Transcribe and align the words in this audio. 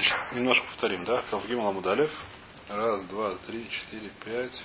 Значит, 0.00 0.32
немножко 0.32 0.66
повторим, 0.68 1.04
да? 1.04 1.22
Кавгим 1.30 1.60
Ламудалев. 1.60 2.10
Раз, 2.70 3.02
два, 3.02 3.34
три, 3.46 3.68
четыре, 3.68 4.10
пять. 4.24 4.58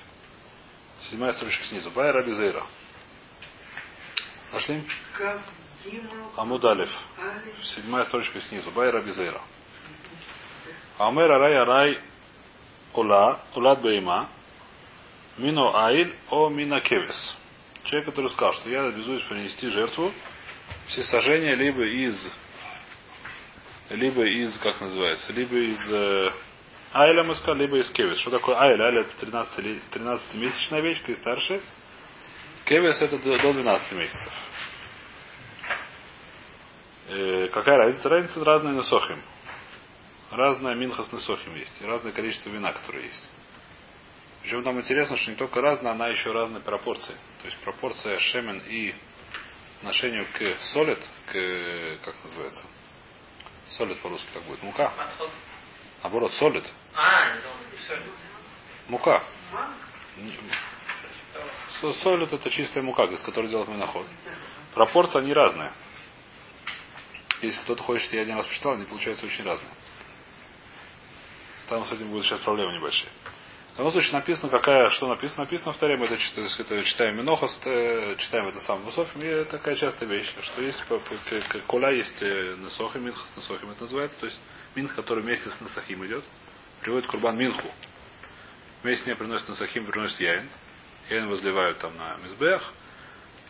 Седьмая 1.10 1.34
строчка 1.34 1.62
снизу. 1.66 1.92
Бай 1.92 2.10
Раби 2.12 2.32
Зейра. 2.32 2.66
Нашли? 4.54 4.82
Амудалев. 6.38 6.90
Седьмая 7.64 8.06
строчка 8.06 8.40
снизу. 8.44 8.72
Бай 8.72 8.90
Раби 8.92 9.12
Зейра. 9.12 9.42
Амера 11.00 11.38
Рай 11.38 11.64
Рай 11.66 12.00
Ула, 12.94 13.42
Улад 13.56 13.82
Бейма, 13.82 14.30
Мино 15.38 15.86
Аиль, 15.86 16.16
О 16.30 16.48
Мина 16.48 16.80
Кевес. 16.80 17.36
Человек, 17.84 18.06
который 18.06 18.30
сказал, 18.30 18.54
что 18.54 18.70
я 18.70 18.86
обязуюсь 18.86 19.24
принести 19.24 19.68
жертву 19.68 20.14
все 20.88 21.04
сожжения 21.04 21.56
либо 21.56 21.84
из 21.84 22.32
либо 23.90 24.26
из, 24.26 24.58
как 24.60 24.82
называется, 24.82 25.32
либо 25.34 25.56
из 25.56 25.92
э, 25.92 26.32
Айля 26.94 27.24
мы 27.24 27.36
сказали, 27.36 27.64
либо 27.64 27.78
из 27.78 27.90
Кевис. 27.92 28.18
Что 28.20 28.32
такое 28.32 28.58
Айля? 28.58 28.86
Айля 28.86 29.02
это 29.02 29.16
13, 29.18 29.90
13 29.90 30.36
месячная 30.36 30.80
овечка 30.80 31.12
и 31.12 31.16
старше. 31.16 31.62
Кевис 32.66 33.02
это 33.02 33.18
до 33.20 33.38
12 33.38 33.92
месяцев. 33.94 34.34
Э, 37.10 37.48
какая 37.54 37.78
разница? 37.78 38.10
Разница 38.10 38.44
разная 38.44 38.74
на 38.74 38.84
сохим. 38.84 39.22
Разная 40.32 40.76
минхас 40.76 41.12
на 41.12 41.20
сохим 41.20 41.56
есть. 41.56 41.80
И 41.82 41.86
разное 41.86 42.12
количество 42.12 42.50
вина, 42.50 42.74
которое 42.74 43.04
есть. 43.04 43.30
Причем 44.42 44.62
нам 44.64 44.80
интересно, 44.80 45.18
что 45.18 45.32
не 45.32 45.38
только 45.38 45.62
разная, 45.62 45.92
она 45.92 46.08
еще 46.08 46.32
разные 46.32 46.62
пропорции. 46.62 47.16
То 47.42 47.48
есть 47.48 47.58
пропорция 47.60 48.20
шемен 48.20 48.62
и 48.68 48.94
отношению 49.80 50.26
к 50.34 50.64
солид, 50.74 51.00
к, 51.28 52.06
как 52.06 52.16
называется, 52.24 52.64
солид 53.70 54.00
по-русски 54.00 54.28
как 54.34 54.44
будет, 54.44 54.62
мука. 54.64 54.92
Наоборот, 56.04 56.32
солид. 56.34 56.66
А, 56.94 57.36
Мука. 58.88 59.24
Солид 62.02 62.32
это 62.32 62.50
чистая 62.50 62.84
мука, 62.84 63.06
из 63.06 63.22
которой 63.22 63.48
делают 63.48 63.70
миноход. 63.70 64.06
Пропорции 64.74 65.20
они 65.20 65.34
разные. 65.34 65.72
Если 67.42 67.60
кто-то 67.62 67.84
хочет, 67.84 68.12
я 68.14 68.22
один 68.22 68.36
раз 68.36 68.46
посчитал, 68.46 68.74
они 68.74 68.86
получаются 68.86 69.26
очень 69.26 69.44
разные. 69.44 69.72
Там 71.68 71.86
с 71.86 71.92
этим 71.92 72.10
будут 72.10 72.26
сейчас 72.26 72.40
проблемы 72.42 72.74
небольшие. 72.74 73.10
В 73.76 73.80
любом 73.80 73.92
случае 73.92 74.14
написано, 74.14 74.50
какая, 74.50 74.90
что 74.92 75.10
написано. 75.10 75.44
Написано 75.44 75.74
в 75.74 75.78
Таре, 75.78 75.98
мы 75.98 76.06
это, 76.06 76.16
это 76.16 76.84
читаем 76.84 77.18
Минохас, 77.18 77.54
читаем 77.60 78.48
это 78.48 78.62
сам 78.62 78.86
Нософим, 78.86 79.22
и 79.22 79.44
такая 79.44 79.76
частая 79.76 80.08
вещь, 80.08 80.34
что 80.42 80.62
есть, 80.62 80.82
коля 81.68 81.92
есть 81.92 82.22
э, 82.22 82.56
Несохим, 82.58 83.04
Минхас 83.04 83.36
Несохим 83.36 83.72
это 83.72 83.82
называется, 83.82 84.18
то 84.18 84.28
есть 84.28 84.40
Минх, 84.76 84.96
который 84.96 85.24
вместе 85.24 85.52
с 85.52 85.60
Несахим 85.60 86.06
идет, 86.06 86.24
приводит 86.80 87.08
Курбан 87.08 87.38
Минху. 87.38 87.70
Вместе 88.82 89.04
с 89.04 89.08
ней 89.08 89.16
приносит 89.16 89.50
Несахим, 89.50 89.86
приносит 89.86 90.22
Яин. 90.22 90.50
Яин 91.10 91.28
возливают 91.28 91.78
там 91.80 91.98
на 91.98 92.16
Мизбех. 92.24 92.72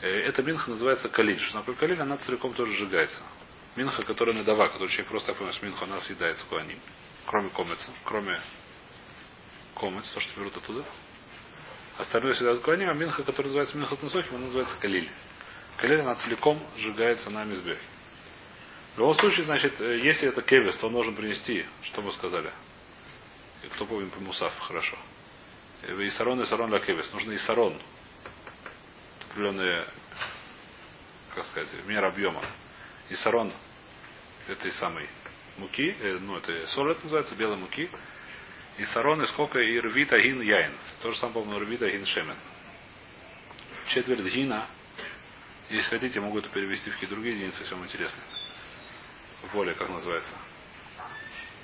Э, 0.01 0.07
эта 0.07 0.41
Минха 0.41 0.71
называется 0.71 1.07
Калиль. 1.07 1.39
Что 1.39 1.59
такое 1.59 1.75
Калиль, 1.75 2.01
она 2.01 2.17
целиком 2.17 2.55
тоже 2.55 2.71
сжигается. 2.71 3.21
Минха, 3.75 4.01
которая 4.01 4.33
надава, 4.35 4.69
который 4.69 4.89
человек 4.89 5.09
просто 5.09 5.27
так 5.27 5.37
понимает, 5.37 5.61
Минху, 5.61 5.83
она 5.85 6.01
съедается 6.01 6.47
куаним. 6.47 6.79
Кроме 7.27 7.49
комица, 7.49 7.91
кроме 8.05 8.39
комец, 9.75 10.07
то, 10.09 10.19
что 10.19 10.39
берут 10.39 10.57
оттуда. 10.57 10.83
Остальное 11.97 12.33
всегда 12.33 12.55
Куаним, 12.57 12.89
а 12.89 12.93
Минха, 12.93 13.23
который 13.23 13.47
называется 13.47 13.77
Минха 13.77 13.95
Сносохим, 13.95 14.35
он 14.35 14.45
называется 14.45 14.75
Калиль. 14.77 15.09
Калиль, 15.77 16.01
она 16.01 16.15
целиком 16.15 16.59
сжигается 16.77 17.29
на 17.29 17.43
Мизбех. 17.43 17.77
В 18.95 18.99
любом 18.99 19.15
случае, 19.15 19.45
значит, 19.45 19.79
э, 19.79 19.99
если 19.99 20.29
это 20.29 20.41
кевис, 20.41 20.75
то 20.77 20.87
он 20.87 20.93
должен 20.93 21.15
принести, 21.15 21.65
что 21.83 22.01
мы 22.01 22.11
сказали. 22.13 22.49
И 23.63 23.67
кто 23.67 23.85
помнит 23.85 24.11
по 24.11 24.19
Мусаф, 24.21 24.57
хорошо. 24.59 24.97
Э, 25.83 26.07
Исарон, 26.07 26.41
Исарон 26.43 26.69
для 26.69 26.79
кевис. 26.79 27.11
Нужно 27.13 27.35
Исарон. 27.35 27.77
Определенные, 29.29 29.85
как 31.33 31.45
сказать, 31.45 31.73
мера 31.85 32.07
объема. 32.07 32.41
Исарон 33.09 33.51
этой 34.47 34.71
самой 34.71 35.09
муки, 35.57 35.95
э, 35.99 36.17
ну 36.21 36.37
это 36.37 36.67
соль 36.67 36.95
называется, 37.03 37.35
белой 37.35 37.57
муки. 37.57 37.89
И 38.77 38.85
сарон, 38.85 39.21
и 39.23 39.27
сколько, 39.27 39.59
и 39.59 39.79
рвит 39.79 40.11
агин 40.11 40.41
яин. 40.41 40.71
То 41.01 41.11
же 41.11 41.17
самое, 41.17 41.35
по-моему, 41.35 41.65
рвит 41.65 41.81
агин 41.81 42.05
шемен. 42.05 42.35
Четверть 43.87 44.25
гина. 44.33 44.67
Если 45.69 45.89
хотите, 45.89 46.19
могу 46.19 46.39
это 46.39 46.49
перевести 46.49 46.89
в 46.89 46.93
какие-то 46.93 47.15
другие 47.15 47.35
единицы, 47.35 47.61
если 47.61 47.73
вам 47.73 47.85
интересно. 47.85 48.21
Более, 49.53 49.75
как 49.75 49.89
называется. 49.89 50.33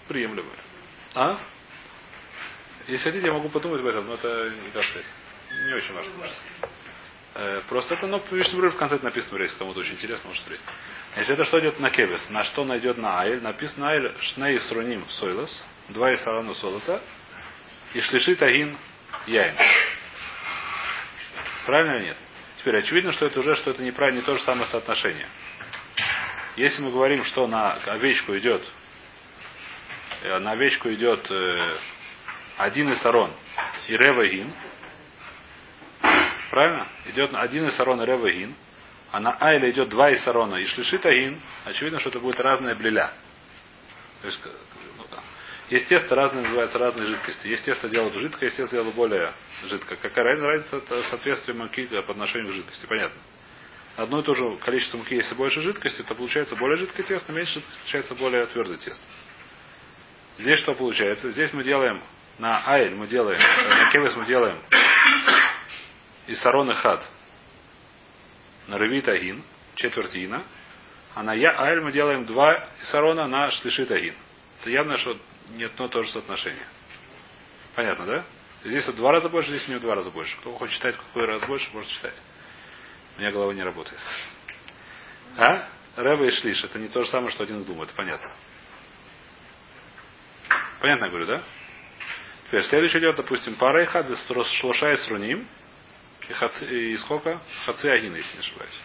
Приемлемое. 0.07 0.57
А? 1.13 1.38
Если 2.88 3.03
хотите, 3.03 3.28
я 3.28 3.33
могу 3.33 3.49
подумать 3.49 3.81
об 3.81 3.88
этом, 3.88 4.07
но 4.07 4.16
это, 4.16 4.49
не 4.49 4.69
как 4.72 4.83
сказать, 4.83 5.05
не 5.67 5.73
очень 5.73 5.93
важно. 5.93 6.11
Э, 7.33 7.61
просто 7.69 7.93
это, 7.93 8.07
ну, 8.07 8.22
видишь, 8.31 8.51
в 8.51 8.78
конце 8.78 8.99
написано 9.01 9.38
в 9.38 9.38
рейсе, 9.38 9.55
кому-то 9.57 9.79
очень 9.79 9.93
интересно, 9.93 10.28
может 10.28 10.43
смотреть. 10.43 10.61
Если 11.17 11.33
это 11.33 11.45
что 11.45 11.59
идет 11.59 11.79
на 11.79 11.89
кевес, 11.89 12.29
на 12.29 12.43
что 12.43 12.66
найдет 12.66 12.97
на 12.97 13.19
айль, 13.19 13.41
написано 13.41 13.89
айль 13.89 14.13
шней 14.22 14.59
сруним 14.59 15.07
сойлас, 15.09 15.66
два 15.94 16.13
исарану 16.13 16.53
солота, 16.56 17.02
и 17.94 18.02
шлишит 18.02 18.41
агин 18.41 18.78
яин. 19.28 19.56
Правильно 21.66 21.96
или 21.97 22.06
нет? 22.06 22.18
Теперь 22.57 22.78
очевидно, 22.78 23.12
что 23.12 23.25
это 23.25 23.40
уже 23.40 23.56
что 23.56 23.72
это 23.72 23.84
неправильно, 23.84 24.19
не 24.19 24.25
то 24.25 24.38
же 24.38 24.44
самое 24.44 24.68
соотношение. 24.68 25.28
Если 26.56 26.81
мы 26.81 26.91
говорим, 26.91 27.24
что 27.24 27.47
на 27.47 27.74
овечку 27.74 28.38
идет, 28.38 28.62
э, 30.24 30.38
на 30.40 30.52
овечку 30.52 30.90
идет 30.90 31.29
э, 31.31 31.78
один 32.58 32.94
исарон 32.94 33.34
и 33.88 33.96
ревагин, 33.96 34.53
правильно? 36.50 36.88
Идет 37.06 37.34
один 37.34 37.69
исарон 37.69 38.02
и 38.02 38.06
ревагин, 38.06 38.53
а 39.12 39.19
на 39.19 39.31
Айля 39.40 39.69
идет 39.69 39.90
два 39.90 40.13
исарона 40.13 40.56
и 40.56 40.66
шлишит 40.66 41.06
агин, 41.06 41.41
очевидно, 41.66 42.00
что 42.00 42.09
это 42.09 42.19
будет 42.19 42.40
разная 42.40 42.75
блеля. 42.75 43.12
То 44.22 44.28
есть 44.28 44.40
есть 45.71 45.87
тесто 45.87 46.13
разные, 46.15 46.43
называются 46.43 46.77
разные 46.77 47.07
жидкости. 47.07 47.47
Есть 47.47 47.63
тесто 47.63 47.87
делают 47.87 48.13
жидкое, 48.15 48.49
есть 48.49 48.57
тесто 48.57 48.75
делают 48.75 48.93
более 48.93 49.31
жидкое. 49.63 49.97
Какая 50.01 50.35
разница 50.35 50.77
это 50.77 51.01
соответствие 51.03 51.57
муки 51.57 51.85
по 51.85 52.11
отношению 52.11 52.51
к 52.51 52.55
жидкости? 52.55 52.85
Понятно. 52.87 53.19
Одно 53.95 54.19
и 54.19 54.23
то 54.23 54.33
же 54.33 54.57
количество 54.57 54.97
муки, 54.97 55.15
если 55.15 55.33
больше 55.33 55.61
жидкости, 55.61 56.01
то 56.03 56.13
получается 56.13 56.57
более 56.57 56.77
жидкое 56.77 57.05
тесто, 57.05 57.31
меньше 57.31 57.55
жидкости, 57.55 57.79
получается 57.79 58.15
более 58.15 58.45
твердое 58.47 58.77
тесто. 58.77 59.03
Здесь 60.39 60.59
что 60.59 60.75
получается? 60.75 61.31
Здесь 61.31 61.53
мы 61.53 61.63
делаем 61.63 62.03
на 62.37 62.67
айль 62.67 62.95
мы 62.95 63.07
делаем, 63.07 63.39
э, 63.39 63.67
на 63.69 63.89
кевес 63.91 64.15
мы 64.15 64.25
делаем 64.25 64.57
и 66.27 66.35
сарон 66.35 66.69
и 66.69 66.73
хад. 66.73 67.07
На 68.67 68.77
ревит 68.77 69.07
агин, 69.07 69.41
четверть 69.75 70.15
ина. 70.15 70.43
А 71.13 71.23
на 71.23 71.33
я 71.33 71.57
айль 71.61 71.81
мы 71.81 71.91
делаем 71.93 72.25
два 72.25 72.67
исарона 72.81 73.27
на 73.27 73.49
шлишит 73.51 73.89
агин. 73.91 74.15
Это 74.59 74.69
явно, 74.69 74.97
что 74.97 75.17
не 75.50 75.63
одно 75.63 75.88
то 75.88 76.02
же 76.02 76.12
соотношение. 76.12 76.66
Понятно, 77.75 78.06
да? 78.06 78.25
Здесь 78.63 78.88
в 78.88 78.96
два 78.96 79.12
раза 79.12 79.29
больше, 79.29 79.50
здесь 79.50 79.68
у 79.68 79.72
него 79.72 79.79
в 79.79 79.84
два 79.84 79.96
раза 79.96 80.12
больше. 80.12 80.38
Кто 80.38 80.53
хочет 80.53 80.75
читать, 80.75 80.96
какой 80.96 81.25
раз 81.25 81.44
больше, 81.46 81.69
может 81.74 81.90
читать. 81.90 82.16
У 83.18 83.22
меня 83.22 83.31
голова 83.31 83.53
не 83.53 83.63
работает. 83.63 84.00
А? 85.38 85.69
Рэба 85.96 86.25
и 86.25 86.31
Шлиш, 86.31 86.63
это 86.63 86.79
не 86.79 86.88
то 86.88 87.03
же 87.03 87.09
самое, 87.09 87.31
что 87.31 87.44
один 87.44 87.63
думает, 87.63 87.91
понятно. 87.94 88.29
Понятно, 90.79 91.06
я 91.06 91.09
говорю, 91.09 91.25
да? 91.28 91.41
Теперь 92.47 92.63
следующий 92.63 93.00
идет, 93.00 93.16
допустим, 93.16 93.56
пара 93.56 93.84
и 93.84 93.85
хадзе 93.85 94.16
шлоша 94.16 94.91
и 94.91 94.97
сруним. 94.97 95.47
И, 96.62 96.94
и 96.94 96.97
сколько? 96.97 97.40
Хаци 97.66 97.88
агин, 97.88 98.16
если 98.16 98.34
не 98.34 98.40
ошибаюсь. 98.40 98.79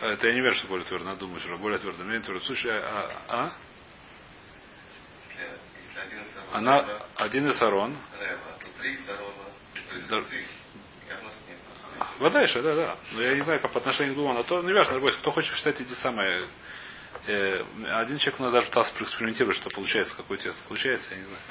Это 0.00 0.26
я 0.26 0.34
не 0.34 0.40
верю, 0.40 0.54
что 0.54 0.66
более 0.66 0.86
твердо, 0.86 1.04
надо 1.04 1.20
думать, 1.20 1.42
что 1.42 1.56
более 1.56 1.78
твердо. 1.78 2.02
Менее 2.02 2.20
твердо. 2.20 2.44
Слушай, 2.44 2.78
а, 2.78 3.22
а? 3.28 3.52
Она 6.54 6.86
один 7.16 7.50
из 7.50 7.58
сарон. 7.58 7.96
Вода 12.20 12.46
да, 12.62 12.74
да. 12.76 12.96
Но 13.10 13.22
я 13.22 13.34
не 13.34 13.42
знаю, 13.42 13.60
как 13.60 13.72
по 13.72 13.80
отношению 13.80 14.14
к 14.14 14.16
двум, 14.16 14.34
но 14.34 14.44
то, 14.44 14.62
ну, 14.62 14.68
не 14.68 14.72
важно, 14.72 15.00
кто 15.00 15.32
хочет 15.32 15.52
считать 15.56 15.80
эти 15.80 15.92
самые 15.94 16.46
э, 17.26 17.64
один 17.90 18.18
человек 18.18 18.38
у 18.38 18.44
нас 18.44 18.52
даже 18.52 18.66
пытался 18.68 18.94
проэкспериментировать, 18.94 19.56
что 19.56 19.68
получается, 19.70 20.14
какое 20.16 20.38
тесто 20.38 20.62
получается, 20.68 21.12
я 21.14 21.20
не 21.20 21.26
знаю. 21.26 21.42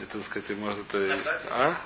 Это, 0.00 0.18
так 0.18 0.26
сказать, 0.28 0.56
может, 0.56 0.94
это... 0.94 1.40
А? 1.50 1.80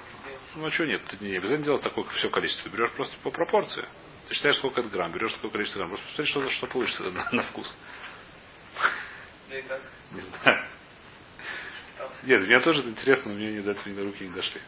Ну, 0.55 0.67
а 0.67 0.71
что 0.71 0.87
нет? 0.87 1.03
Ты 1.06 1.17
не 1.25 1.37
обязательно 1.37 1.65
делать 1.65 1.83
такое 1.83 2.05
все 2.11 2.31
количество. 2.31 2.69
Берешь 2.69 2.93
просто 2.93 3.17
по 3.25 3.33
пропорции. 3.33 3.85
Ты 4.29 4.35
считаешь, 4.35 4.56
сколько 4.56 4.81
это 4.83 4.88
грамм, 4.88 5.11
берешь 5.11 5.33
такое 5.33 5.50
количество 5.50 5.81
грамм. 5.81 5.91
Просто 5.91 6.06
посмотри, 6.06 6.31
что, 6.31 6.49
что 6.50 6.67
получится 6.69 7.11
на, 7.11 7.29
на 7.33 7.43
вкус. 7.43 7.75
Не 10.12 10.21
знаю. 10.21 10.69
Нет, 12.22 12.43
мне 12.43 12.61
тоже 12.61 12.81
это 12.81 12.90
интересно, 12.90 13.32
но 13.32 13.38
мне 13.38 13.52
не 13.52 13.61
до 13.61 13.70
этого 13.72 13.94
до 13.94 14.05
руки 14.05 14.26
не 14.26 14.34
дошли. 14.34 14.61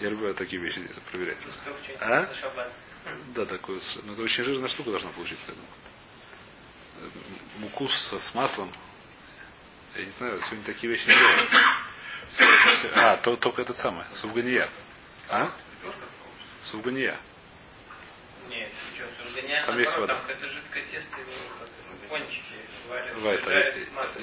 Я 0.00 0.10
люблю 0.10 0.34
такие 0.34 0.60
вещи 0.60 0.80
проверять. 1.10 1.38
А? 2.00 2.28
Да, 3.34 3.46
такое. 3.46 3.80
Но 4.04 4.12
это 4.12 4.22
очень 4.22 4.44
жирная 4.44 4.68
штука 4.68 4.90
должна 4.90 5.10
получиться, 5.10 5.44
я 5.48 5.54
думаю. 5.54 7.12
Муку 7.58 7.88
с, 7.88 8.12
с 8.12 8.34
маслом 8.34 8.72
Я 9.96 10.04
не 10.04 10.10
знаю, 10.12 10.40
сегодня 10.42 10.64
такие 10.64 10.92
вещи 10.92 11.08
не 11.08 11.14
делают. 11.14 11.50
А, 12.94 13.16
то, 13.18 13.36
только 13.36 13.62
этот 13.62 13.78
самый, 13.78 14.04
Суфгания. 14.14 14.68
А? 15.28 15.52
Суфгания. 16.62 17.18
Нет, 18.48 18.68
что, 18.96 19.66
Там 19.66 19.78
есть 19.78 19.96
вода. 19.98 20.14
Там 20.14 20.26
какое-то 20.26 20.46
жидкое 20.46 20.84
тесто, 20.90 21.20
его 21.20 21.32
варят, 23.22 23.46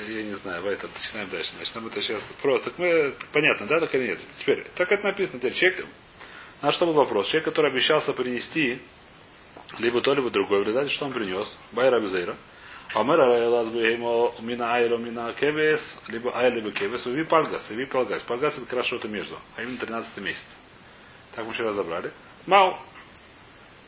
я, 0.08 0.24
не 0.24 0.36
знаю, 0.36 0.62
Вайта, 0.64 0.88
начинаем 0.88 1.30
дальше. 1.30 1.52
Значит, 1.56 1.76
нам 1.76 1.88
это 1.88 2.02
сейчас 2.02 2.22
просто, 2.42 2.70
так 2.70 2.80
мы, 2.80 3.16
понятно, 3.32 3.68
да, 3.68 3.80
так 3.80 3.94
или 3.96 4.08
нет? 4.08 4.20
Теперь, 4.38 4.66
так 4.76 4.92
это 4.92 5.04
написано, 5.04 5.40
теперь, 5.40 5.54
человек, 5.54 5.88
на 6.62 6.72
что 6.72 6.86
был 6.86 6.94
вопрос? 6.94 7.28
Человек, 7.28 7.46
который 7.46 7.72
обещался 7.72 8.14
принести 8.14 8.82
либо 9.78 10.02
то, 10.02 10.14
либо 10.14 10.30
другое, 10.30 10.60
в 10.60 10.64
результате, 10.64 10.90
что 10.92 11.06
он 11.06 11.14
принес? 11.14 11.58
Байра 11.72 11.98
Арайлаз 12.96 13.70
Беймо 13.70 14.34
Мина 14.40 14.74
Айло 14.74 14.98
Мина 14.98 15.34
Кевес, 15.34 15.82
либо 16.08 16.36
Ай, 16.36 16.52
либо 16.52 16.72
Кевес, 16.72 17.06
уви 17.06 17.24
Пальгас, 17.24 17.70
уви 17.70 17.86
Пальгас. 17.86 18.24
Пальгас 18.24 18.58
это 18.58 18.76
раз 18.76 18.88
что-то 18.88 19.08
между, 19.08 19.38
а 19.56 19.62
именно 19.62 19.78
13 19.78 20.18
месяц. 20.18 20.58
Так 21.36 21.46
мы 21.46 21.54
вчера 21.54 21.70
разобрали. 21.70 22.12
Мау. 22.48 22.80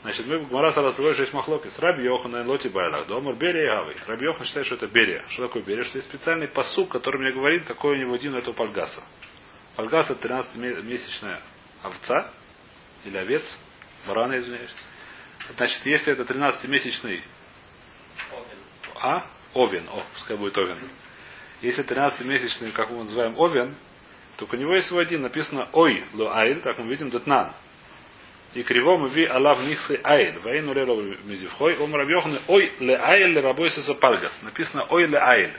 Значит, 0.03 0.25
мы 0.25 0.39
в 0.39 0.50
Гмара 0.50 0.71
сразу 0.71 0.94
приводим, 0.94 1.13
что 1.13 1.24
есть 1.24 1.33
махлокис. 1.33 1.77
Раби 1.77 2.03
Йохана 2.03 2.44
Лоти 2.45 2.69
Байлах. 2.69 3.06
Домар 3.07 3.36
Берия 3.36 3.63
и 3.63 3.68
Гавы. 3.68 3.95
Раби 4.07 4.25
Йохан 4.25 4.45
считает, 4.48 4.65
что 4.65 4.75
это 4.75 4.88
Берия. 4.88 5.24
Что 5.30 5.48
такое 5.48 5.62
Берия? 5.62 5.83
Что 5.83 6.00
есть 6.00 6.09
специальный 6.09 6.48
посук, 6.48 6.89
который 6.89 7.21
мне 7.21 7.31
говорит, 7.31 7.65
какой 7.65 7.98
у 7.98 8.00
него 8.00 8.15
один 8.15 8.33
у 8.33 8.38
этого 8.39 8.56
пальгаса. 8.56 9.03
Пальгас 9.75 10.09
это 10.09 10.27
13-месячная 10.27 11.39
овца 11.83 12.33
или 13.06 13.18
овец, 13.18 13.44
барана, 14.07 14.38
извиняюсь. 14.39 14.74
Значит, 15.56 15.86
если 15.86 16.13
это 16.13 16.24
13-месячный 16.24 17.21
Овен. 18.31 18.57
а? 19.00 19.25
Овен. 19.54 19.88
О, 19.89 20.04
пускай 20.13 20.38
будет 20.38 20.57
овен. 20.57 20.77
Если 21.62 21.86
13-месячный, 21.86 22.71
как 22.71 22.89
мы 22.89 23.00
называем, 23.00 23.38
овен, 23.38 23.75
то 24.38 24.47
у 24.51 24.56
него 24.56 24.75
есть 24.75 24.88
свой 24.88 25.04
один, 25.04 25.21
написано 25.21 25.69
ой 25.74 26.06
ло 26.13 26.36
айль, 26.36 26.62
как 26.62 26.80
мы 26.80 26.89
видим, 26.89 27.09
детнан. 27.09 27.54
И 28.53 28.63
кривому 28.63 29.07
ви 29.07 29.25
алав 29.25 29.63
нихсы 29.63 30.00
айль. 30.03 30.39
Вейну 30.44 30.74
ле 30.74 31.18
мизивхой. 31.25 31.77
Ом 31.77 31.95
рабьохны 31.95 32.42
ой 32.48 32.71
ле 32.80 32.98
айль 32.98 33.33
ле 33.33 33.42
рабойся 33.42 33.81
за 33.81 33.94
пальгас. 33.94 34.33
Написано 34.42 34.86
ой 34.89 35.06
ле 35.06 35.18
айль. 35.18 35.53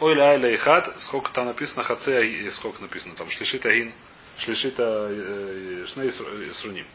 Ой 0.00 0.14
ле 0.14 0.22
айль 0.22 0.40
ле 0.40 0.54
ихат. 0.56 1.00
Сколько 1.02 1.32
там 1.32 1.46
написано 1.46 1.84
хаце, 1.84 2.26
и 2.26 2.50
сколько 2.50 2.82
написано 2.82 3.14
там. 3.14 3.30
Шлишит 3.30 3.64
агин. 3.66 3.92
Шлишита 4.38 5.08
э, 5.10 5.86
шней 5.92 6.12
сруним. 6.52 6.86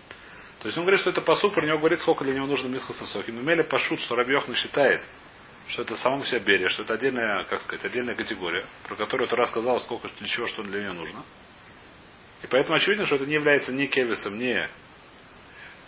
То 0.60 0.68
есть 0.68 0.78
он 0.78 0.86
говорит, 0.86 1.02
что 1.02 1.10
это 1.10 1.22
посуд, 1.22 1.54
про 1.54 1.66
него 1.66 1.78
говорит, 1.78 2.00
сколько 2.00 2.24
для 2.24 2.34
него 2.34 2.48
нужно 2.48 2.70
мисха 2.70 2.94
сосохим. 2.94 3.40
Имели 3.42 3.64
пошут, 3.64 4.00
что 4.00 4.16
Рабьехна 4.16 4.56
считает, 4.56 5.02
что 5.68 5.82
это 5.82 5.98
самому 5.98 6.24
себе 6.24 6.40
берия, 6.40 6.70
что 6.70 6.84
это 6.84 6.94
отдельная, 6.94 7.44
как 7.46 7.62
сказать, 7.62 7.84
отдельная 7.84 8.16
категория, 8.16 8.66
про 8.88 8.96
которую 8.96 9.28
Тора 9.28 9.46
сказала, 9.48 9.80
сколько 9.80 10.08
для 10.20 10.28
чего, 10.28 10.48
что 10.48 10.64
для 10.64 10.80
нее 10.80 10.94
нужно. 10.94 11.22
И 12.44 12.48
поэтому 12.48 12.78
очевидно, 12.78 13.06
что 13.06 13.16
это 13.16 13.26
не 13.26 13.34
является 13.34 13.74
ни 13.74 13.88
кевисом, 13.88 14.40
ни 14.40 14.66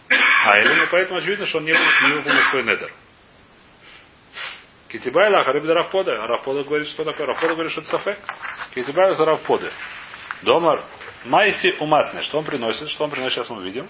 айлем, 0.10 0.84
и 0.84 0.88
поэтому 0.92 1.20
очевидно, 1.20 1.46
что 1.46 1.58
он 1.58 1.66
не, 1.66 1.72
не 1.72 2.14
выполнил 2.14 2.44
свой 2.50 2.64
недер. 2.64 2.92
Китибайла, 4.88 5.44
Харибда 5.44 5.74
Равпода. 5.74 6.24
А 6.24 6.28
Равпода 6.28 6.64
говорит, 6.64 6.88
что 6.88 7.04
такое? 7.04 7.26
Равпода 7.26 7.54
говорит, 7.54 7.72
что 7.72 7.82
это 7.82 7.90
сафек. 7.90 8.18
Китибайла 8.74 9.14
это 9.14 9.26
Равподы. 9.26 9.72
Домар 10.44 10.84
Майси 11.26 11.76
уматный. 11.80 12.22
Что 12.22 12.38
он 12.38 12.46
приносит? 12.46 12.88
Что 12.90 13.04
он 13.04 13.10
приносит, 13.10 13.36
сейчас 13.36 13.50
мы 13.50 13.58
увидим. 13.58 13.90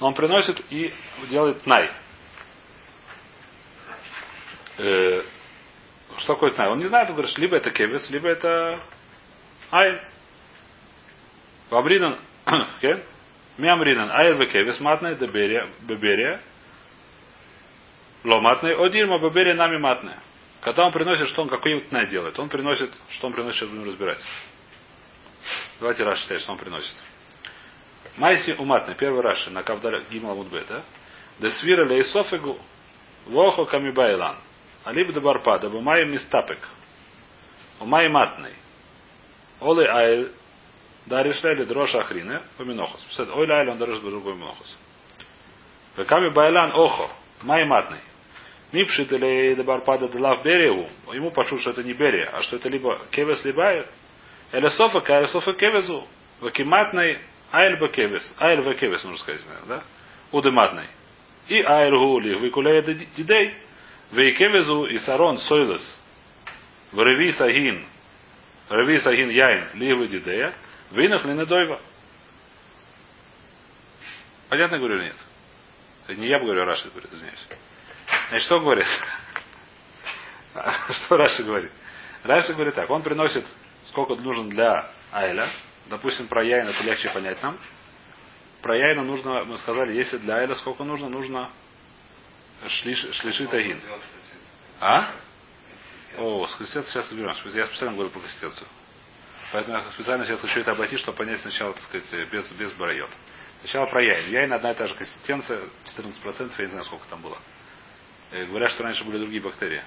Но 0.00 0.08
он 0.08 0.14
приносит 0.14 0.60
и 0.70 0.92
делает 1.28 1.66
най. 1.66 1.90
Э, 4.76 5.22
что 6.18 6.34
такое 6.34 6.50
тнай? 6.52 6.68
Он 6.68 6.78
не 6.78 6.86
знает, 6.86 7.08
он 7.08 7.16
говорит, 7.16 7.36
либо 7.38 7.56
это 7.56 7.70
кевис, 7.70 8.08
либо 8.10 8.28
это 8.28 8.80
ай. 9.72 10.00
Вабринан, 11.70 12.18
кен? 12.80 13.02
Мямринан, 13.58 14.10
ай 14.10 14.34
в 14.34 14.46
кевис, 14.46 14.80
матная, 14.80 15.16
деберия, 15.16 15.68
беберия. 15.80 16.40
Ломатный, 18.24 18.74
одирма, 18.76 19.18
беберия, 19.18 19.54
нами 19.54 19.78
матная. 19.78 20.18
Когда 20.60 20.86
он 20.86 20.92
приносит, 20.92 21.28
что 21.28 21.42
он 21.42 21.48
какой 21.48 21.80
тнай 21.82 22.06
делает? 22.06 22.38
Он 22.38 22.48
приносит, 22.48 22.92
что 23.10 23.26
он 23.26 23.32
приносит, 23.32 23.58
сейчас 23.58 23.68
будем 23.68 23.84
разбирать. 23.84 24.24
Давайте 25.80 26.04
раз 26.04 26.20
читать, 26.20 26.40
что 26.40 26.52
он 26.52 26.58
приносит. 26.58 26.94
Майси 28.16 28.52
уматный, 28.58 28.94
первый 28.94 29.22
Раши, 29.22 29.50
на 29.50 29.62
Кавдар 29.62 30.02
Гимал 30.10 30.36
Мудбета. 30.36 30.84
Десвира 31.38 31.84
лейсофегу 31.84 32.58
вохо 33.26 33.64
камибайлан. 33.64 34.36
Алиб 34.84 35.12
де 35.12 35.20
барпа, 35.20 35.58
да 35.58 35.68
бумай 35.68 36.04
мистапек. 36.04 36.60
Умай 37.80 38.08
матный. 38.08 38.54
Олы 39.60 39.86
айл 39.86 40.28
даришляли 41.08 41.64
дроша 41.64 42.00
ахрины, 42.00 42.40
поминохос. 42.56 43.06
Ой 43.34 43.50
айл 43.50 43.70
он 43.70 43.78
дариш 43.78 43.98
другой 43.98 44.34
минохос. 44.34 44.78
Веками 45.96 46.30
байлан 46.30 46.72
охо, 46.72 47.10
май 47.42 47.64
матный. 47.64 48.00
Мипшит 48.72 49.12
или 49.12 49.54
де 49.54 49.62
барпада 49.62 50.08
де 50.08 50.18
лав 50.18 50.42
берегу. 50.42 50.88
Ему 51.12 51.30
пошут, 51.30 51.60
что 51.60 51.70
это 51.70 51.82
не 51.82 51.94
берия, 51.94 52.30
а 52.32 52.42
что 52.42 52.56
это 52.56 52.68
либо 52.68 53.00
кевес, 53.10 53.44
либо. 53.44 53.86
Или 54.52 54.68
софак, 54.68 55.08
айл 55.10 55.26
софак 55.28 55.56
кевезу. 55.56 56.06
Векиматный 56.40 57.18
Айль 57.52 57.78
бакевес. 57.78 58.34
Айль 58.38 58.62
бакевес, 58.62 59.02
нужно 59.04 59.18
сказать, 59.18 59.40
наверное, 59.46 59.78
да? 59.78 59.84
Удематный. 60.32 60.86
И 61.48 61.62
айль 61.62 61.96
гули, 61.96 62.34
выкуляет 62.34 62.84
дидей. 63.14 63.54
Вейкевезу 64.12 64.84
и 64.84 64.98
сарон 64.98 65.38
сойлес. 65.38 66.00
В 66.92 67.02
реви 67.02 67.32
сагин. 67.32 67.86
Реви 68.68 68.98
сагин 68.98 69.30
яин. 69.30 69.66
Ливы 69.74 70.08
дидея. 70.08 70.52
Винах 70.90 71.24
ли 71.24 71.34
недойва. 71.34 71.80
Понятно 74.48 74.78
говорю 74.78 74.96
или 74.96 75.04
нет? 75.04 75.16
Это 76.06 76.20
не 76.20 76.28
я 76.28 76.38
говорю, 76.38 76.62
а 76.62 76.64
Раши 76.64 76.88
говорит, 76.88 77.12
извиняюсь. 77.12 77.46
Значит, 78.30 78.46
что 78.46 78.60
говорит? 78.60 78.86
Что 80.90 81.16
Раши 81.16 81.42
говорит? 81.44 81.70
Раши 82.24 82.54
говорит 82.54 82.74
так. 82.74 82.88
Он 82.88 83.02
приносит, 83.02 83.44
сколько 83.82 84.16
нужен 84.16 84.48
для 84.48 84.90
Айля. 85.12 85.50
Допустим, 85.88 86.28
про 86.28 86.42
Яйна 86.42 86.70
это 86.70 86.82
легче 86.82 87.10
понять 87.10 87.42
нам. 87.42 87.58
Про 88.62 88.76
Яйна 88.76 89.04
нужно, 89.04 89.44
мы 89.44 89.58
сказали, 89.58 89.92
если 89.92 90.16
для 90.18 90.36
Айля 90.36 90.54
сколько 90.54 90.84
нужно, 90.84 91.08
нужно 91.08 91.50
шлиш, 92.66 93.06
шлиши 93.12 93.46
тагин. 93.46 93.80
А? 94.80 95.12
О, 96.16 96.46
с 96.46 96.56
сейчас 96.58 96.94
разберемся. 96.96 97.48
Я 97.50 97.66
специально 97.66 97.94
говорю 97.94 98.10
по 98.10 98.20
крестецу. 98.20 98.64
Поэтому 99.52 99.78
я 99.78 99.90
специально 99.92 100.26
сейчас 100.26 100.40
хочу 100.40 100.60
это 100.60 100.72
обойти, 100.72 100.96
чтобы 100.98 101.16
понять 101.16 101.40
сначала, 101.40 101.72
так 101.72 101.82
сказать, 101.82 102.30
без, 102.30 102.52
без 102.52 102.72
барайот. 102.72 103.10
Сначала 103.60 103.86
про 103.86 104.02
яйн. 104.02 104.30
Яйн 104.30 104.52
одна 104.52 104.72
и 104.72 104.74
та 104.74 104.86
же 104.86 104.94
консистенция, 104.94 105.62
14%, 105.96 106.52
я 106.58 106.64
не 106.64 106.70
знаю, 106.70 106.84
сколько 106.84 107.06
там 107.08 107.22
было. 107.22 107.38
Э, 108.30 108.44
Говорят, 108.44 108.70
что 108.70 108.82
раньше 108.82 109.04
были 109.04 109.18
другие 109.18 109.40
бактерии. 109.40 109.82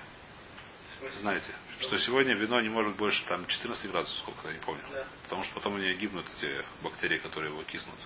Знаете, 1.20 1.52
что 1.80 1.98
сегодня 1.98 2.34
вино 2.34 2.60
не 2.62 2.70
может 2.70 2.96
больше 2.96 3.24
там 3.26 3.48
14 3.48 3.90
градусов, 3.90 4.18
сколько 4.20 4.48
я 4.48 4.54
не 4.54 4.60
помню. 4.60 4.84
Да. 4.92 5.08
Потому 5.24 5.44
что 5.44 5.56
потом 5.56 5.74
у 5.76 5.78
нее 5.78 5.96
гибнут 5.96 6.28
эти 6.38 6.64
бактерии, 6.84 7.18
которые 7.18 7.52
его 7.52 7.64
киснут. 7.64 7.98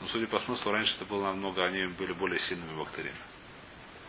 Но 0.00 0.06
судя 0.08 0.26
по 0.26 0.38
смыслу, 0.38 0.72
раньше 0.72 0.94
это 0.96 1.06
было 1.06 1.26
намного, 1.26 1.64
они 1.64 1.84
были 1.86 2.12
более 2.12 2.38
сильными 2.38 2.76
бактериями. 2.78 3.16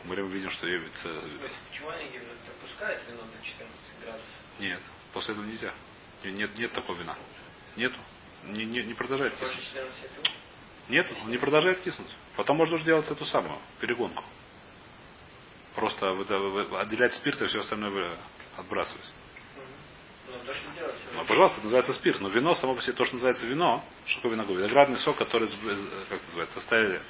Мы 0.04 0.16
видим, 0.16 0.52
что 0.52 0.68
ее 0.68 0.80
э, 0.80 1.22
Почему 1.70 1.90
они 1.90 2.08
говорят, 2.10 2.38
пропускают 2.46 3.02
вино 3.08 3.22
до 3.22 3.46
14 3.46 3.70
градусов? 4.04 4.28
Нет, 4.60 4.82
после 5.14 5.34
этого 5.34 5.46
нельзя. 5.46 5.74
Не- 6.26 6.32
Нет, 6.32 6.58
нет 6.58 6.72
такого 6.74 6.98
вина. 6.98 7.16
Нету. 7.76 7.98
Не, 8.46 8.66
не, 8.66 8.84
не 8.84 8.94
продолжает 8.94 9.34
киснуть. 9.36 9.64
14 9.64 10.04
это 10.04 10.30
Нет, 10.90 11.08
он 11.24 11.32
не 11.32 11.38
продолжает 11.38 11.80
киснуть. 11.82 12.14
Потом 12.36 12.58
можно 12.58 12.76
уже 12.76 12.86
делать 12.86 13.10
эту 13.10 13.26
самую 13.26 13.60
перегонку. 13.80 14.24
Просто 15.74 16.12
отделять 16.80 17.14
спирт 17.16 17.42
и 17.42 17.46
все 17.48 17.60
остальное 17.60 18.18
отбрасывать. 18.58 19.04
Ну. 20.28 20.38
Ну, 21.16 21.26
пожалуйста, 21.26 21.58
это 21.58 21.66
называется 21.66 21.94
спирт. 21.94 22.22
Но 22.22 22.30
вино 22.30 22.56
само 22.56 22.76
по 22.76 22.82
себе, 22.82 22.94
то, 22.94 23.04
что 23.06 23.16
называется 23.16 23.46
вино, 23.46 23.84
что 24.06 24.22
такое 24.22 24.32
вино? 24.38 24.44
Виноградный 24.54 24.98
сок, 24.98 25.18
который, 25.18 25.48
из- 25.48 25.90
как 26.10 26.22
называется, 26.24 26.56
составили 26.60 27.02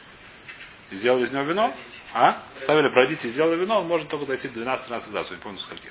и 0.92 0.96
сделали 0.96 1.26
из 1.26 1.32
него 1.32 1.44
вино, 1.44 1.76
а? 2.14 2.42
Ставили 2.58 2.90
бродить 2.94 3.24
и 3.26 3.30
сделали 3.32 3.60
вино, 3.60 3.82
он 3.82 3.88
может 3.88 4.08
только 4.08 4.26
дойти 4.26 4.48
до 4.48 4.62
12-13 4.62 5.10
градусов, 5.12 5.38
не 5.38 5.44
помню 5.44 5.60
скольки. 5.60 5.90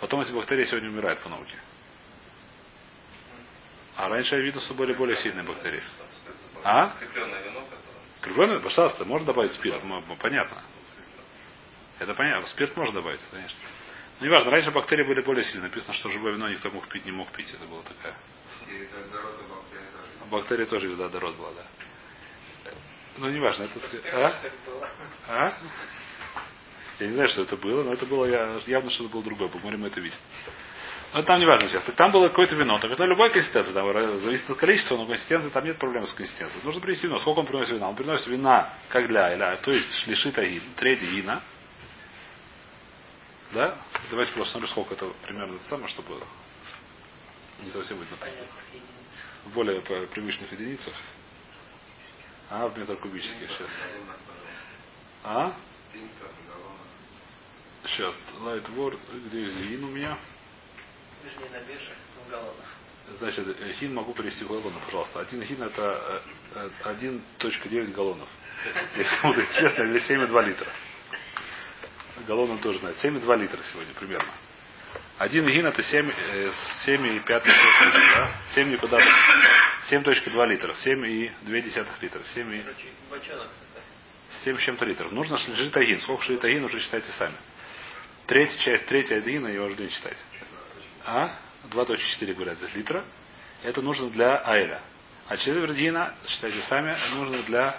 Потом 0.00 0.20
эти 0.20 0.32
бактерии 0.32 0.64
сегодня 0.64 0.90
умирают 0.90 1.20
по 1.20 1.28
науке. 1.28 1.54
А 3.96 4.08
раньше 4.08 4.36
я 4.36 4.40
видел, 4.40 4.60
что 4.60 4.74
были 4.74 4.94
более 4.94 5.16
сильные 5.16 5.44
бактерии. 5.44 5.82
А? 6.64 6.96
Крепленное 8.20 8.56
вино, 8.56 8.64
пожалуйста, 8.64 9.04
можно 9.04 9.26
добавить 9.26 9.52
спирт, 9.52 9.80
понятно. 10.20 10.62
Это 11.98 12.14
понятно. 12.14 12.46
Спирт 12.48 12.76
можно 12.76 12.94
добавить, 12.94 13.20
конечно. 13.30 13.58
Но 14.20 14.26
неважно, 14.26 14.50
раньше 14.50 14.70
бактерии 14.70 15.04
были 15.04 15.22
более 15.22 15.44
сильные. 15.44 15.68
Написано, 15.68 15.94
что 15.94 16.08
живое 16.08 16.32
вино 16.32 16.48
никто 16.48 16.70
мог 16.70 16.86
пить, 16.88 17.04
не 17.04 17.12
мог 17.12 17.30
пить. 17.32 17.52
Это 17.52 17.66
была 17.66 17.82
такая. 17.82 18.14
Бактерии 18.58 18.86
тоже. 18.86 20.30
Бактерия 20.30 20.66
тоже, 20.66 20.88
вида, 20.88 21.08
дород 21.08 21.36
была, 21.36 21.52
да. 21.52 22.72
Ну, 23.16 23.30
неважно, 23.30 23.64
это... 23.64 23.78
сказать, 23.80 24.02
Первое, 24.02 24.28
А? 24.28 24.50
было. 24.66 24.88
А? 25.28 25.52
Я 27.00 27.06
не 27.06 27.14
знаю, 27.14 27.28
что 27.28 27.42
это 27.42 27.56
было, 27.56 27.82
но 27.82 27.92
это 27.94 28.06
было 28.06 28.26
явно, 28.26 28.90
что 28.90 29.04
это 29.04 29.12
было 29.12 29.22
другое. 29.22 29.48
По 29.48 29.58
мы 29.58 29.86
это 29.86 30.00
видим. 30.00 30.18
Ну, 31.12 31.22
там 31.24 31.40
не 31.40 31.46
важно 31.46 31.68
сейчас. 31.68 31.82
Там 31.96 32.12
было 32.12 32.28
какое-то 32.28 32.54
вино. 32.54 32.78
Так 32.78 32.90
это 32.92 33.04
любая 33.04 33.30
консистенция. 33.30 33.74
Там 33.74 34.20
зависит 34.20 34.48
от 34.48 34.56
количества, 34.58 34.96
но 34.96 35.06
консистенция, 35.06 35.50
там 35.50 35.64
нет 35.64 35.76
проблем 35.78 36.06
с 36.06 36.14
консистенцией. 36.14 36.62
Нужно 36.62 36.80
принести 36.80 37.06
вино. 37.08 37.18
Сколько 37.18 37.40
он 37.40 37.46
приносит 37.46 37.72
вина? 37.72 37.88
Он 37.88 37.96
приносит 37.96 38.28
вина 38.28 38.72
как 38.88 39.08
для 39.08 39.26
Айля, 39.26 39.56
то 39.56 39.72
есть 39.72 39.92
шлишит 40.04 40.38
агин, 40.38 40.62
третий 40.76 41.06
вина. 41.06 41.42
Да? 43.52 43.76
Давайте 44.10 44.32
просто 44.32 44.52
смотрю, 44.52 44.70
сколько 44.70 44.94
это 44.94 45.10
примерно 45.26 45.56
это 45.56 45.64
самое, 45.64 45.88
чтобы 45.88 46.22
не 47.64 47.70
совсем 47.70 47.98
быть 47.98 48.10
написано. 48.12 48.46
В 49.46 49.50
более 49.52 49.80
привычных 49.80 50.52
единицах. 50.52 50.94
А, 52.50 52.68
в 52.68 52.78
метр 52.78 52.96
кубических 52.96 53.50
сейчас. 53.50 53.70
А? 55.24 55.52
Сейчас. 57.84 58.14
Light 58.42 58.72
word. 58.76 58.98
Где 59.26 59.44
гин 59.44 59.84
у 59.84 59.88
меня? 59.88 60.16
Вы 61.22 61.30
же 61.30 61.36
не 61.38 61.48
на 61.48 61.62
бирже, 61.64 61.92
в 62.26 62.30
галлонах. 62.30 62.66
Значит, 63.18 63.46
э, 63.48 63.72
хин 63.74 63.94
могу 63.94 64.14
перевести 64.14 64.44
в 64.44 64.48
галлоны, 64.48 64.78
пожалуйста. 64.84 65.20
Один 65.20 65.42
хин 65.44 65.62
это 65.62 66.22
э, 66.54 66.70
э, 66.84 66.92
1.9 66.92 67.92
галлонов. 67.92 68.28
Если 68.96 69.22
буду 69.22 69.42
честно, 69.58 69.82
или 69.84 70.00
7,2 70.00 70.46
литра. 70.46 70.68
Галлоны 72.26 72.58
тоже 72.58 72.78
знают. 72.78 72.98
7,2 73.02 73.36
литра 73.38 73.62
сегодня 73.62 73.92
примерно. 73.94 74.30
Один 75.18 75.46
гин 75.46 75.66
это 75.66 75.82
7, 75.82 76.10
э, 76.10 76.50
7,5 76.86 77.26
да? 77.26 78.32
7 78.54 78.70
никуда. 78.70 78.98
7.2 79.90 80.46
литра. 80.46 80.72
7,2 80.72 82.00
литра. 82.00 82.22
7 82.22 82.54
и... 82.54 82.62
Короче, 82.62 82.88
бочонок. 83.10 83.48
7 84.44 84.58
с 84.58 84.60
чем-то 84.62 84.84
литров. 84.84 85.12
Нужно 85.12 85.38
шлижит 85.38 85.76
агин. 85.76 86.00
Сколько 86.00 86.24
шлижит 86.24 86.44
агин, 86.44 86.64
уже 86.64 86.80
считайте 86.80 87.10
сами. 87.12 87.34
Третья 88.26 88.58
часть, 88.58 88.86
третья 88.86 89.16
агина, 89.16 89.48
его 89.48 89.66
уже 89.66 89.76
не 89.76 89.90
читать. 89.90 90.16
А? 91.10 91.32
2.4 91.70 92.34
говорят 92.34 92.56
здесь 92.58 92.74
литра. 92.74 93.04
Это 93.64 93.82
нужно 93.82 94.10
для 94.10 94.40
айля. 94.46 94.80
А 95.28 95.36
четверть 95.36 95.76
дина, 95.76 96.14
считайте 96.26 96.62
сами, 96.62 96.96
нужно 97.14 97.42
для 97.42 97.76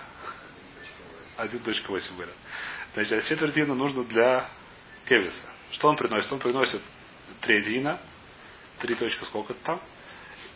1.8 1.38 2.16
говорят. 2.16 2.36
Значит, 2.94 3.14
а 3.14 3.22
четверть 3.22 3.56
нужно 3.68 4.04
для 4.04 4.50
кевиса. 5.08 5.50
Что 5.72 5.88
он 5.88 5.96
приносит? 5.96 6.32
Он 6.32 6.40
приносит 6.40 6.82
треть 7.40 7.66
дина, 7.66 8.00
три 8.80 8.96
точка 8.96 9.26
сколько 9.26 9.54
там. 9.54 9.82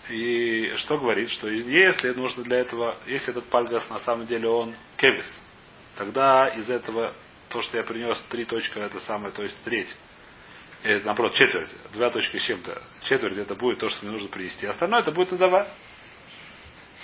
И 0.10 0.74
что 0.78 0.98
говорит, 0.98 1.30
что 1.32 1.50
если 1.50 2.12
нужно 2.12 2.44
для 2.44 2.58
этого, 2.58 2.98
если 3.08 3.32
этот 3.32 3.46
пальгас 3.46 3.90
на 3.90 4.00
самом 4.00 4.28
деле 4.28 4.50
он 4.50 4.76
кевис, 4.98 5.42
тогда 5.96 6.50
из 6.50 6.70
этого 6.70 7.16
то, 7.50 7.62
что 7.62 7.78
я 7.78 7.84
принес 7.84 8.22
три 8.30 8.44
точка, 8.46 8.82
это 8.82 9.00
самое, 9.00 9.34
то 9.34 9.42
есть 9.42 9.56
треть, 9.64 9.96
э, 10.84 11.00
наоборот, 11.04 11.34
четверть, 11.34 11.70
два 11.94 12.10
точки 12.10 12.38
с 12.38 12.44
чем-то, 12.44 12.82
четверть 13.02 13.38
это 13.38 13.56
будет 13.56 13.80
то, 13.80 13.90
что 13.90 14.04
мне 14.04 14.12
нужно 14.12 14.30
принести. 14.30 14.66
Остальное 14.66 15.02
это 15.02 15.12
будет 15.12 15.32
надава. 15.32 15.68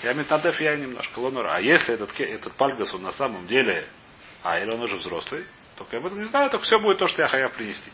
Я 0.04 0.14
метнадеф 0.14 0.60
я 0.60 0.76
немножко 0.76 1.20
лонура. 1.20 1.56
А 1.56 1.60
если 1.60 1.94
этот, 1.94 2.20
этот 2.20 2.54
пальгас, 2.54 2.94
он 2.94 3.04
на 3.04 3.12
самом 3.12 3.46
деле, 3.48 3.88
а 4.44 4.60
или 4.60 4.72
он 4.72 4.82
уже 4.82 4.96
взрослый, 4.96 5.46
только 5.78 5.96
я 5.96 6.00
об 6.00 6.08
этом 6.08 6.20
не 6.20 6.26
знаю, 6.26 6.50
только 6.50 6.66
все 6.66 6.80
будет 6.80 6.98
то, 6.98 7.08
что 7.08 7.22
я 7.22 7.28
хая 7.28 7.50
принести. 7.50 7.92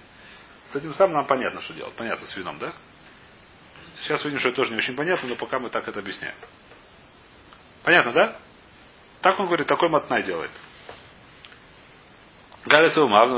С 0.72 0.76
этим 0.76 0.94
самым 0.94 1.16
нам 1.16 1.28
понятно, 1.28 1.62
что 1.62 1.74
делать. 1.74 1.94
Понятно 1.96 2.26
с 2.26 2.36
вином, 2.36 2.60
да? 2.60 2.74
Сейчас 4.02 4.24
видим, 4.26 4.40
что 4.40 4.50
это 4.50 4.58
тоже 4.58 4.72
не 4.72 4.78
очень 4.78 4.96
понятно, 4.96 5.30
но 5.30 5.36
пока 5.36 5.60
мы 5.60 5.70
так 5.70 5.88
это 5.88 6.00
объясняем. 6.00 6.36
Понятно, 7.84 8.12
да? 8.12 8.36
Так 9.22 9.40
он 9.40 9.48
говорит, 9.48 9.68
такой 9.68 9.90
матнай 9.90 10.24
делает. 10.24 10.52
Галис 12.68 12.98
умав, 12.98 13.30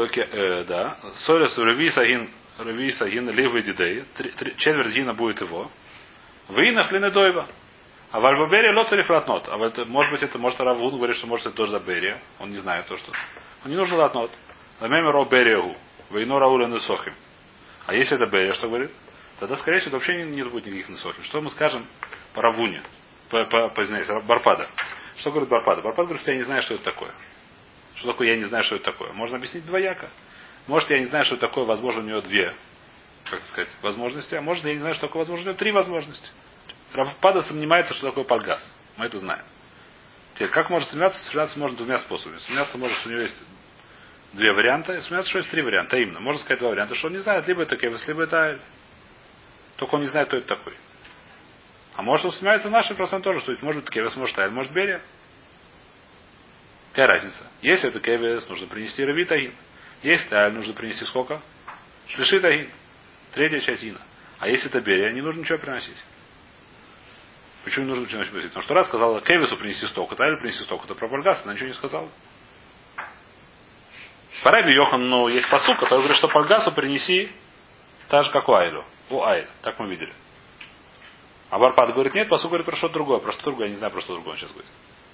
да. 0.67 0.97
Сорис 1.15 1.57
реви 1.57 1.89
сагин, 1.91 2.29
реви 2.57 2.91
сагин 2.91 3.29
ливый 3.29 3.61
дидей. 3.61 4.03
Четверть 4.57 4.93
гина 4.93 5.13
будет 5.13 5.41
его. 5.41 5.69
Вина 6.49 6.83
хлинедойва. 6.83 7.47
А 8.11 8.19
в 8.19 8.25
Альбабере 8.25 8.71
ло 8.71 8.85
цариф 8.85 9.07
латнот. 9.09 9.47
А 9.47 9.57
вот, 9.57 9.77
может 9.87 10.11
быть, 10.11 10.23
это, 10.23 10.39
может, 10.39 10.59
Равун 10.59 10.95
говорит, 10.95 11.15
что 11.17 11.27
может 11.27 11.45
это 11.45 11.55
тоже 11.55 11.73
за 11.73 11.79
Берия. 11.79 12.19
Он 12.39 12.49
не 12.49 12.57
знает 12.57 12.87
то, 12.87 12.97
что. 12.97 13.11
Он 13.63 13.69
не 13.69 13.77
нужно 13.77 13.97
латнот. 13.97 14.31
Ламеми 14.79 15.11
ро 15.11 15.25
Бериягу. 15.25 15.77
Вейно 16.09 16.39
рауля 16.39 16.65
несохим. 16.65 17.13
А 17.85 17.93
если 17.93 18.15
это 18.15 18.25
Берия, 18.31 18.53
что 18.53 18.67
говорит? 18.67 18.89
Тогда, 19.39 19.57
скорее 19.57 19.79
всего, 19.79 19.93
вообще 19.93 20.23
не, 20.23 20.37
не 20.37 20.43
будет 20.43 20.65
никаких 20.65 20.89
несохим. 20.89 21.23
Что 21.23 21.39
мы 21.41 21.51
скажем 21.51 21.85
по 22.33 22.41
Равуне? 22.41 22.81
По, 23.29 23.45
по, 23.45 23.69
по, 23.69 23.83
извиняюсь, 23.83 24.07
Барпада. 24.25 24.67
Что 25.17 25.29
говорит 25.29 25.49
Барпада? 25.49 25.81
Барпада 25.83 26.07
говорит, 26.07 26.21
что 26.21 26.31
я 26.31 26.37
не 26.37 26.43
знаю, 26.43 26.63
что 26.63 26.73
это 26.73 26.83
такое. 26.85 27.11
Что 27.95 28.11
такое, 28.11 28.29
я 28.29 28.37
не 28.37 28.45
знаю, 28.45 28.63
что 28.63 28.75
это 28.75 28.85
такое. 28.85 29.11
Можно 29.13 29.37
объяснить 29.37 29.65
двояко. 29.65 30.09
Может, 30.67 30.89
я 30.89 30.99
не 30.99 31.05
знаю, 31.05 31.25
что 31.25 31.37
такое, 31.37 31.65
возможно, 31.65 32.01
у 32.01 32.05
него 32.05 32.21
две, 32.21 32.55
как 33.25 33.43
сказать, 33.45 33.75
возможности, 33.81 34.35
а 34.35 34.41
может, 34.41 34.63
я 34.65 34.73
не 34.73 34.79
знаю, 34.79 34.95
что 34.95 35.07
такое, 35.07 35.21
возможно, 35.21 35.45
у 35.45 35.47
него 35.49 35.57
три 35.57 35.71
возможности. 35.71 36.29
Равпада 36.93 37.41
сомневается, 37.41 37.93
что 37.93 38.07
такое 38.07 38.23
пальгаз. 38.23 38.75
Мы 38.97 39.05
это 39.05 39.19
знаем. 39.19 39.43
Теперь, 40.35 40.49
как 40.49 40.69
может 40.69 40.89
сомневаться? 40.89 41.19
Сомневаться 41.23 41.59
можно 41.59 41.77
двумя 41.77 41.99
способами. 41.99 42.37
Сомневаться 42.37 42.77
может, 42.77 42.97
что 42.97 43.09
у 43.09 43.11
него 43.11 43.21
есть 43.21 43.35
две 44.33 44.53
варианта, 44.53 44.93
и 44.93 45.01
сомневаться, 45.01 45.29
что 45.29 45.39
есть 45.39 45.49
три 45.49 45.61
варианта. 45.61 45.97
А 45.97 45.99
именно, 45.99 46.19
можно 46.19 46.39
сказать 46.39 46.59
два 46.59 46.69
варианта, 46.69 46.95
что 46.95 47.07
он 47.07 47.13
не 47.13 47.19
знает, 47.19 47.47
либо 47.47 47.63
это 47.63 47.75
кевис, 47.75 48.07
либо 48.07 48.23
это 48.23 48.41
айль. 48.41 48.59
Только 49.77 49.95
он 49.95 50.01
не 50.01 50.07
знает, 50.07 50.27
кто 50.27 50.37
это 50.37 50.47
такой. 50.47 50.73
А 51.95 52.01
может, 52.01 52.25
он 52.25 52.31
сомневается 52.31 52.69
в 52.69 52.71
нашем 52.71 52.95
процент 52.95 53.23
тоже, 53.23 53.39
что 53.41 53.51
это 53.51 53.65
может 53.65 53.81
быть 53.81 53.91
кевис, 53.91 54.15
может 54.15 54.37
айль, 54.39 54.51
может 54.51 54.71
берия. 54.71 55.01
Какая 56.99 57.15
разница? 57.15 57.47
Если 57.61 57.87
это 57.87 58.01
кевис, 58.01 58.49
нужно 58.49 58.67
принести 58.67 59.05
равитагин. 59.05 59.53
Если 60.03 60.35
айль, 60.35 60.51
нужно 60.51 60.73
принести 60.73 61.05
сколько? 61.05 61.39
Шлишитагин. 62.09 62.69
Третья 63.31 63.61
часть 63.61 63.85
ина. 63.85 64.01
А 64.37 64.49
если 64.49 64.67
это 64.67 64.81
берия, 64.81 65.09
не 65.13 65.21
нужно 65.21 65.39
ничего 65.39 65.59
приносить. 65.59 65.95
Почему 67.63 67.85
не 67.85 67.91
нужно 67.91 68.03
ничего 68.03 68.21
приносить? 68.23 68.49
Потому 68.49 68.63
что 68.63 68.73
раз 68.73 68.87
сказала 68.87 69.21
Кевису 69.21 69.55
принести 69.55 69.85
столько, 69.87 70.17
то 70.17 70.25
Айлю 70.25 70.41
принести 70.41 70.61
столько, 70.65 70.87
то 70.87 70.95
про 70.95 71.07
Пальгас 71.07 71.41
она 71.45 71.53
ничего 71.53 71.67
не 71.67 71.73
сказала. 71.73 72.09
По 74.43 74.51
Раби 74.51 74.73
Йохан, 74.73 75.09
ну, 75.09 75.29
есть 75.29 75.49
посук, 75.49 75.79
который 75.79 75.99
говорит, 75.99 76.17
что 76.17 76.27
Пальгасу 76.27 76.73
принеси 76.73 77.31
так 78.09 78.25
же, 78.25 78.31
как 78.31 78.49
у 78.49 78.55
Айлю. 78.55 78.83
У 79.09 79.23
Айль. 79.23 79.47
Так 79.61 79.79
мы 79.79 79.89
видели. 79.89 80.11
А 81.49 81.59
Барпад 81.59 81.93
говорит, 81.93 82.13
нет, 82.13 82.27
посук 82.27 82.49
говорит 82.49 82.65
про 82.65 82.75
что-то 82.75 82.95
другое. 82.95 83.19
Про 83.19 83.31
что 83.31 83.43
другое, 83.43 83.67
я 83.67 83.71
не 83.71 83.77
знаю, 83.77 83.93
про 83.93 84.01
что 84.01 84.15
другое 84.15 84.33
он 84.33 84.37
сейчас 84.37 84.51
говорит. 84.51 84.71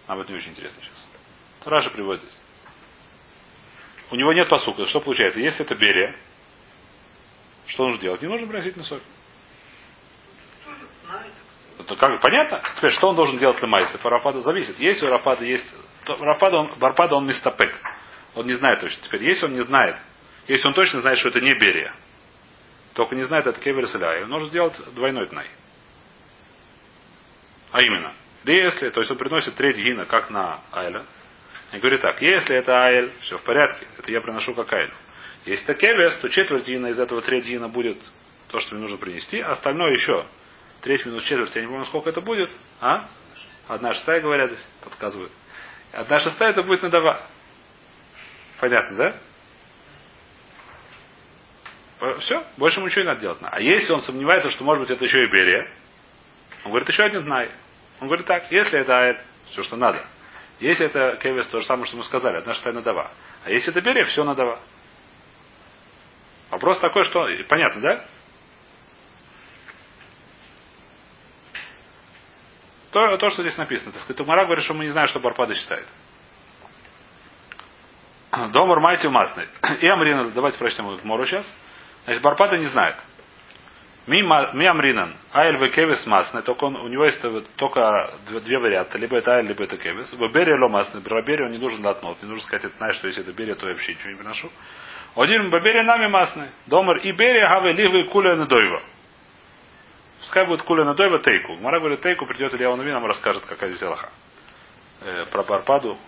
Нам 0.08 0.20
это 0.20 0.32
не 0.32 0.40
очень 0.40 0.50
интересно 0.50 0.82
сейчас. 0.82 1.15
Раша 1.66 1.90
приводит 1.90 2.22
здесь. 2.22 2.40
У 4.12 4.16
него 4.16 4.34
нет 4.34 4.48
посука. 4.48 4.86
Что 4.86 5.02
получается? 5.02 5.40
Если 5.40 5.66
это 5.66 5.76
берия, 5.76 6.16
что 7.66 7.86
нужно 7.86 8.02
делать? 8.02 8.22
Не 8.22 8.28
нужно 8.28 8.48
приносить 8.48 8.78
на 8.78 8.84
соль. 8.84 9.02
Это 11.80 11.96
как 11.96 12.22
понятно? 12.22 12.64
Теперь, 12.78 12.92
что 12.92 13.10
он 13.10 13.16
должен 13.16 13.38
делать 13.40 13.58
для 13.58 13.68
Майса? 13.68 13.98
По 13.98 14.10
Рафаду 14.10 14.42
зависит. 14.42 14.80
Если 14.80 15.06
у 15.06 15.10
Рафада 15.10 15.44
есть... 15.44 15.68
Рафада 16.06 16.58
он, 16.58 16.72
Барпада 16.78 17.16
он 17.16 17.26
мистапек. 17.26 17.76
Он 18.36 18.46
не 18.46 18.54
знает 18.54 18.82
точно. 18.82 19.04
Теперь, 19.04 19.24
если 19.24 19.46
он 19.46 19.54
не 19.54 19.64
знает, 19.64 19.98
если 20.48 20.68
он 20.68 20.74
точно 20.74 21.02
знает, 21.02 21.18
что 21.18 21.30
это 21.30 21.42
не 21.42 21.54
Берия, 21.56 21.94
только 22.94 23.16
не 23.16 23.24
знает, 23.24 23.48
это 23.48 23.60
Кевер 23.60 23.84
или 23.86 24.24
он 24.24 24.30
может 24.30 24.50
сделать 24.50 24.80
двойной 24.94 25.28
тнай. 25.28 25.48
А 27.72 27.82
именно, 27.82 28.14
если, 28.46 28.90
то 28.90 29.02
есть 29.02 29.12
он 29.12 29.18
приносит 29.18 29.56
треть 29.56 29.78
гина, 29.78 30.06
как 30.06 30.30
на 30.30 30.62
Айля, 30.72 31.06
и 31.72 31.78
говорит 31.78 32.02
так, 32.02 32.22
если 32.22 32.56
это 32.56 32.74
Айль, 32.74 33.12
все 33.22 33.38
в 33.38 33.44
порядке, 33.44 33.88
это 33.98 34.12
я 34.12 34.22
приношу 34.22 34.54
как 34.54 34.72
Айль. 34.74 34.92
Если 35.46 35.64
это 35.64 35.76
Кевес, 35.76 36.18
то 36.18 36.30
четверть 36.30 36.68
гина 36.68 36.88
из 36.88 37.00
этого 37.00 37.22
треть 37.22 37.46
гина 37.46 37.68
будет 37.70 38.00
то, 38.50 38.60
что 38.60 38.76
мне 38.76 38.84
нужно 38.84 38.98
принести, 38.98 39.40
а 39.40 39.52
остальное 39.52 39.92
еще 39.92 40.26
Треть 40.86 41.04
минус 41.04 41.24
четверть, 41.24 41.56
я 41.56 41.62
не 41.62 41.68
помню, 41.68 41.84
сколько 41.86 42.12
это 42.12 42.22
будет. 42.22 42.52
А? 42.80 43.08
Одна 43.68 43.96
шестая, 43.96 44.22
говорят 44.22 44.52
здесь, 44.52 44.68
подсказывают. 44.84 45.32
Одна 45.92 46.20
шестая 46.20 46.52
это 46.52 46.62
будет 46.62 46.84
надава. 46.84 47.24
Понятно, 48.60 48.96
да? 48.96 49.16
Все, 52.20 52.46
больше 52.58 52.78
ему 52.78 52.88
ничего 52.88 53.02
не 53.02 53.08
надо 53.08 53.22
делать. 53.22 53.40
А 53.42 53.60
если 53.60 53.94
он 53.94 54.02
сомневается, 54.02 54.52
что 54.52 54.64
может 54.64 54.84
быть 54.84 54.92
это 54.92 55.04
еще 55.04 55.24
и 55.24 55.28
Берия, 55.28 55.68
он 56.66 56.70
говорит, 56.70 56.88
еще 56.88 57.02
один 57.02 57.24
знай. 57.24 57.50
Он 58.00 58.08
говорит 58.08 58.28
так, 58.28 58.52
если 58.52 58.80
это 58.80 59.20
все, 59.50 59.64
что 59.64 59.78
надо. 59.78 60.06
Если 60.60 60.86
это 60.86 61.18
Кевис, 61.22 61.48
то 61.48 61.60
же 61.60 61.66
самое, 61.66 61.86
что 61.86 61.98
мы 61.98 62.04
сказали, 62.04 62.38
одна 62.38 62.54
шестая 62.54 62.74
надава. 62.74 63.12
А 63.44 63.50
если 63.50 63.72
это 63.72 63.82
Берия, 63.82 64.06
все 64.06 64.24
надава. 64.24 64.60
Вопрос 66.50 66.80
такой, 66.80 67.04
что... 67.04 67.28
Понятно, 67.50 67.82
да? 67.82 68.06
То, 72.92 73.18
то, 73.18 73.30
что 73.30 73.44
здесь 73.44 73.58
написано. 73.58 73.92
Так 73.92 74.02
сказать, 74.04 74.22
Умара 74.22 74.46
говорит, 74.46 74.64
что 74.64 74.74
мы 74.74 74.86
не 74.86 74.92
знаем, 74.92 75.10
что 75.10 75.20
Барпада 75.20 75.54
считает. 75.54 75.86
Домар 78.52 78.80
Майти 78.80 79.08
Масный. 79.08 79.48
И 79.82 79.88
Амрина, 79.88 80.30
давайте 80.32 80.58
прочтем 80.58 80.86
Мору 81.04 81.26
сейчас. 81.26 81.52
Значит, 82.06 82.22
Барпада 82.22 82.58
не 82.58 82.68
знает. 82.68 82.96
Ми 84.08 84.66
Амринан, 84.68 85.16
Айль 85.34 85.58
Векевис 85.58 86.06
Масный, 86.06 86.44
только 86.44 86.66
он, 86.66 86.76
у 86.76 86.88
него 86.88 87.06
есть 87.06 87.20
только 87.56 88.14
две, 88.28 88.40
две 88.40 88.60
варианта, 88.60 88.98
либо 89.00 89.18
это 89.18 89.36
Айль, 89.36 89.48
либо 89.48 89.64
это 89.64 89.78
Кевис. 89.78 90.14
В 90.14 90.32
Берия 90.32 90.56
Ло 90.58 90.70
Масный, 90.70 91.02
про 91.02 91.24
Берия 91.24 91.46
он 91.46 91.52
не 91.52 91.58
нужен 91.58 91.84
латнот, 91.84 92.22
не 92.22 92.30
нужно 92.30 92.44
сказать, 92.44 92.72
знаешь, 92.78 92.96
что 92.98 93.08
если 93.08 93.24
это 93.24 93.34
Берия, 93.34 93.56
то 93.56 93.68
я 93.68 93.74
вообще 93.74 93.94
ничего 93.94 94.12
не 94.12 94.16
приношу. 94.16 94.52
Один 95.16 95.50
Баберия 95.50 95.84
нами 95.84 96.08
Масный, 96.08 96.50
Домар 96.68 96.98
и 96.98 97.12
Берия 97.14 97.48
Хаве 97.48 97.74
Ливы 97.74 98.04
Куля 98.10 98.36
Недойва. 98.36 98.84
Пускай 100.20 100.46
будет 100.46 100.64
куля 100.64 100.86
на 100.86 100.96
дойва 100.96 101.20
тейку. 101.20 101.56
Мара 101.58 101.80
говорит, 101.80 102.02
тейку 102.02 102.26
придет 102.26 102.54
Илья 102.54 102.76
Нави, 102.76 102.92
нам 102.92 103.06
расскажет, 103.06 103.46
какая 103.46 103.70
здесь 103.70 103.84
Аллаха. 103.84 104.10
Э, 105.02 105.26
про 105.32 105.44
Барпаду, 105.44 106.00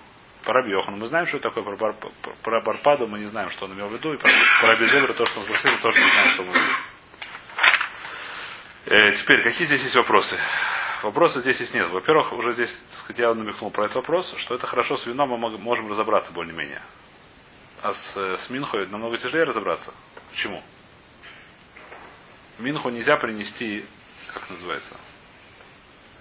про 0.44 0.54
Раби 0.56 0.72
Йохану. 0.72 0.98
Мы 0.98 1.06
знаем, 1.06 1.27
что 1.27 1.38
такое 1.39 1.63
про, 1.63 1.75
бар, 1.75 2.63
Барпаду, 2.63 3.08
мы 3.08 3.20
не 3.20 3.25
знаем, 3.25 3.51
что 3.51 3.66
он 3.66 3.74
имел 3.74 3.89
в 3.89 3.94
виду. 3.94 4.13
И 4.13 4.18
про, 4.18 4.30
про 4.62 4.70
Раби 4.70 4.86
Зевра, 4.88 5.13
то, 5.13 5.25
что 5.25 5.39
он 5.39 5.46
спросил, 5.46 5.70
тоже 5.82 6.00
не 6.00 6.10
знаем, 6.10 6.30
что 6.32 6.44
в 6.44 6.48
виду. 6.48 6.58
Э, 6.58 6.97
теперь, 8.88 9.44
какие 9.44 9.67
здесь 9.67 9.84
есть 9.84 9.96
вопросы? 9.96 10.38
Вопросов 11.03 11.41
здесь 11.41 11.60
есть 11.60 11.74
нет. 11.74 11.89
Во-первых, 11.89 12.34
уже 12.34 12.53
здесь, 12.53 12.75
так 12.89 13.00
сказать, 13.00 13.20
я 13.20 13.34
намекнул 13.34 13.70
про 13.70 13.86
этот 13.86 13.98
вопрос, 13.98 14.34
что 14.38 14.56
это 14.56 14.65
хорошо 14.65 14.98
с 14.98 15.06
вином 15.06 15.29
мы 15.29 15.58
можем 15.58 15.89
разобраться 15.89 16.32
более-менее. 16.32 16.82
А 17.82 17.94
с, 17.94 18.17
э, 18.17 18.38
с 18.39 18.50
Минхой 18.50 18.88
намного 18.88 19.17
тяжелее 19.17 19.44
разобраться. 19.44 19.94
Почему? 20.32 20.63
Минху 22.58 22.89
нельзя 22.89 23.17
принести, 23.17 23.86
как 24.34 24.50
называется, 24.50 24.98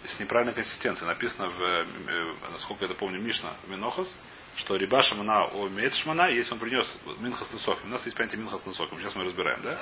с 0.04 0.20
неправильной 0.20 0.54
консистенцией. 0.54 1.06
Написано 1.06 1.49
в, 1.49 1.62
э, 1.62 1.87
э, 2.08 2.35
насколько 2.52 2.85
я 2.85 2.90
это 2.90 2.99
помню, 2.99 3.18
Мишна 3.20 3.54
Минохас, 3.68 4.14
что 4.56 4.76
Риба 4.76 5.00
Шамана 5.00 5.46
о 5.46 5.68
Меет 5.68 5.94
Шмана, 5.94 6.28
если 6.28 6.52
он 6.52 6.58
принес 6.58 6.87
Минхас 7.18 7.50
Несоким. 7.52 7.87
У 7.87 7.92
нас 7.92 8.04
есть 8.04 8.16
понятие 8.16 8.40
Минхас 8.40 8.66
Несоким. 8.66 8.99
Сейчас 8.99 9.14
мы 9.14 9.25
разбираем, 9.25 9.62
да? 9.62 9.80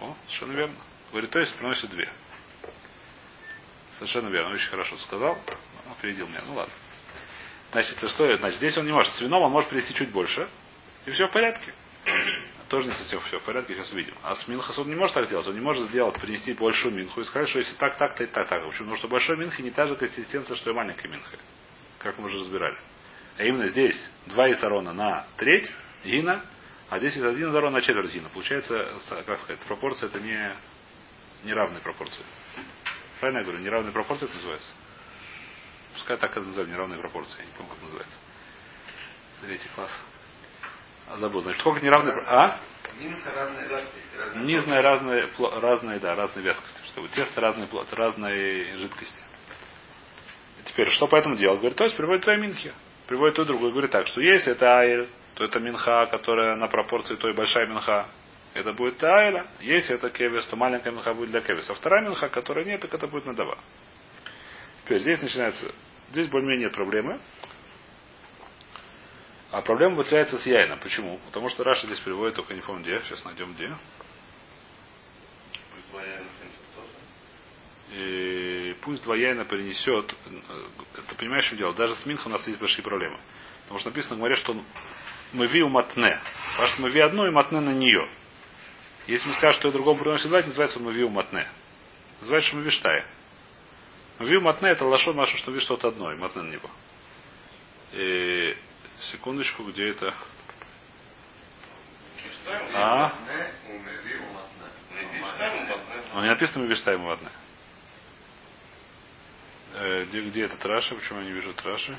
О, 0.00 0.14
совершенно 0.26 0.52
верно. 0.52 0.76
Говорит, 1.10 1.30
то 1.30 1.38
есть 1.38 1.54
приносит 1.56 1.90
две. 1.90 2.08
Совершенно 3.94 4.28
верно, 4.28 4.54
очень 4.54 4.68
хорошо 4.68 4.96
сказал. 4.98 5.38
Он 5.86 5.92
опередил 5.92 6.28
меня. 6.28 6.42
Ну 6.46 6.54
ладно. 6.54 6.72
Значит, 7.72 7.96
это 7.98 8.08
что? 8.08 8.36
Значит, 8.36 8.58
здесь 8.58 8.76
он 8.76 8.86
не 8.86 8.92
может. 8.92 9.12
С 9.14 9.20
вином 9.20 9.42
он 9.42 9.50
может 9.50 9.70
принести 9.70 9.94
чуть 9.94 10.10
больше. 10.10 10.48
И 11.06 11.10
все 11.10 11.26
в 11.26 11.32
порядке. 11.32 11.74
Тоже 12.68 12.88
не 12.88 12.94
совсем 12.94 13.20
все 13.22 13.38
в 13.38 13.42
порядке, 13.42 13.74
сейчас 13.74 13.90
увидим. 13.92 14.14
А 14.22 14.34
с 14.34 14.46
Минхас 14.46 14.78
он 14.78 14.88
не 14.88 14.94
может 14.94 15.14
так 15.14 15.28
делать. 15.28 15.46
Он 15.46 15.54
не 15.54 15.60
может 15.60 15.88
сделать, 15.88 16.14
принести 16.20 16.52
большую 16.52 16.94
Минху 16.94 17.20
и 17.20 17.24
сказать, 17.24 17.48
что 17.48 17.58
если 17.58 17.74
так, 17.76 17.96
так, 17.96 18.14
то 18.14 18.24
и 18.24 18.26
так, 18.26 18.46
так. 18.48 18.62
Почему? 18.62 18.72
Потому 18.72 18.96
что 18.96 19.08
большой 19.08 19.36
Минхи 19.38 19.62
не 19.62 19.70
та 19.70 19.86
же 19.86 19.96
консистенция, 19.96 20.56
что 20.56 20.70
и 20.70 20.74
маленькая 20.74 21.08
Минха. 21.08 21.38
Как 21.98 22.18
мы 22.18 22.26
уже 22.26 22.38
разбирали. 22.38 22.76
А 23.38 23.44
именно 23.44 23.68
здесь 23.68 24.10
два 24.26 24.50
Исарона 24.50 24.92
на 24.92 25.26
треть 25.36 25.70
Гина, 26.04 26.44
а 26.90 26.98
здесь 26.98 27.16
один 27.16 27.50
Изарон 27.50 27.72
на 27.72 27.80
четверть 27.80 28.12
Гина. 28.12 28.28
Получается, 28.28 28.98
как 29.26 29.40
сказать, 29.40 29.60
пропорция 29.60 30.08
это 30.08 30.20
не, 30.20 30.54
не 31.44 31.52
равные 31.52 31.80
пропорции. 31.80 32.24
Правильно 33.20 33.40
я 33.40 33.44
говорю? 33.44 33.60
Неравные 33.60 33.92
пропорции 33.92 34.26
это 34.26 34.34
называется? 34.34 34.70
Пускай 35.94 36.16
так 36.16 36.30
это 36.30 36.46
называют, 36.46 36.70
неравные 36.70 37.00
пропорции. 37.00 37.38
Я 37.40 37.46
не 37.46 37.52
помню, 37.52 37.72
как 37.72 37.82
называется. 37.82 38.18
Третий 39.42 39.68
класс. 39.74 39.98
А 41.08 41.16
забыл. 41.18 41.40
Значит, 41.40 41.60
сколько 41.60 41.80
неравные... 41.84 42.14
А? 42.26 42.58
Минха 43.00 43.32
разные 43.32 43.68
вязкости. 43.68 44.16
разные 44.18 44.44
Низная 44.44 44.82
разные, 44.82 45.30
разные, 45.60 45.98
да, 46.00 46.14
разные 46.14 46.44
вязкости. 46.44 46.80
Чтобы 46.86 47.08
тесто 47.08 47.40
разные, 47.40 47.66
плод, 47.66 47.92
разные 47.92 48.76
жидкости. 48.76 49.20
Теперь, 50.64 50.90
что 50.90 51.06
поэтому 51.06 51.36
делать? 51.36 51.58
Говорит, 51.58 51.78
то 51.78 51.84
есть 51.84 51.96
приводит 51.96 52.24
твои 52.24 52.36
минхи. 52.36 52.72
Приводит 53.06 53.36
то 53.36 53.44
другое. 53.44 53.70
Говорит 53.70 53.90
так, 53.90 54.06
что 54.06 54.20
если 54.20 54.52
это 54.52 54.66
айль, 54.66 55.08
то 55.34 55.44
это 55.44 55.60
минха, 55.60 56.06
которая 56.06 56.56
на 56.56 56.66
пропорции 56.66 57.14
той 57.14 57.32
большая 57.32 57.66
минха. 57.66 58.06
Это 58.58 58.72
будет 58.72 59.00
айля. 59.04 59.46
Если 59.60 59.94
это 59.94 60.10
кевис, 60.10 60.44
то 60.46 60.56
маленькая 60.56 60.90
минха 60.90 61.14
будет 61.14 61.30
для 61.30 61.40
кевиса. 61.40 61.72
А 61.72 61.76
вторая 61.76 62.02
минха, 62.02 62.28
которая 62.28 62.64
нет, 62.64 62.80
так 62.80 62.92
это 62.92 63.06
будет 63.06 63.24
надава. 63.24 63.56
Теперь 64.84 64.98
здесь 64.98 65.22
начинается... 65.22 65.72
Здесь 66.10 66.26
более-менее 66.26 66.66
нет 66.66 66.74
проблемы. 66.74 67.20
А 69.52 69.62
проблема 69.62 69.94
выделяется 69.94 70.38
с 70.38 70.46
яйном. 70.46 70.80
Почему? 70.80 71.20
Потому 71.26 71.48
что 71.50 71.62
Раша 71.62 71.86
здесь 71.86 72.00
приводит, 72.00 72.34
только 72.34 72.52
не 72.52 72.60
помню 72.60 72.82
где. 72.82 72.98
Сейчас 73.00 73.24
найдем 73.24 73.54
где. 73.54 73.72
И 77.92 78.76
пусть 78.82 79.04
два 79.04 79.14
яйна 79.16 79.44
принесет. 79.44 80.12
Это 80.94 81.14
понимаешь, 81.14 81.44
что 81.44 81.56
дело? 81.56 81.74
Даже 81.74 81.94
с 81.94 82.04
Минха 82.06 82.26
у 82.26 82.30
нас 82.30 82.44
есть 82.48 82.58
большие 82.58 82.82
проблемы. 82.82 83.20
Потому 83.62 83.78
что 83.78 83.90
написано 83.90 84.16
в 84.16 84.18
море, 84.18 84.34
что 84.34 84.56
мы 85.32 85.46
ви 85.46 85.62
у 85.62 85.68
матне. 85.68 86.18
Потому 86.52 86.68
что 86.70 86.82
мы 86.82 86.90
ви 86.90 87.00
одну 87.00 87.24
и 87.26 87.30
матне 87.30 87.60
на 87.60 87.72
нее. 87.72 88.08
Если 89.08 89.26
мы 89.26 89.34
скажем, 89.34 89.58
что 89.58 89.72
другому 89.72 89.98
приносит 89.98 90.28
два, 90.28 90.38
это 90.38 90.48
называется 90.48 90.78
мы 90.78 90.92
ви 90.92 91.02
у 91.02 91.08
матне. 91.08 91.48
Называется, 92.20 92.48
что 92.48 92.58
мы 92.58 92.62
виштая. 92.62 93.04
Мы 94.20 94.26
ви 94.26 94.36
у 94.36 94.40
матне 94.42 94.68
это 94.68 94.84
лошо 94.84 95.12
наше, 95.12 95.36
что 95.38 95.50
ви 95.50 95.58
что-то 95.58 95.88
одно, 95.88 96.12
и 96.12 96.16
матне 96.16 96.42
на 96.42 96.50
него. 96.52 96.70
И 97.92 98.56
Секундочку, 99.00 99.62
где 99.64 99.90
это? 99.90 100.12
А? 102.74 103.12
Ну, 106.14 106.22
не 106.22 106.28
написано 106.28 106.64
Мивиштайм 106.64 107.04
ладно. 107.04 107.30
Э, 109.74 110.04
где, 110.04 110.22
где 110.22 110.44
этот 110.46 110.64
Раша? 110.64 110.96
Почему 110.96 111.20
я 111.20 111.26
не 111.26 111.32
вижу 111.32 111.54
Раши? 111.62 111.96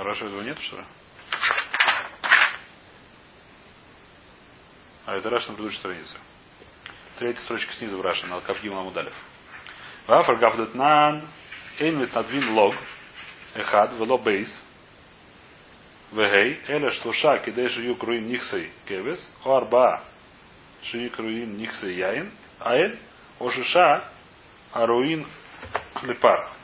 А 0.00 0.02
Раша 0.02 0.24
этого 0.24 0.40
нет, 0.40 0.58
что 0.60 0.78
ли? 0.78 0.84
А 5.04 5.14
это 5.14 5.28
Раша 5.28 5.50
на 5.50 5.56
предыдущей 5.56 5.78
странице. 5.78 6.16
Третья 7.18 7.42
строчка 7.42 7.70
снизу 7.74 7.98
в 7.98 8.00
Раши, 8.00 8.26
на 8.26 8.40
Кавгим 8.40 8.78
Амудалев. 8.78 9.12
Вафар 10.06 10.36
Гавдатнан 10.36 11.28
Эйнвит 11.78 12.14
Надвин 12.14 12.50
Лог 12.54 12.76
Эхад 13.52 13.92
Вело 13.98 14.16
Бейс 14.16 14.48
Вегей 16.12 16.62
Эле 16.66 16.88
Штуша 16.92 17.36
Кидей 17.40 17.68
Шию 17.68 17.94
Круим 17.96 18.24
Нихсей 18.24 18.72
Кевес 18.86 19.28
О 19.44 19.58
Арба 19.58 20.02
Шию 20.84 21.10
Круим 21.10 21.58
Нихсей 21.58 21.96
Яин 21.96 22.32
Аэль 22.58 22.98
Ошиша 23.38 24.08
Аруин 24.72 25.26
Лепар. 26.04 26.59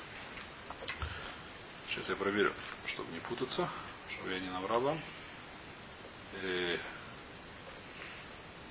Сейчас 1.96 2.10
я 2.10 2.16
проверю, 2.16 2.52
чтобы 2.88 3.10
не 3.10 3.20
путаться, 3.20 3.70
чтобы 4.10 4.34
я 4.34 4.38
не 4.38 4.50
наврал 4.50 4.80
вам. 4.82 5.00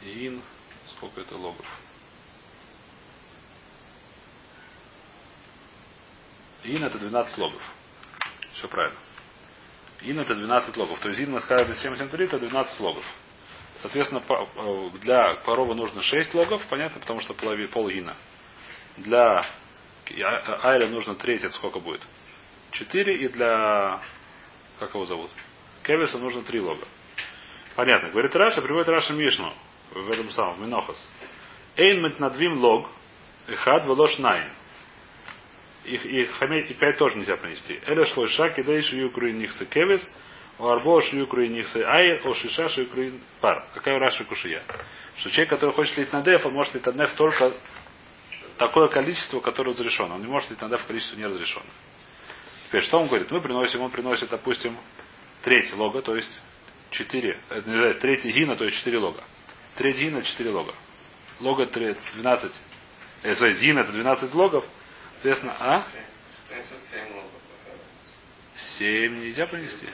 Ин, 0.03 0.43
сколько 0.91 1.21
это 1.21 1.35
логов? 1.35 1.65
Ин 6.65 6.83
это 6.83 6.99
12 6.99 7.38
логов. 7.39 7.61
Все 8.53 8.67
правильно. 8.67 8.99
Ин 10.01 10.19
это 10.19 10.35
12 10.35 10.77
логов. 10.77 10.99
То 10.99 11.09
есть 11.09 11.19
Ин 11.19 11.31
мы 11.31 11.41
сказали 11.41 11.73
7 11.73 11.97
7 11.97 12.07
3 12.07 12.25
это 12.25 12.38
12 12.38 12.79
логов. 12.79 13.05
Соответственно, 13.81 14.23
э, 14.29 14.89
для 14.99 15.33
коровы 15.38 15.73
нужно 15.73 16.03
6 16.03 16.31
логов, 16.35 16.63
понятно, 16.69 16.99
потому 16.99 17.21
что 17.21 17.33
пол 17.33 17.89
Ина. 17.89 18.15
Для 18.97 19.41
Айля 20.61 20.89
нужно 20.89 21.15
треть, 21.15 21.43
это 21.43 21.55
сколько 21.55 21.79
будет? 21.79 22.03
4 22.75 23.15
и 23.15 23.27
для 23.29 24.01
как 24.79 24.93
его 24.93 25.05
зовут? 25.05 25.31
Кевиса 25.83 26.17
нужно 26.17 26.43
3 26.43 26.59
лога. 26.59 26.88
Понятно. 27.75 28.09
Говорит 28.09 28.35
Раши, 28.36 28.62
приводит 28.61 28.89
Раши 28.89 29.13
Мишну 29.13 29.53
в 29.91 30.09
этом 30.11 30.29
самом, 30.31 30.61
Минохас. 30.61 31.09
Эйн 31.77 32.15
надвим 32.19 32.57
лог, 32.59 32.89
эхад 33.47 33.85
велош 33.85 34.17
найн. 34.17 34.49
Их, 35.83 36.05
их 36.05 36.31
хамей 36.38 36.63
и 36.63 36.73
пять 36.73 36.97
тоже 36.97 37.17
нельзя 37.17 37.38
принести. 37.38 37.79
Эля 37.85 38.05
шлой 38.05 38.29
шак, 38.29 38.57
и 38.57 38.63
дай 38.63 38.81
шию 38.81 39.11
круин 39.11 39.38
нихсы 39.38 39.65
кевис, 39.65 40.01
у 40.57 40.67
арбо 40.67 41.01
шию 41.01 41.27
круин 41.27 41.53
нихсы 41.53 41.83
ай, 41.83 42.19
о 42.21 42.33
шиша 42.33 42.69
шию 42.69 42.89
круин 42.89 43.21
пар. 43.39 43.63
Какая 43.73 43.99
раша 43.99 44.23
кушия? 44.23 44.63
Что 45.17 45.29
человек, 45.29 45.49
который 45.49 45.71
хочет 45.75 45.97
лить 45.97 46.11
на 46.11 46.21
деф, 46.21 46.45
он 46.45 46.53
может 46.53 46.73
лить 46.73 46.85
на 46.85 46.93
деф 46.93 47.13
только 47.15 47.53
такое 48.57 48.88
количество, 48.88 49.41
которое 49.41 49.71
разрешено. 49.71 50.15
Он 50.15 50.21
не 50.21 50.27
может 50.27 50.49
лить 50.49 50.61
на 50.61 50.69
деф 50.69 50.83
количество 50.85 51.17
не 51.17 51.25
разрешено. 51.25 51.65
Теперь, 52.67 52.82
что 52.84 52.99
он 52.99 53.08
говорит? 53.08 53.30
Мы 53.32 53.41
приносим, 53.41 53.82
он 53.82 53.91
приносит, 53.91 54.30
допустим, 54.30 54.78
треть 55.43 55.73
лога, 55.73 56.01
то 56.01 56.15
есть 56.15 56.41
4, 56.91 57.39
это 57.49 57.69
не 57.69 57.75
знаю, 57.75 57.95
третий 57.95 58.32
гина, 58.32 58.56
то 58.56 58.65
есть 58.65 58.78
4 58.78 58.97
лога. 58.97 59.23
Треть 59.75 59.97
гина, 59.97 60.23
4 60.23 60.49
лога. 60.49 60.73
Лога 61.39 61.67
12, 61.67 62.51
э, 63.23 63.51
зин 63.54 63.78
это 63.78 63.91
12 63.91 64.34
логов, 64.34 64.65
Соответственно, 65.15 65.56
а? 65.60 65.86
Семь 68.78 69.19
нельзя 69.21 69.47
принести. 69.47 69.89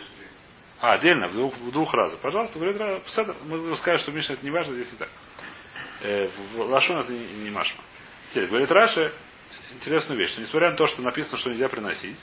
А, 0.80 0.94
отдельно, 0.94 1.28
в 1.28 1.34
двух, 1.34 1.56
в 1.56 1.72
двух 1.72 1.94
разах. 1.94 2.20
Пожалуйста, 2.20 2.60
говорит, 2.60 3.04
мы 3.46 3.78
скажем, 3.78 4.02
что 4.02 4.12
Миша 4.12 4.34
это 4.34 4.44
не 4.44 4.52
важно, 4.52 4.74
здесь 4.74 4.92
не 4.92 4.98
так. 4.98 5.10
Э, 6.02 6.28
в 6.28 6.62
Лашон 6.62 7.00
это 7.00 7.12
не, 7.12 7.26
не 7.44 7.50
Машма. 7.50 7.82
Теперь, 8.32 8.48
говорит 8.48 8.72
Раша, 8.72 9.12
интересную 9.74 10.20
вещь, 10.20 10.32
что 10.32 10.42
несмотря 10.42 10.72
на 10.72 10.76
то, 10.76 10.86
что 10.88 11.02
написано, 11.02 11.38
что 11.38 11.50
нельзя 11.52 11.70
приносить, 11.70 12.18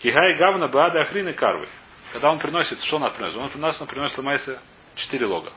Кихай 0.00 0.38
Гавна 0.38 0.68
Баада 0.68 1.02
Ахрины 1.02 1.32
Карвы. 1.32 1.68
Когда 2.12 2.30
он 2.30 2.38
приносит, 2.38 2.80
что 2.82 2.96
он 2.96 3.12
приносит? 3.12 3.36
Он 3.36 3.48
приносит, 3.50 3.80
он 3.80 3.86
приносит 3.88 4.18
Ламайса 4.18 4.60
4 4.96 5.26
лога. 5.26 5.52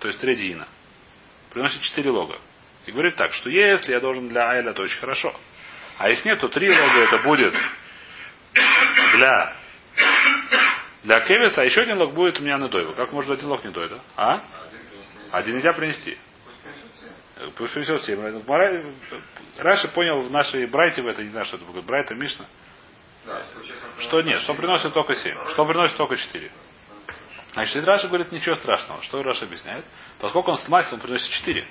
То 0.00 0.08
есть 0.08 0.20
3 0.20 0.36
диина. 0.36 0.66
Приносит 1.52 1.80
4 1.82 2.10
лога. 2.10 2.38
И 2.86 2.92
говорит 2.92 3.16
так, 3.16 3.32
что 3.32 3.50
если 3.50 3.92
я 3.92 4.00
должен 4.00 4.28
для 4.28 4.48
Айля, 4.50 4.72
то 4.72 4.82
очень 4.82 4.98
хорошо. 4.98 5.34
А 5.98 6.08
если 6.08 6.28
нет, 6.28 6.40
то 6.40 6.48
три 6.48 6.70
лога 6.70 6.98
это 7.00 7.18
будет 7.18 7.54
для 9.14 9.56
Для 11.02 11.20
кевиса, 11.20 11.62
а 11.62 11.64
еще 11.64 11.80
один 11.82 11.98
лог 11.98 12.14
будет 12.14 12.38
у 12.38 12.42
меня 12.42 12.58
на 12.58 12.68
дойву. 12.68 12.92
Как 12.94 13.12
может 13.12 13.30
один 13.30 13.48
лог 13.48 13.64
не 13.64 13.70
дойда? 13.70 14.00
А? 14.16 14.42
Один 15.32 15.56
нельзя 15.56 15.72
принести. 15.72 16.16
Пусть 17.56 17.72
принесет 17.74 18.02
семь. 18.04 18.18
Мара- 18.46 18.84
Раньше 19.56 19.88
понял 19.88 20.20
в 20.20 20.30
нашей 20.30 20.66
брайте 20.66 21.02
в 21.02 21.06
это, 21.06 21.22
не 21.22 21.30
знаю, 21.30 21.46
что 21.46 21.56
это 21.56 21.66
будет, 21.66 21.84
брайта, 21.84 22.14
Мишна, 22.14 22.46
Да, 23.26 23.42
что 24.00 24.22
нет, 24.22 24.40
что 24.40 24.54
приносит 24.54 24.92
только 24.94 25.14
семь, 25.14 25.36
что 25.50 25.64
приносит 25.64 25.96
только 25.96 26.16
четыре. 26.16 26.50
Значит, 27.52 27.76
и 27.76 27.80
Раша 27.80 28.08
говорит, 28.08 28.32
ничего 28.32 28.54
страшного. 28.54 29.02
Что 29.02 29.22
Раша 29.22 29.44
объясняет? 29.44 29.84
Поскольку 30.18 30.52
он 30.52 30.58
с 30.58 30.68
массы, 30.68 30.94
он 30.94 31.00
приносит 31.00 31.28
четыре, 31.30 31.66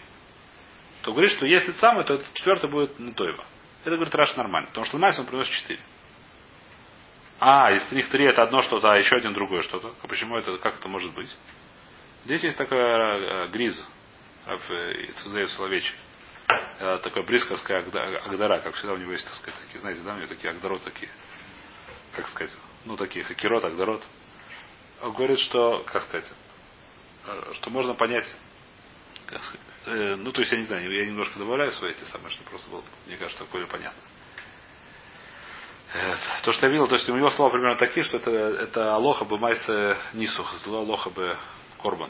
то 1.02 1.12
говорит, 1.12 1.32
что 1.32 1.46
если 1.46 1.72
самый, 1.74 2.04
то 2.04 2.16
этот 2.16 2.32
четвертый 2.34 2.70
будет 2.70 3.00
на 3.00 3.14
Тойва. 3.14 3.44
Это, 3.84 3.96
говорит, 3.96 4.14
Раша 4.14 4.38
нормально. 4.38 4.68
Потому 4.68 4.86
что 4.86 4.98
массе 4.98 5.22
он 5.22 5.28
приносит 5.28 5.54
четыре. 5.54 5.80
А, 7.40 7.72
из 7.72 7.90
них 7.94 8.10
три 8.10 8.26
это 8.26 8.44
одно 8.44 8.62
что-то, 8.62 8.92
а 8.92 8.98
еще 8.98 9.16
один 9.16 9.34
другое 9.34 9.62
что-то. 9.62 9.94
А 10.04 10.08
почему 10.08 10.38
это, 10.38 10.58
как 10.58 10.78
это 10.78 10.90
может 10.90 11.14
быть? 11.14 11.34
Здесь 12.26 12.44
есть 12.44 12.58
такой 12.58 12.78
э, 12.78 13.48
гриз, 13.48 13.82
э, 14.46 15.06
Ицудеев 15.10 15.50
Соловейчик. 15.52 15.96
Э, 16.80 17.00
такая 17.02 17.24
брисковская 17.24 17.82
агда- 17.82 18.18
агдара, 18.26 18.60
как 18.60 18.74
всегда 18.76 18.94
у 18.94 18.98
него 18.98 19.14
есть, 19.14 19.26
так 19.26 19.36
сказать, 19.36 19.56
такие, 19.68 19.80
знаете, 19.80 20.02
да, 20.02 20.16
у 20.16 20.18
него 20.18 20.28
такие 20.28 20.52
агдарот 20.52 20.84
такие, 20.84 21.10
как 22.22 22.30
сказать, 22.30 22.56
ну 22.86 22.98
такие, 22.98 23.24
хакерот, 23.24 23.64
агдарот. 23.64 24.06
Он 25.02 25.14
говорит, 25.14 25.40
что, 25.40 25.84
как 25.88 26.04
сказать, 26.04 26.32
э, 27.28 27.54
что 27.54 27.70
можно 27.70 27.94
понять, 27.94 28.36
как 29.28 29.44
сказать, 29.44 29.62
э, 29.86 30.16
ну 30.16 30.32
то 30.32 30.42
есть 30.42 30.52
я 30.52 30.58
не 30.58 30.66
знаю, 30.66 30.92
я 30.92 31.06
немножко 31.06 31.40
добавляю 31.40 31.72
свои 31.72 31.92
эти 31.92 32.04
самые, 32.06 32.32
что 32.32 32.44
просто 32.44 32.70
было, 32.70 32.84
мне 33.06 33.18
кажется, 33.18 33.46
более 33.46 33.68
понятно. 33.68 34.02
Э, 35.94 36.16
То, 36.44 36.52
что 36.52 36.66
я 36.66 36.72
видел, 36.72 36.88
то 36.88 36.96
есть 36.96 37.10
у 37.10 37.16
него 37.16 37.32
слова 37.32 37.52
примерно 37.52 37.78
такие, 37.78 38.04
что 38.04 38.18
это, 38.18 38.32
это 38.32 38.94
алоха 38.94 39.26
бы 39.26 39.38
майса 39.38 39.98
нисух, 40.14 40.54
зло 40.64 40.80
алоха 40.80 41.10
бы 41.10 41.38
корбан. 41.82 42.10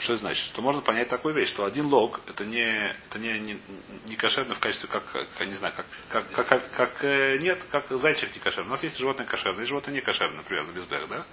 Что 0.00 0.14
это 0.14 0.22
значит? 0.22 0.44
Что 0.46 0.62
можно 0.62 0.82
понять 0.82 1.08
такую 1.08 1.34
вещь, 1.34 1.48
что 1.50 1.64
один 1.64 1.86
лог 1.86 2.20
это 2.28 2.44
не, 2.44 2.90
это 3.06 3.18
не, 3.18 3.38
не, 3.38 3.60
не 4.06 4.16
кошерно 4.16 4.54
в 4.54 4.60
качестве, 4.60 4.88
как, 4.88 5.04
как, 5.10 5.46
не 5.46 5.54
знаю, 5.54 5.74
как, 5.76 5.86
как, 6.08 6.30
как, 6.32 6.48
как, 6.48 6.70
как, 6.72 7.04
э, 7.04 7.38
нет, 7.38 7.62
как 7.70 7.88
зайчик 7.90 8.34
не 8.34 8.40
кошерный. 8.40 8.68
У 8.68 8.72
нас 8.72 8.82
есть 8.82 8.98
животное 8.98 9.26
кошерное, 9.26 9.60
есть 9.60 9.68
животное 9.68 9.94
не 9.94 10.00
кошерное, 10.00 10.38
например, 10.38 10.66
на 10.66 10.72
безбег, 10.72 11.08
да? 11.08 11.24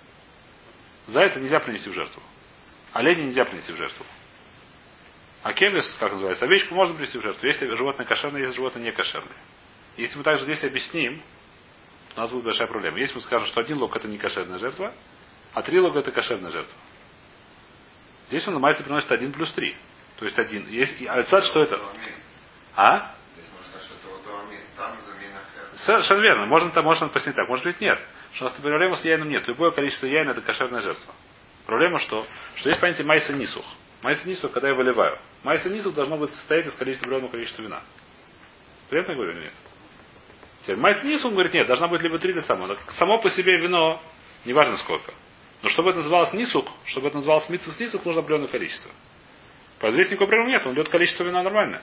Зайца 1.07 1.39
нельзя 1.39 1.59
принести 1.59 1.89
в 1.89 1.93
жертву. 1.93 2.21
Оленя 2.93 3.23
нельзя 3.23 3.45
принести 3.45 3.71
в 3.73 3.77
жертву. 3.77 4.05
А 5.43 5.53
кевис, 5.53 5.95
как 5.99 6.11
называется, 6.11 6.45
овечку 6.45 6.75
можно 6.75 6.93
принести 6.93 7.17
в 7.17 7.21
жертву. 7.21 7.47
Если 7.47 7.73
животное 7.73 8.05
кошерное, 8.05 8.41
если 8.41 8.55
животное 8.55 8.83
не 8.83 8.91
кошерное. 8.91 9.31
Если 9.97 10.17
мы 10.17 10.23
также 10.23 10.43
здесь 10.43 10.63
объясним, 10.63 11.21
у 12.15 12.19
нас 12.19 12.31
будет 12.31 12.43
большая 12.43 12.67
проблема. 12.67 12.99
Если 12.99 13.15
мы 13.15 13.21
скажем, 13.21 13.47
что 13.47 13.59
один 13.59 13.77
лог 13.79 13.95
это 13.95 14.07
не 14.07 14.17
кошерная 14.17 14.59
жертва, 14.59 14.93
а 15.53 15.61
три 15.63 15.79
лога 15.79 15.99
это 15.99 16.11
кошерная 16.11 16.51
жертва. 16.51 16.73
Здесь 18.31 18.47
он 18.47 18.53
на 18.53 18.61
майсе 18.61 18.81
приносит 18.81 19.11
один 19.11 19.33
плюс 19.33 19.51
три. 19.51 19.75
То 20.15 20.23
есть 20.23 20.39
один. 20.39 20.65
Есть, 20.69 21.01
и 21.01 21.05
альцат, 21.05 21.43
что 21.43 21.63
это? 21.63 21.77
А? 22.77 23.11
Совершенно 25.75 26.21
верно. 26.21 26.45
Можно, 26.45 26.71
там, 26.71 26.85
можно 26.85 27.09
пояснить 27.09 27.35
так. 27.35 27.49
Может 27.49 27.65
быть 27.65 27.81
нет. 27.81 27.99
Что 28.31 28.45
у 28.45 28.47
нас 28.47 28.57
проблема 28.57 28.95
с 28.95 29.03
яйном 29.03 29.27
нет. 29.27 29.45
Любое 29.49 29.71
количество 29.71 30.05
яйна 30.05 30.31
это 30.31 30.39
кошерная 30.39 30.79
жертва. 30.79 31.13
Проблема 31.65 31.99
что? 31.99 32.25
Что 32.55 32.69
есть 32.69 32.79
понятие 32.79 33.05
майса 33.05 33.33
нисух. 33.33 33.65
Майса 34.01 34.25
нисух, 34.25 34.53
когда 34.53 34.69
я 34.69 34.75
выливаю. 34.75 35.19
Майса 35.43 35.69
нисух 35.69 35.93
должно 35.93 36.15
быть 36.15 36.33
состоять 36.33 36.67
из 36.67 36.73
количества 36.75 37.07
определенного 37.07 37.33
количества 37.33 37.63
вина. 37.63 37.81
Понятно 38.89 39.11
я 39.11 39.15
говорю 39.17 39.33
или 39.33 39.43
нет? 39.43 39.53
Теперь 40.61 40.77
майса 40.77 41.05
нисух, 41.05 41.25
он 41.25 41.33
говорит, 41.33 41.53
нет, 41.53 41.67
должна 41.67 41.89
быть 41.89 42.01
либо 42.01 42.17
три, 42.17 42.31
либо 42.31 42.45
само. 42.45 42.67
Но 42.67 42.77
само 42.97 43.17
по 43.17 43.29
себе 43.29 43.57
вино, 43.57 44.01
неважно 44.45 44.77
сколько. 44.77 45.13
Но 45.61 45.69
чтобы 45.69 45.89
это 45.91 45.99
называлось 45.99 46.33
нисух, 46.33 46.67
чтобы 46.85 47.07
это 47.07 47.17
называлось 47.17 47.47
митсус 47.49 47.79
нисух, 47.79 48.03
нужно 48.05 48.21
определенное 48.21 48.47
количество. 48.49 48.91
Поэтому 49.79 50.01
здесь 50.01 50.11
никакой 50.11 50.27
проблемы 50.27 50.51
нет, 50.51 50.65
он 50.65 50.73
идет 50.73 50.89
количество 50.89 51.23
вина 51.23 51.43
нормальное. 51.43 51.81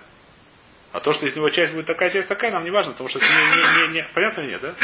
А 0.93 1.01
то, 1.01 1.13
что 1.13 1.27
из 1.27 1.37
него 1.37 1.51
часть 1.51 1.73
будет 1.75 1.87
такая, 1.87 2.11
часть 2.11 2.29
такая, 2.29 2.51
нам 2.51 2.65
не 2.65 2.71
важно, 2.71 2.93
потому 2.93 3.09
что 3.09 3.19
это 3.19 3.27
не, 3.29 3.33
не, 3.35 3.89
не, 3.89 3.95
не- 3.95 4.09
понятно 4.15 4.41
или 4.41 4.51
нет, 4.51 4.61
да? 4.63 4.75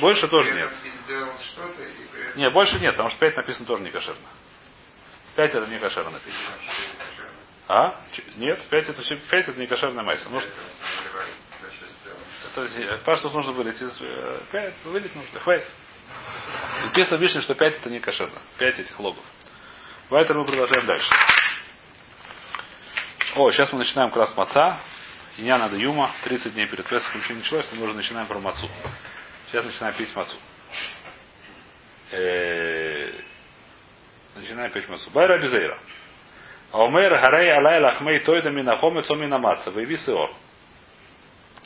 Больше. 0.00 0.28
Тоже 0.28 0.52
нет. 0.54 0.70
Не, 2.36 2.50
больше 2.50 2.78
нет, 2.80 2.92
потому 2.92 3.10
что 3.10 3.18
5 3.18 3.36
написано 3.36 3.66
тоже 3.66 3.82
не 3.82 3.90
кошерно. 3.90 4.26
5 5.36 5.54
это 5.54 5.66
не 5.66 5.78
кошерно 5.78 6.10
написано. 6.10 6.44
А? 7.66 8.00
Нет, 8.36 8.62
5 8.68 8.88
это, 8.90 9.02
все- 9.02 9.16
5 9.16 9.48
это 9.48 9.58
не 9.60 9.66
кошерная 9.66 10.04
майса. 10.04 10.28
Ну, 10.30 10.40
Значит, 12.54 12.72
сделал. 12.72 12.94
это, 12.94 13.04
Паштус 13.04 13.32
нужно 13.32 13.52
вылить 13.52 13.80
из 13.80 14.02
5, 14.50 14.74
вылить 14.84 15.14
нужно. 15.14 15.40
Хватит. 15.40 15.70
Написано 16.84 17.16
в 17.18 17.20
Мишне, 17.20 17.40
что 17.40 17.54
5 17.54 17.76
это 17.76 17.90
не 17.90 18.00
кошерно. 18.00 18.40
5 18.58 18.78
этих 18.78 18.98
логов. 19.00 19.24
Поэтому 20.08 20.40
мы 20.40 20.46
продолжаем 20.46 20.86
дальше. 20.86 21.10
О, 23.36 23.50
сейчас 23.50 23.72
мы 23.72 23.80
начинаем 23.80 24.10
как 24.10 24.18
раз 24.18 24.36
маца. 24.36 24.78
Иня 25.38 25.58
надо 25.58 25.76
юма. 25.76 26.12
30 26.24 26.54
дней 26.54 26.66
перед 26.66 26.86
Песохом 26.86 27.20
ничего 27.20 27.34
не 27.34 27.40
началось, 27.40 27.68
но 27.72 27.78
мы 27.78 27.84
уже 27.86 27.94
начинаем 27.94 28.26
про 28.28 28.38
мацу. 28.38 28.68
Сейчас 29.48 29.64
начинаем 29.64 29.94
пить 29.94 30.14
мацу. 30.14 30.36
Э, 32.12 33.10
Начинаем 34.36 34.70
пить 34.70 34.88
мацу. 34.88 35.10
Байра 35.10 35.40
Безейра. 35.40 35.78
Аумер 36.70 37.10
гарей 37.10 37.50
алай 37.52 37.80
лахмей 37.80 38.20
тойда 38.20 38.50
минахомец 38.50 39.10
о 39.10 39.14
минамаца. 39.14 39.70
Выяви 39.70 39.96
сеор. 39.96 40.32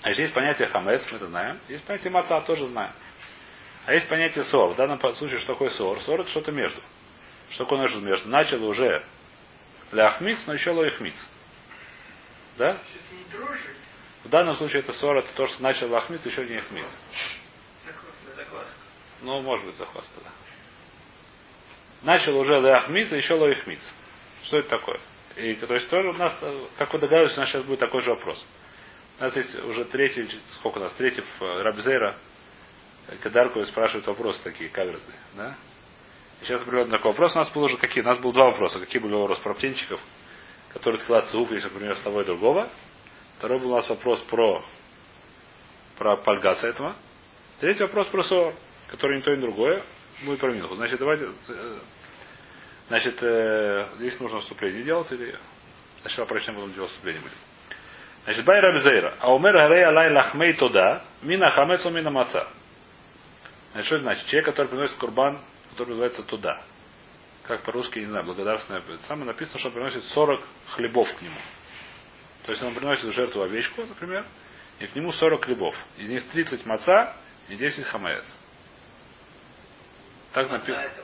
А 0.02 0.11
есть 0.11 0.32
понятие 0.32 0.68
хамец, 0.68 1.06
мы 1.11 1.16
это 1.16 1.26
знаем. 1.26 1.61
Есть 1.68 1.84
понятие 1.84 2.11
маца, 2.12 2.40
тоже 2.42 2.66
знаем. 2.66 2.92
А 3.84 3.92
есть 3.92 4.08
понятие 4.08 4.44
сор. 4.44 4.72
В 4.72 4.76
данном 4.76 4.98
случае, 5.14 5.38
что 5.40 5.54
такое 5.54 5.70
сор? 5.70 6.00
Сор 6.00 6.20
это 6.20 6.30
что-то 6.30 6.52
между. 6.52 6.80
Что 7.50 7.64
такое 7.64 7.80
между? 7.80 8.00
между? 8.00 8.28
Начало 8.28 8.66
уже 8.66 9.02
ляхмиц, 9.92 10.46
но 10.46 10.54
еще 10.54 10.70
лоихмиц. 10.70 11.14
Да? 12.58 12.78
В 14.24 14.28
данном 14.28 14.56
случае 14.56 14.80
это 14.80 14.92
сор, 14.92 15.16
это 15.18 15.32
то, 15.34 15.46
что 15.46 15.62
начал 15.62 15.88
лахмиц, 15.90 16.24
еще 16.26 16.44
не 16.44 16.56
ихмиц. 16.56 16.84
Ну, 19.22 19.40
может 19.40 19.66
быть, 19.66 19.76
захваста, 19.76 20.20
да. 20.22 20.30
Начал 22.02 22.37
уже 22.37 22.61
ляхмиц, 22.61 23.11
еще 23.12 23.34
лоихмиц. 23.34 23.80
Что 24.44 24.58
это 24.58 24.68
такое? 24.68 25.00
И, 25.37 25.54
то 25.54 25.72
есть 25.72 25.88
тоже 25.88 26.08
у 26.11 26.12
нас, 26.12 26.37
э, 26.42 26.66
как 26.76 26.92
вы 26.92 26.98
догадываетесь, 26.98 27.37
у 27.37 27.40
нас 27.40 27.48
сейчас 27.48 27.62
будет 27.62 27.80
такой 27.80 28.02
же 28.02 28.11
вопрос. 28.11 28.44
У 29.18 29.22
нас 29.22 29.37
есть 29.37 29.54
уже 29.64 29.85
третий, 29.87 30.28
сколько 30.54 30.78
у 30.78 30.81
нас, 30.81 30.92
третий 30.94 31.22
в 31.38 31.62
Рабзейра, 31.62 32.14
Кадарку 33.22 33.64
спрашивают 33.64 34.07
вопросы 34.07 34.42
такие 34.44 34.68
каверзные, 34.68 35.18
да? 35.35 35.57
И 36.40 36.44
сейчас 36.44 36.62
приведем 36.62 36.90
такой 36.90 37.12
вопрос. 37.12 37.35
У 37.35 37.38
нас 37.38 37.50
был 37.50 37.62
уже 37.62 37.76
какие? 37.78 38.04
У 38.04 38.07
нас 38.07 38.18
было 38.18 38.33
два 38.33 38.46
вопроса. 38.46 38.78
Какие 38.78 39.00
были 39.00 39.14
вопросы 39.14 39.42
про 39.42 39.54
птенчиков, 39.54 39.98
которые 40.72 41.00
цуф, 41.22 41.50
если, 41.50 41.68
например, 41.68 41.96
с 41.96 42.00
того 42.00 42.20
и 42.20 42.24
другого. 42.24 42.68
Второй 43.38 43.59
был 43.61 43.72
у 43.72 43.76
нас 43.76 43.88
вопрос 43.88 44.20
про, 44.22 44.62
про 45.96 46.16
пальгаса 46.18 46.68
этого. 46.68 46.96
Третий 47.61 47.83
вопрос 47.83 48.07
про 48.09 48.22
сор, 48.22 48.54
который 48.88 49.16
не 49.16 49.22
то, 49.22 49.35
ни 49.35 49.40
другое. 49.40 49.83
Будет 50.24 50.38
про 50.38 50.52
минху. 50.52 50.74
Значит, 50.76 50.98
давайте... 50.98 51.31
э, 51.48 51.78
Значит, 52.88 53.22
э, 53.22 53.87
здесь 53.96 54.18
нужно 54.20 54.40
вступление 54.40 54.83
делать 54.83 55.11
или... 55.12 55.38
Сначала 56.02 56.26
прочтем, 56.26 56.54
потом 56.54 56.72
делать 56.72 56.90
вступление 56.90 57.22
будем. 57.22 57.37
Значит, 58.28 58.44
бай 58.44 58.60
Рабзейра. 58.60 59.14
А 59.20 59.32
умер 59.32 59.54
гарей 59.54 59.84
алай 59.86 60.12
лахмей 60.12 60.52
тода, 60.52 61.02
мина 61.22 61.48
хамецу 61.48 61.88
мина 61.88 62.10
маца. 62.10 62.46
Значит, 63.72 63.86
что 63.86 63.94
это 63.94 64.02
значит? 64.02 64.26
Человек, 64.26 64.44
который 64.44 64.66
приносит 64.66 64.96
курбан, 64.96 65.40
который 65.70 65.88
называется 65.88 66.22
туда. 66.24 66.62
Как 67.44 67.62
по-русски, 67.62 68.00
не 68.00 68.04
знаю, 68.04 68.26
благодарственное. 68.26 68.82
Самое 69.00 69.28
написано, 69.28 69.58
что 69.58 69.68
он 69.68 69.74
приносит 69.76 70.04
40 70.04 70.44
хлебов 70.72 71.08
к 71.14 71.22
нему. 71.22 71.38
То 72.44 72.52
есть 72.52 72.62
он 72.62 72.74
приносит 72.74 73.04
в 73.04 73.12
жертву 73.12 73.40
овечку, 73.40 73.86
например, 73.86 74.26
и 74.78 74.86
к 74.86 74.94
нему 74.94 75.10
40 75.10 75.46
хлебов. 75.46 75.74
Из 75.96 76.10
них 76.10 76.28
30 76.28 76.66
маца 76.66 77.16
и 77.48 77.56
10 77.56 77.86
хамец. 77.86 78.24
Так 80.34 80.50
написано. 80.50 80.82
это 80.82 81.02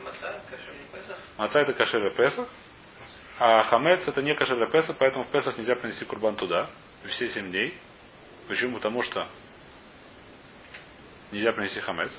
маца, 1.38 1.58
это 1.58 1.72
кашер 1.72 2.06
и 2.06 2.14
Песах, 2.14 2.46
а 3.38 3.62
хамец 3.62 4.06
это 4.06 4.20
не 4.20 4.34
кашер 4.34 4.62
и 4.62 4.70
Песах, 4.70 4.96
поэтому 4.98 5.24
в 5.24 5.28
Песах 5.28 5.56
нельзя 5.56 5.74
принести 5.74 6.04
курбан 6.04 6.37
туда, 6.37 6.68
все 7.08 7.28
7 7.28 7.50
дней. 7.50 7.78
Почему? 8.48 8.76
Потому 8.76 9.02
что 9.02 9.28
нельзя 11.30 11.52
принести 11.52 11.80
хамец. 11.80 12.18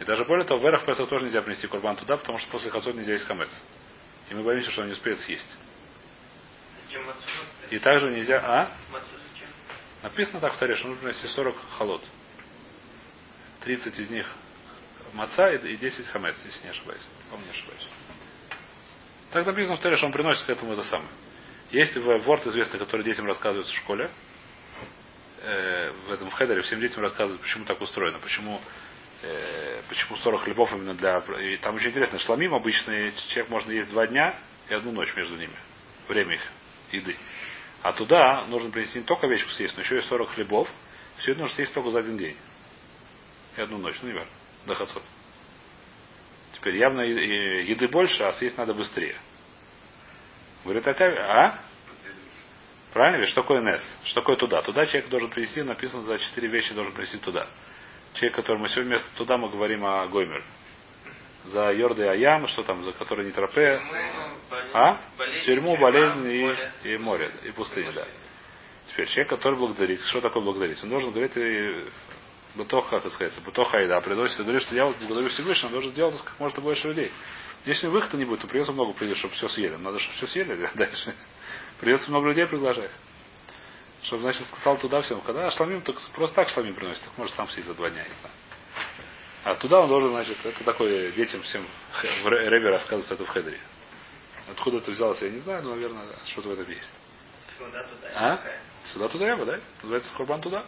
И 0.00 0.04
даже 0.04 0.24
более 0.24 0.46
того, 0.46 0.60
в 0.60 0.66
Эрах 0.66 0.84
Песах 0.84 1.08
тоже 1.08 1.24
нельзя 1.24 1.42
принести 1.42 1.66
курбан 1.66 1.96
туда, 1.96 2.16
потому 2.16 2.38
что 2.38 2.50
после 2.50 2.70
хацот 2.70 2.94
нельзя 2.94 3.14
есть 3.14 3.26
хамец. 3.26 3.50
И 4.28 4.34
мы 4.34 4.42
боимся, 4.42 4.70
что 4.70 4.82
он 4.82 4.88
не 4.88 4.92
успеет 4.92 5.18
съесть. 5.20 5.56
И 7.70 7.78
также 7.78 8.10
нельзя... 8.10 8.38
А? 8.38 8.70
Написано 10.02 10.40
так 10.40 10.54
в 10.54 10.58
таре, 10.58 10.76
что 10.76 10.88
нужно 10.88 11.02
принести 11.02 11.26
40 11.26 11.56
холод. 11.78 12.02
30 13.64 13.98
из 13.98 14.10
них 14.10 14.30
маца 15.12 15.48
и 15.48 15.72
и 15.72 15.76
10 15.76 16.06
хамец, 16.08 16.36
если 16.44 16.62
не 16.64 16.70
ошибаюсь. 16.70 17.02
По-моему, 17.30 17.50
не 17.50 17.58
ошибаюсь. 17.58 17.88
Так 19.32 19.46
написано 19.46 19.76
в 19.76 19.80
таре, 19.80 19.96
что 19.96 20.06
он 20.06 20.12
приносит 20.12 20.44
к 20.46 20.50
этому 20.50 20.74
это 20.74 20.84
самое. 20.84 21.10
Есть 21.70 21.96
в 21.96 22.18
Ворд 22.18 22.46
известный, 22.46 22.78
который 22.78 23.02
детям 23.02 23.26
рассказывается 23.26 23.72
в 23.72 23.76
школе. 23.76 24.10
э, 25.42 25.92
в 26.08 26.12
этом 26.12 26.30
хедере 26.30 26.62
всем 26.62 26.80
детям 26.80 27.02
рассказывают, 27.02 27.40
почему 27.42 27.64
так 27.64 27.80
устроено, 27.80 28.18
почему, 28.18 28.60
э, 29.22 29.82
почему 29.88 30.16
40 30.16 30.42
хлебов 30.42 30.72
именно 30.72 30.94
для... 30.94 31.18
И 31.40 31.56
там 31.58 31.74
очень 31.76 31.90
интересно, 31.90 32.18
шламим 32.18 32.54
обычный 32.54 33.12
человек 33.28 33.50
можно 33.50 33.72
есть 33.72 33.90
два 33.90 34.06
дня 34.06 34.38
и 34.68 34.74
одну 34.74 34.92
ночь 34.92 35.14
между 35.16 35.36
ними. 35.36 35.54
Время 36.08 36.34
их 36.34 36.42
еды. 36.92 37.16
А 37.82 37.92
туда 37.92 38.46
нужно 38.46 38.70
принести 38.70 38.98
не 38.98 39.04
только 39.04 39.26
овечку 39.26 39.50
съесть, 39.50 39.76
но 39.76 39.82
еще 39.82 39.98
и 39.98 40.02
40 40.02 40.30
хлебов. 40.30 40.68
Все 41.18 41.32
это 41.32 41.40
нужно 41.42 41.56
съесть 41.56 41.74
только 41.74 41.90
за 41.90 42.00
один 42.00 42.16
день. 42.16 42.36
И 43.56 43.60
одну 43.60 43.78
ночь, 43.78 43.96
ну 44.02 44.08
не 44.08 44.14
важно. 44.14 44.32
До 44.66 44.74
хацот. 44.74 45.02
Теперь 46.52 46.76
явно 46.76 47.02
еды 47.02 47.88
больше, 47.88 48.22
а 48.24 48.32
съесть 48.32 48.56
надо 48.56 48.74
быстрее. 48.74 49.16
Говорит, 50.66 50.86
а? 50.88 51.58
Правильно? 52.92 53.26
Что 53.26 53.42
такое 53.42 53.60
Нес? 53.60 53.80
Что 54.04 54.20
такое 54.20 54.36
туда? 54.36 54.62
Туда 54.62 54.84
человек 54.86 55.08
должен 55.08 55.30
принести, 55.30 55.62
написано 55.62 56.02
за 56.02 56.18
четыре 56.18 56.48
вещи 56.48 56.74
должен 56.74 56.92
принести 56.92 57.18
туда. 57.18 57.46
Человек, 58.14 58.34
который 58.34 58.58
мы 58.58 58.68
сегодня 58.68 58.96
вместо 58.96 59.16
туда 59.16 59.36
мы 59.36 59.48
говорим 59.48 59.84
о 59.84 60.06
Гоймер. 60.08 60.42
За 61.44 61.70
Йорды 61.70 62.02
и 62.02 62.08
Аям, 62.08 62.48
что 62.48 62.64
там, 62.64 62.82
за 62.82 62.92
который 62.92 63.26
не 63.26 63.30
тропе. 63.32 63.80
А? 64.74 64.98
Тюрьму, 65.44 65.76
болезнь 65.76 66.26
и, 66.26 66.92
и 66.94 66.96
море, 66.96 67.30
и 67.44 67.52
пустыня, 67.52 67.92
да. 67.92 68.04
Теперь 68.88 69.06
человек, 69.06 69.28
который 69.28 69.58
благодарит. 69.58 70.00
Что 70.00 70.20
такое 70.20 70.42
благодарить? 70.42 70.82
Он 70.82 70.88
должен 70.88 71.12
говорить 71.12 71.36
и 71.36 71.84
Бытох, 72.56 72.88
как 72.88 73.00
это 73.00 73.10
сказать, 73.10 73.38
Бытох 73.44 73.72
Айда, 73.74 74.00
приносит 74.00 74.40
и 74.40 74.42
говорит, 74.42 74.62
что 74.62 74.74
я 74.74 74.86
вот 74.86 74.96
благодарю 74.96 75.28
Всевышнего, 75.28 75.70
должен 75.70 75.92
делать 75.92 76.16
как 76.24 76.40
можно 76.40 76.62
больше 76.62 76.88
людей. 76.88 77.12
Если 77.66 77.88
выхода 77.88 78.16
не 78.16 78.24
будет, 78.24 78.42
то 78.42 78.46
придется 78.46 78.72
много 78.72 78.92
придет, 78.92 79.18
чтобы 79.18 79.34
все 79.34 79.48
съели. 79.48 79.74
Надо, 79.74 79.98
чтобы 79.98 80.16
все 80.16 80.26
съели 80.28 80.70
дальше. 80.74 81.14
Придется 81.80 82.10
много 82.10 82.28
людей 82.28 82.46
приглашать. 82.46 82.92
Чтобы, 84.02 84.22
значит, 84.22 84.46
сказал 84.46 84.78
туда 84.78 85.00
всем, 85.02 85.20
когда 85.22 85.50
шламим, 85.50 85.82
так 85.82 85.96
просто 86.14 86.36
так 86.36 86.48
шламим 86.48 86.74
приносит, 86.74 87.02
так 87.02 87.18
может 87.18 87.34
сам 87.34 87.48
съесть 87.48 87.66
за 87.66 87.74
два 87.74 87.90
дня, 87.90 88.04
не 88.04 88.14
знаю. 88.20 88.34
А 89.42 89.54
туда 89.56 89.80
он 89.80 89.88
должен, 89.88 90.10
значит, 90.10 90.38
это 90.44 90.62
такое 90.62 91.10
детям 91.10 91.42
всем 91.42 91.66
в 92.22 92.28
Ребе 92.28 92.68
рассказывается 92.68 93.14
это 93.14 93.24
в 93.24 93.28
Хедре. 93.28 93.58
Откуда 94.48 94.78
это 94.78 94.92
взялось, 94.92 95.20
я 95.22 95.30
не 95.30 95.40
знаю, 95.40 95.64
но, 95.64 95.70
наверное, 95.70 96.04
что-то 96.26 96.48
в 96.48 96.52
этом 96.52 96.70
есть. 96.70 96.92
Сюда 97.58 97.82
туда. 97.82 98.08
А? 98.14 98.58
Сюда 98.84 99.08
туда 99.08 99.36
бы, 99.36 99.44
да? 99.44 99.60
Называется 99.82 100.14
Хурбан 100.14 100.40
туда. 100.40 100.64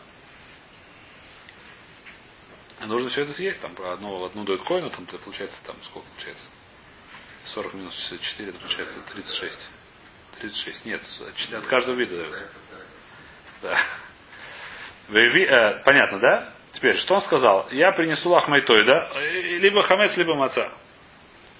Нужно 2.80 3.08
все 3.10 3.22
это 3.22 3.34
съесть. 3.34 3.60
Там 3.60 3.72
одну, 3.84 4.24
одну 4.24 4.44
дают 4.44 4.62
коину, 4.64 4.90
там 4.90 5.06
получается, 5.06 5.58
там 5.64 5.76
сколько 5.84 6.08
получается? 6.08 6.44
40 7.54 7.74
минус 7.74 7.94
64, 8.08 8.50
это 8.50 8.58
получается 8.58 9.00
36. 9.12 9.68
36. 10.40 10.84
Нет, 10.84 11.02
от 11.52 11.66
каждого 11.66 11.96
вида 11.96 12.16
дают. 12.16 12.36
Да. 13.62 13.78
Э, 15.10 15.82
понятно, 15.84 16.18
да? 16.18 16.52
Теперь, 16.72 16.96
что 16.96 17.14
он 17.14 17.22
сказал? 17.22 17.68
Я 17.70 17.92
принесу 17.92 18.30
лахмайтой, 18.30 18.84
да? 18.84 19.20
Либо 19.20 19.82
хамец, 19.82 20.16
либо 20.16 20.34
маца. 20.34 20.70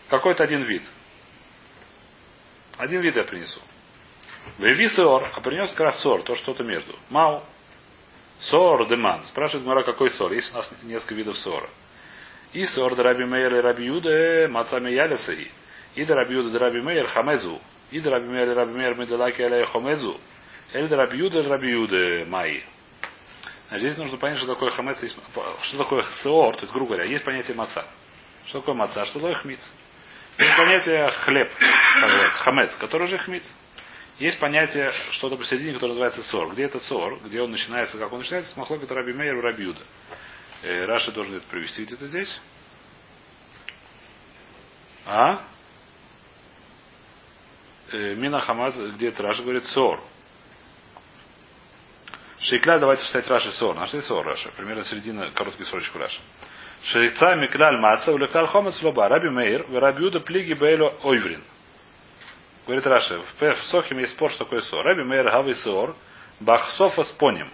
Какой-то 0.09 0.44
один 0.44 0.64
вид. 0.64 0.83
Один 2.77 3.01
вид 3.01 3.16
я 3.16 3.24
принесу. 3.24 3.61
Веви 4.59 4.88
сор, 4.88 5.29
а 5.35 5.40
принес 5.40 5.70
как 5.70 5.81
раз 5.81 6.03
сор, 6.03 6.22
то 6.22 6.35
что-то 6.37 6.64
между. 6.64 6.94
Мау. 7.11 7.42
Сор 8.40 8.88
деман. 8.88 9.24
Спрашивает 9.24 9.66
Мара, 9.66 9.83
какой 9.83 10.11
сор? 10.11 10.33
Есть 10.33 10.53
у 10.53 10.57
нас 10.57 10.70
несколько 10.83 11.14
видов 11.14 11.37
сора. 11.38 11.68
И 12.53 12.64
сор 12.66 12.94
раби 12.96 13.24
мейер 13.24 13.55
и 13.57 13.61
раби 13.61 13.87
юде 13.87 14.48
мацами 14.48 14.90
ялесаи. 14.90 15.42
И 15.42 15.51
да 15.96 16.14
раби 16.14 16.35
юде 16.35 16.51
да 16.51 16.59
раби 16.59 16.81
мейер 16.81 17.07
хамезу. 17.07 17.61
И 17.90 18.01
да 18.01 18.11
раби 18.11 18.29
мейер 18.29 18.55
раби 18.55 18.72
мейер 18.72 18.94
меделаки 18.94 19.42
аля 19.42 19.64
хомезу. 19.66 20.20
Эль 20.72 20.88
да 20.88 20.96
раби 20.96 21.18
юде 21.18 21.40
раби 21.40 21.70
юде 21.70 22.24
маи. 22.27 22.62
А 23.70 23.79
здесь 23.79 23.96
нужно 23.96 24.16
понять, 24.16 24.38
что 24.38 24.46
такое 24.46 24.70
хамец, 24.70 24.98
что 25.62 25.79
такое 25.79 26.05
сеор, 26.22 26.55
то 26.55 26.62
есть, 26.62 26.72
грубо 26.72 26.94
говоря, 26.94 27.05
есть 27.05 27.24
понятие 27.24 27.55
маца. 27.57 27.85
Что 28.46 28.61
такое 28.61 28.74
маца, 28.74 29.05
что 29.05 29.14
такое 29.14 29.35
хмиц. 29.35 29.61
Есть 30.38 30.57
понятие 30.57 31.11
хлеб, 31.11 31.51
называется, 32.01 32.40
хамец, 32.40 32.77
который 32.77 33.09
же 33.09 33.18
хмиц. 33.18 33.44
Есть 34.18 34.40
понятие 34.40 34.92
что-то 35.12 35.37
посередине, 35.37 35.74
которое 35.74 35.90
называется 35.90 36.22
сор. 36.24 36.53
Где 36.53 36.64
этот 36.64 36.83
сор? 36.83 37.20
Где 37.24 37.40
он 37.40 37.53
начинается? 37.53 37.98
Как 37.98 38.12
он 38.12 38.20
начинается? 38.20 38.53
С 38.53 38.57
махлокет 38.57 38.90
Раби 38.90 39.12
Мейер 39.12 39.37
и 39.37 39.40
Раби 39.40 39.64
Юда. 39.64 39.81
Э, 40.62 40.87
Раши 40.87 41.12
должен 41.12 41.37
это 41.37 41.46
привести 41.46 41.85
где-то 41.85 42.07
здесь. 42.09 42.40
А? 45.07 45.42
Э, 47.90 48.14
Мина 48.14 48.40
Хамаз, 48.40 48.77
где 48.94 49.09
это 49.09 49.22
Раша 49.22 49.42
говорит 49.42 49.64
сор. 49.66 50.01
Шейкля, 52.38 52.79
давайте 52.79 53.05
читать 53.07 53.27
Раши 53.29 53.51
сор. 53.53 53.74
Нашли 53.74 54.03
сор 54.03 54.27
Раша. 54.27 54.51
Примерно 54.57 54.85
середина, 54.85 55.31
короткий 55.31 55.64
сорочек 55.64 55.96
Раша. 55.96 56.20
Шейца 56.85 57.35
Микляль 57.35 57.79
Маца, 57.79 58.12
улекляль 58.12 58.46
Хомец 58.46 58.81
Лоба. 58.83 59.09
Раби 59.09 59.31
Мейр, 59.31 59.66
Раби 59.72 60.05
Юда 60.05 60.20
Плиги 60.20 60.53
Бейло 60.53 60.94
Ойврин. 61.03 61.42
Говорит 62.66 62.87
Раша, 62.87 63.20
в, 63.20 63.57
Сохим 63.70 63.98
есть 63.98 64.12
спор, 64.12 64.31
что 64.31 64.44
такое 64.44 64.61
сор. 64.61 64.85
Раби 64.85 65.03
Мейер 65.03 65.24
Гавы 65.24 65.55
Сор, 65.55 65.96
Бахсофа 66.40 67.05
с 67.05 67.12
поним. 67.12 67.51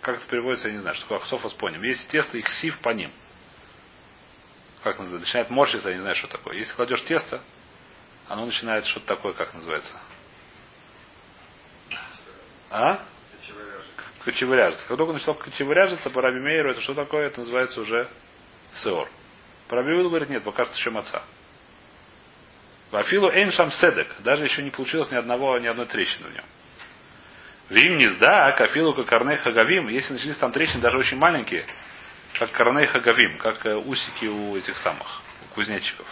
Как 0.00 0.16
это 0.16 0.26
переводится, 0.26 0.66
я 0.66 0.74
не 0.74 0.80
знаю, 0.80 0.96
что 0.96 1.04
такое 1.04 1.18
Ахсофа 1.18 1.48
с 1.48 1.54
поним. 1.54 1.82
Есть 1.84 2.08
тесто 2.08 2.36
и 2.36 2.42
ксив 2.42 2.76
по 2.80 2.88
ним. 2.90 3.12
Как 4.82 4.98
называется? 4.98 5.26
Начинает 5.26 5.50
морщиться, 5.50 5.88
я 5.90 5.94
не 5.94 6.00
знаю, 6.00 6.16
что 6.16 6.26
такое. 6.26 6.56
Если 6.56 6.74
кладешь 6.74 7.02
тесто, 7.04 7.40
оно 8.30 8.46
начинает 8.46 8.86
что-то 8.86 9.06
такое, 9.08 9.32
как 9.32 9.52
называется. 9.54 10.00
А? 12.70 13.00
Кочевыряжется. 14.24 14.86
Как 14.86 14.96
только 14.96 15.12
начало 15.12 15.34
кочевыряжиться, 15.34 16.10
по 16.10 16.22
Раби 16.22 16.38
Мейеру, 16.38 16.70
это 16.70 16.80
что 16.80 16.94
такое? 16.94 17.26
Это 17.26 17.40
называется 17.40 17.80
уже 17.80 18.08
сеор. 18.72 19.10
По 19.66 19.76
Раби 19.76 20.00
говорит, 20.00 20.30
нет, 20.30 20.44
пока 20.44 20.64
что 20.64 20.74
еще 20.74 20.90
маца. 20.90 21.24
Вафилу 22.92 23.30
Эйншам 23.32 23.72
Седек. 23.72 24.14
Даже 24.20 24.44
еще 24.44 24.62
не 24.62 24.70
получилось 24.70 25.10
ни 25.10 25.16
одного, 25.16 25.58
ни 25.58 25.66
одной 25.66 25.86
трещины 25.86 26.28
в 26.28 26.32
нем. 26.32 26.44
Вим 27.68 27.96
не 27.96 28.08
сда, 28.10 28.52
кафилу 28.52 28.94
как 28.94 29.06
корней 29.06 29.38
хагавим. 29.38 29.88
Если 29.88 30.12
начались 30.12 30.36
там 30.36 30.52
трещины, 30.52 30.80
даже 30.80 30.98
очень 30.98 31.18
маленькие, 31.18 31.66
как 32.38 32.52
корней 32.52 32.86
хагавим, 32.86 33.38
как 33.38 33.66
э, 33.66 33.74
усики 33.74 34.26
у 34.26 34.56
этих 34.56 34.76
самых, 34.76 35.22
у 35.42 35.54
кузнечиков. 35.54 36.06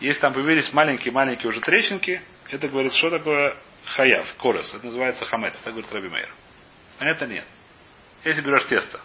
Если 0.00 0.20
там 0.20 0.32
появились 0.32 0.72
маленькие-маленькие 0.72 1.48
уже 1.48 1.60
трещинки, 1.60 2.22
это 2.50 2.68
говорит, 2.68 2.94
что 2.94 3.10
такое 3.10 3.56
хаяв, 3.84 4.26
корос. 4.36 4.72
Это 4.74 4.86
называется 4.86 5.24
хамет. 5.24 5.54
Это 5.54 5.70
говорит 5.70 5.92
Раби 5.92 6.08
Мейер. 6.08 6.28
А 6.98 7.04
это 7.04 7.26
нет. 7.26 7.44
Если 8.24 8.42
берешь 8.42 8.66
тесто, 8.66 9.00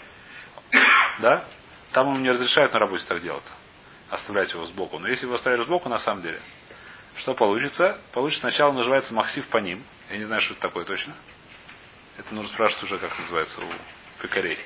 да, 1.20 1.44
там 1.92 2.08
ему 2.08 2.18
не 2.18 2.30
разрешают 2.30 2.72
на 2.72 2.80
работе 2.80 3.04
так 3.06 3.20
делать 3.20 3.44
оставлять 4.10 4.52
его 4.52 4.66
сбоку. 4.66 4.98
Но 4.98 5.08
если 5.08 5.24
его 5.24 5.36
оставишь 5.36 5.64
сбоку, 5.64 5.88
на 5.88 5.98
самом 5.98 6.22
деле, 6.22 6.40
что 7.16 7.34
получится? 7.34 7.98
Получится 8.12 8.42
сначала 8.42 8.72
называется 8.72 9.14
махсив 9.14 9.46
по 9.48 9.58
ним. 9.58 9.82
Я 10.10 10.18
не 10.18 10.24
знаю, 10.24 10.42
что 10.42 10.52
это 10.54 10.62
такое 10.62 10.84
точно. 10.84 11.14
Это 12.18 12.34
нужно 12.34 12.52
спрашивать 12.52 12.84
уже, 12.84 12.98
как 12.98 13.16
называется 13.18 13.60
у 13.60 14.22
пекарей. 14.22 14.58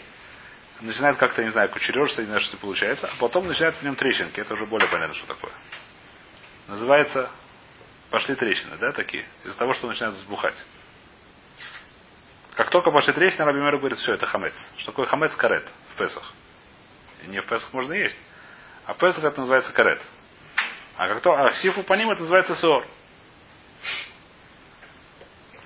Начинает 0.80 1.18
как-то, 1.18 1.42
не 1.42 1.50
знаю, 1.50 1.68
кучережься, 1.70 2.22
не 2.22 2.26
знаю, 2.26 2.40
что 2.40 2.56
получается. 2.56 3.08
А 3.08 3.16
потом 3.18 3.46
начинаются 3.46 3.80
в 3.80 3.84
нем 3.84 3.96
трещинки. 3.96 4.40
Это 4.40 4.54
уже 4.54 4.66
более 4.66 4.88
понятно, 4.88 5.14
что 5.14 5.26
такое. 5.26 5.52
Называется 6.66 7.30
пошли 8.10 8.34
трещины, 8.34 8.76
да, 8.76 8.92
такие? 8.92 9.24
Из-за 9.44 9.58
того, 9.58 9.74
что 9.74 9.88
начинает 9.88 10.14
взбухать. 10.14 10.54
Как 12.54 12.70
только 12.70 12.90
пошли 12.92 13.12
трещины, 13.12 13.44
Раби 13.44 13.58
Мэр 13.58 13.78
говорит, 13.78 13.98
все, 13.98 14.14
это 14.14 14.26
хамец. 14.26 14.54
Что 14.76 14.92
такое 14.92 15.06
хамец 15.06 15.34
карет 15.34 15.68
в 15.92 15.98
Песах? 15.98 16.32
И 17.24 17.26
не 17.26 17.40
в 17.40 17.46
Песах 17.46 17.72
можно 17.72 17.92
есть. 17.92 18.16
А 18.87 18.94
Песах 18.94 19.24
это 19.24 19.40
называется 19.40 19.72
карет. 19.72 20.00
А 20.96 21.08
как 21.08 21.22
то, 21.22 21.32
а 21.32 21.50
сифу 21.52 21.82
по 21.82 21.94
ним 21.94 22.10
это 22.10 22.20
называется 22.20 22.54
сор. 22.54 22.87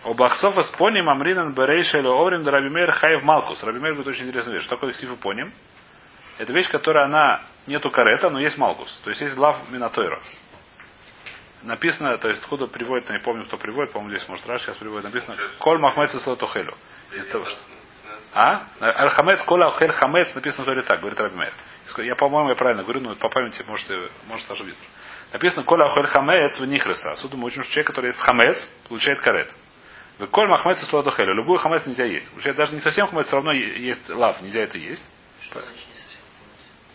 Обахсофа 0.08 0.62
с 0.62 0.70
поним 0.70 1.08
амринан 1.10 1.52
берейша 1.52 1.98
или 1.98 2.06
оврим 2.06 2.42
да 2.42 2.50
рабимейр 2.50 2.90
хайв 2.92 3.22
малкус. 3.22 3.62
Рабимейр 3.62 3.94
будет 3.94 4.06
очень 4.06 4.26
интересная 4.26 4.54
вещь. 4.54 4.64
Что 4.64 4.76
такое 4.76 4.94
сифу 4.94 5.16
поним? 5.16 5.52
Это 6.38 6.52
вещь, 6.52 6.70
которая 6.70 7.06
она 7.06 7.42
нету 7.66 7.90
карета, 7.90 8.30
но 8.30 8.40
есть 8.40 8.56
малкус. 8.56 9.00
То 9.04 9.10
есть 9.10 9.20
есть 9.20 9.36
лав 9.36 9.56
минатойра. 9.70 10.20
Написано, 11.62 12.16
то 12.18 12.28
есть 12.28 12.40
откуда 12.40 12.68
приводит, 12.68 13.08
я 13.10 13.16
не 13.16 13.22
помню, 13.22 13.44
кто 13.44 13.58
приводит, 13.58 13.92
по-моему, 13.92 14.16
здесь 14.16 14.28
может 14.28 14.46
Раш 14.46 14.62
сейчас 14.62 14.76
приводит, 14.76 15.04
написано 15.04 15.36
Коль 15.58 15.78
Махмец 15.78 16.12
Слотохелю. 16.22 16.74
Из 17.12 17.26
того, 17.26 17.44
что... 17.46 17.58
А? 18.32 18.66
Аль-Хамец, 18.80 19.42
Кола 19.42 19.68
Ахель 19.68 19.90
Хамец 19.90 20.34
написано 20.34 20.62
в 20.62 20.66
Торе 20.66 20.82
так, 20.82 21.00
говорит 21.00 21.18
Рабимер. 21.18 21.52
Я, 21.98 22.14
по-моему, 22.14 22.50
я 22.50 22.54
правильно 22.54 22.82
говорю, 22.82 23.00
но 23.00 23.16
по 23.16 23.28
памяти 23.28 23.64
может, 23.66 23.90
может 24.26 24.50
ошибиться. 24.50 24.84
Написано 25.32 25.64
Кола 25.64 25.86
Ахель 25.86 26.06
Хамец 26.06 26.60
в 26.60 26.64
Нихреса. 26.66 27.10
Отсюда 27.12 27.36
мы 27.36 27.46
учим, 27.46 27.62
что 27.62 27.72
человек, 27.72 27.88
который 27.88 28.06
есть 28.06 28.20
Хамец, 28.20 28.70
получает 28.88 29.20
карет. 29.20 29.52
Коль 30.26 30.48
махмец 30.48 30.78
хелю. 30.88 31.34
Любую 31.34 31.58
хамец 31.58 31.86
нельзя 31.86 32.04
есть. 32.04 32.28
Получает 32.30 32.56
даже 32.56 32.74
не 32.74 32.80
совсем 32.80 33.06
хамец, 33.06 33.26
все 33.26 33.36
равно 33.36 33.52
есть 33.52 34.08
лав, 34.10 34.40
нельзя 34.42 34.60
это 34.60 34.76
есть. 34.76 35.04
Что 35.42 35.62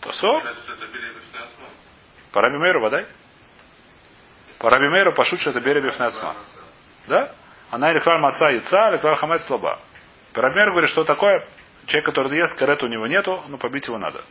То 0.00 0.12
со? 0.12 0.54
По 2.32 2.42
Раби 2.42 2.58
Мейру 2.58 2.80
водай? 2.80 3.06
По 4.58 4.68
Раби 4.68 4.88
Мейру 4.88 5.14
пошут, 5.14 5.40
что 5.40 5.50
это 5.50 5.60
береби 5.60 5.88
фнацма. 5.90 6.34
Да? 7.06 7.32
Она 7.70 7.90
или 7.90 7.98
клаль 7.98 8.20
маца 8.20 8.50
яйца, 8.50 8.90
или 8.90 8.98
клаль 8.98 9.16
хамец 9.16 9.44
слаба. 9.46 9.80
Рабимейр 10.34 10.70
говорит, 10.70 10.90
что 10.90 11.04
такое 11.04 11.48
человек, 11.86 12.06
который 12.06 12.36
ест, 12.36 12.56
карета 12.56 12.86
у 12.86 12.88
него 12.88 13.06
нету, 13.06 13.42
но 13.48 13.58
побить 13.58 13.86
его 13.86 13.98
надо. 13.98 14.24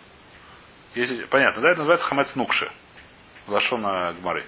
Если, 0.95 1.25
понятно, 1.25 1.61
да? 1.61 1.69
Это 1.71 1.79
называется 1.79 2.07
хамец 2.07 2.35
нукши. 2.35 2.69
Лашона 3.47 4.13
Гмары. 4.19 4.45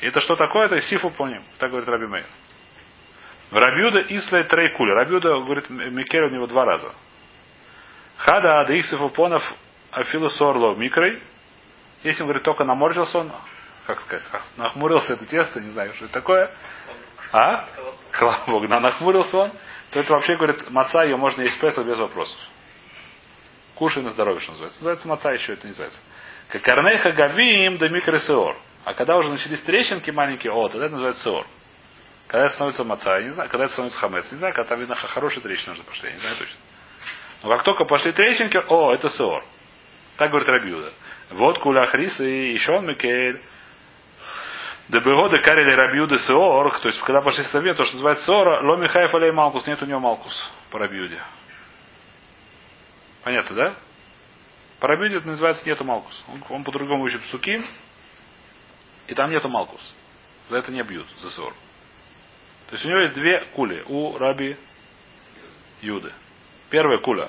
И 0.00 0.06
это 0.06 0.20
что 0.20 0.36
такое? 0.36 0.66
Это 0.66 0.80
сифу 0.80 1.10
помним. 1.10 1.44
Так 1.58 1.70
говорит 1.70 1.88
Раби 1.88 2.06
Мейр. 2.06 2.26
Рабиуда 3.52 4.00
Ислай 4.08 4.44
Трейкуля. 4.44 4.94
Рабиуда 4.94 5.28
говорит, 5.28 5.68
Микель 5.68 6.24
у 6.24 6.30
него 6.30 6.46
два 6.46 6.64
раза. 6.64 6.92
Хада 8.16 8.60
ада 8.60 8.74
Иксифу 8.74 9.10
Понов 9.10 9.42
Афилу 9.90 10.30
Сорло 10.30 10.74
Микрой. 10.74 11.22
Если 12.02 12.22
он 12.22 12.28
говорит, 12.28 12.42
только 12.42 12.64
наморщился 12.64 13.18
он, 13.18 13.30
как 13.86 14.00
сказать, 14.00 14.24
нахмурился 14.56 15.14
это 15.14 15.26
тесто, 15.26 15.60
не 15.60 15.70
знаю, 15.70 15.92
что 15.94 16.06
это 16.06 16.14
такое. 16.14 16.50
А? 17.32 17.68
Колобок, 18.10 18.68
да, 18.68 18.80
нахмурился 18.80 19.36
он, 19.36 19.52
то 19.90 20.00
это 20.00 20.12
вообще, 20.12 20.36
говорит, 20.36 20.70
маца, 20.70 21.02
ее 21.02 21.16
можно 21.16 21.42
есть 21.42 21.60
песах 21.60 21.86
без 21.86 21.98
вопросов. 21.98 22.38
Кушай 23.74 24.02
на 24.02 24.10
здоровье, 24.10 24.40
что 24.40 24.52
называется. 24.52 24.80
Называется 24.80 25.08
маца 25.08 25.32
еще, 25.32 25.52
это 25.52 25.62
не 25.64 25.70
называется. 25.70 26.00
Как 26.48 26.62
карнейха 26.62 27.12
гавим 27.12 27.78
да 27.78 27.88
микросеор. 27.88 28.56
А 28.84 28.94
когда 28.94 29.16
уже 29.16 29.30
начались 29.30 29.60
трещинки 29.62 30.10
маленькие, 30.10 30.52
о, 30.52 30.68
тогда 30.68 30.86
это 30.86 30.94
называется 30.94 31.22
сеор. 31.22 31.46
Когда 32.32 32.46
это 32.46 32.54
становится 32.54 32.82
маца, 32.82 33.18
я 33.18 33.24
не 33.24 33.30
знаю, 33.30 33.50
когда 33.50 33.64
это 33.64 33.74
становится 33.74 34.00
хамец, 34.00 34.32
не 34.32 34.38
знаю, 34.38 34.54
когда 34.54 34.66
там 34.70 34.80
видно 34.80 34.94
хорошие 34.94 35.42
трещины 35.42 35.72
нужно 35.72 35.84
пошли, 35.84 36.08
я 36.08 36.14
не 36.14 36.20
знаю 36.20 36.36
точно. 36.36 36.56
Но 37.42 37.50
как 37.50 37.62
только 37.62 37.84
пошли 37.84 38.12
трещинки, 38.12 38.56
о, 38.56 38.94
это 38.94 39.10
сеор. 39.10 39.44
Так 40.16 40.30
говорит 40.30 40.48
Рабиуда. 40.48 40.94
Вот 41.32 41.58
куля 41.58 41.82
хрис 41.90 42.18
и 42.20 42.54
еще 42.54 42.72
он 42.72 42.86
Микель. 42.86 43.38
Дебегоды 44.88 45.42
карили 45.42 45.72
Рабиуды 45.72 46.18
Сеор, 46.20 46.74
то 46.80 46.88
есть 46.88 47.00
когда 47.02 47.20
пошли 47.20 47.44
совет, 47.44 47.76
то, 47.76 47.84
что 47.84 47.96
называется 47.96 48.24
Сеора, 48.24 48.66
Ло 48.66 48.76
Михаев 48.76 49.14
Алей 49.14 49.30
Малкус, 49.30 49.66
нет 49.66 49.82
у 49.82 49.86
него 49.86 50.00
Малкус 50.00 50.52
по 50.70 50.78
Рабиуде. 50.78 51.20
Понятно, 53.24 53.56
да? 53.56 53.74
По 54.80 54.88
Рабиуде 54.88 55.16
это 55.16 55.28
называется 55.28 55.66
нету 55.66 55.84
Малкус. 55.84 56.24
Он, 56.28 56.42
он 56.48 56.64
по-другому 56.64 57.04
учит 57.04 57.20
псуки, 57.24 57.62
и 59.06 59.14
там 59.14 59.30
нету 59.30 59.50
Малкус. 59.50 59.94
За 60.48 60.56
это 60.56 60.72
не 60.72 60.82
бьют, 60.82 61.06
за 61.18 61.30
Сеор. 61.30 61.52
То 62.72 62.76
есть 62.76 62.86
у 62.86 62.88
него 62.88 63.00
есть 63.00 63.12
две 63.12 63.38
кули 63.54 63.82
у 63.84 64.16
Раби 64.16 64.56
Юды. 65.82 66.10
Первая 66.70 66.96
куля 66.96 67.28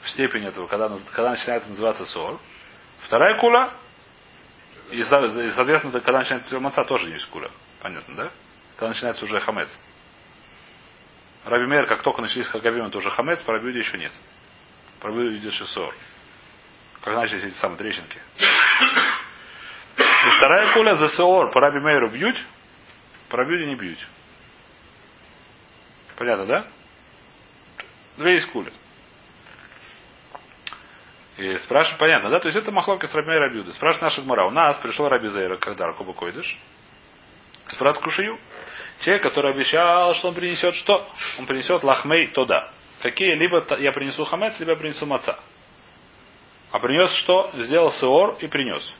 в 0.00 0.08
степени 0.08 0.46
этого, 0.48 0.66
когда, 0.66 0.88
когда 1.12 1.32
начинает 1.32 1.68
называться 1.68 2.06
Сор. 2.06 2.40
Вторая 3.00 3.38
куля 3.38 3.70
и, 4.92 5.04
соответственно, 5.04 6.00
когда 6.00 6.20
начинается 6.20 6.58
маца, 6.58 6.84
тоже 6.84 7.10
есть 7.10 7.26
куля. 7.26 7.50
Понятно, 7.82 8.14
да? 8.14 8.32
Когда 8.76 8.88
начинается 8.88 9.26
уже 9.26 9.40
хамец. 9.40 9.68
Раби 11.44 11.66
Мейер, 11.66 11.84
как 11.84 12.02
только 12.02 12.22
начались 12.22 12.46
хагавим, 12.46 12.86
это 12.86 12.96
уже 12.96 13.10
хамец, 13.10 13.42
по 13.42 13.52
Рабиуде 13.52 13.80
еще 13.80 13.98
нет. 13.98 14.12
По 15.00 15.08
Рабиуде 15.08 15.36
идет 15.36 15.52
шесор. 15.52 15.94
Как 17.02 17.14
начались 17.14 17.44
эти 17.44 17.56
самые 17.56 17.76
трещинки. 17.76 18.18
И 19.98 20.30
вторая 20.38 20.72
куля 20.72 20.96
за 20.96 21.10
сеор 21.10 21.50
по 21.50 21.60
Раби 21.60 21.80
Мейеру 21.80 22.08
бьют, 22.10 22.36
по 23.28 23.36
Рабиуде 23.36 23.66
не 23.66 23.74
бьют. 23.74 23.98
Понятно, 26.20 26.44
да? 26.44 26.66
Две 28.18 28.34
из 28.34 28.44
кули. 28.44 28.70
И 31.38 31.56
спрашивают, 31.60 31.98
понятно, 31.98 32.28
да? 32.28 32.40
То 32.40 32.48
есть 32.48 32.58
это 32.58 32.70
махловка 32.70 33.06
с 33.06 33.14
Раби 33.14 33.30
Рабиуда. 33.30 33.72
Спрашивает 33.72 34.02
наша 34.02 34.20
Гмара. 34.20 34.44
У 34.44 34.50
нас 34.50 34.78
пришел 34.80 35.08
Раби 35.08 35.28
Зейра, 35.28 35.56
когда 35.56 35.86
Ракоба 35.86 36.12
Койдыш. 36.12 36.58
Спрашивает 37.68 38.04
Кушаю. 38.04 38.38
Человек, 39.00 39.22
который 39.22 39.52
обещал, 39.52 40.12
что 40.12 40.28
он 40.28 40.34
принесет 40.34 40.74
что? 40.74 41.08
Он 41.38 41.46
принесет 41.46 41.82
лахмей 41.82 42.26
тода. 42.26 42.68
Какие? 43.00 43.34
Либо 43.34 43.64
я 43.78 43.90
принесу 43.92 44.26
хамец, 44.26 44.60
либо 44.60 44.72
я 44.72 44.76
принесу 44.76 45.06
маца. 45.06 45.38
А 46.70 46.80
принес 46.80 47.10
что? 47.14 47.50
Сделал 47.54 47.92
сеор 47.92 48.36
и 48.40 48.46
принес. 48.46 48.94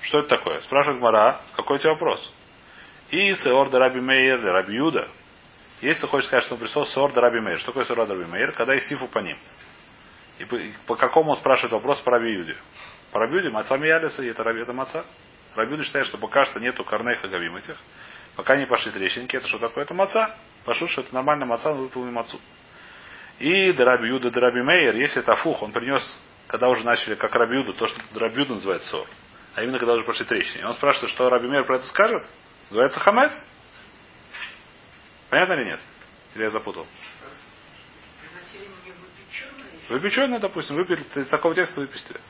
Что 0.00 0.20
это 0.20 0.28
такое? 0.28 0.62
Спрашивает 0.62 1.00
Гмара, 1.00 1.42
какой 1.54 1.76
у 1.76 1.80
тебя 1.80 1.92
вопрос? 1.92 2.32
И 3.10 3.34
сеор 3.34 3.70
да 3.70 3.78
Раби 3.78 4.00
Мейер, 4.00 4.40
да 4.40 4.52
Раби 4.52 4.74
Юда. 4.74 5.08
Если 5.80 6.06
хочешь 6.06 6.26
сказать, 6.26 6.44
что 6.44 6.54
он 6.54 6.60
пришел 6.60 6.84
Сор 6.86 7.12
Раби 7.14 7.40
Мейр. 7.40 7.58
Что 7.58 7.68
такое 7.68 7.84
Сор 7.84 7.98
Раби 7.98 8.24
Мейр? 8.24 8.52
Когда 8.52 8.74
есть 8.74 8.86
сифу 8.88 9.08
по 9.08 9.18
ним. 9.18 9.36
И 10.38 10.44
по, 10.44 10.56
и 10.56 10.72
по 10.86 10.94
какому 10.96 11.30
он 11.30 11.36
спрашивает 11.36 11.72
вопрос 11.72 12.00
по 12.00 12.12
Раби 12.12 12.32
Юде? 12.32 12.56
По 13.12 13.18
Раби 13.18 13.36
Юде 13.36 13.50
Маца 13.50 13.76
Миялиса, 13.76 14.22
и 14.22 14.28
это 14.28 14.44
Раби, 14.44 14.60
это 14.60 14.72
Маца. 14.72 15.04
Раби 15.54 15.72
Юде 15.72 15.84
считает, 15.84 16.06
что 16.06 16.18
пока 16.18 16.44
что 16.44 16.60
нету 16.60 16.84
корней 16.84 17.16
хагавим 17.16 17.56
этих. 17.56 17.76
Пока 18.36 18.56
не 18.56 18.66
пошли 18.66 18.92
трещинки, 18.92 19.36
это 19.36 19.48
что 19.48 19.58
такое? 19.58 19.84
Это 19.84 19.94
Маца. 19.94 20.36
Пошу, 20.64 20.86
что 20.86 21.00
это 21.00 21.12
нормально 21.14 21.46
Маца, 21.46 21.70
но 21.70 21.82
выполнил 21.82 22.12
Мацу. 22.12 22.38
И 23.38 23.72
Раби 23.72 24.08
Юда, 24.08 24.30
Раби 24.38 24.62
Мейер, 24.62 24.94
если 24.94 25.22
это 25.22 25.34
фух, 25.36 25.62
он 25.62 25.72
принес, 25.72 26.20
когда 26.46 26.68
уже 26.68 26.84
начали, 26.84 27.16
как 27.16 27.34
Раби 27.34 27.56
Юда, 27.56 27.72
то, 27.72 27.86
что 27.88 28.00
Раби 28.20 28.42
Юда 28.42 28.52
называется 28.52 28.88
Сор. 28.88 29.06
А 29.56 29.62
именно, 29.62 29.78
когда 29.78 29.94
уже 29.94 30.04
пошли 30.04 30.26
трещины. 30.26 30.62
И 30.62 30.64
он 30.64 30.74
спрашивает, 30.74 31.10
что 31.10 31.28
Раби 31.28 31.48
Мейер 31.48 31.64
про 31.64 31.76
это 31.76 31.86
скажет? 31.86 32.22
Называется 32.70 33.00
Хамец? 33.00 33.32
Понятно 35.28 35.54
или 35.54 35.64
нет? 35.64 35.80
Или 36.34 36.44
я 36.44 36.50
запутал? 36.50 36.86
Выпеченное, 39.88 40.38
допустим, 40.38 40.76
выпекли, 40.76 41.04
из 41.20 41.28
такого 41.28 41.52
теста 41.52 41.80
выпекли. 41.80 42.20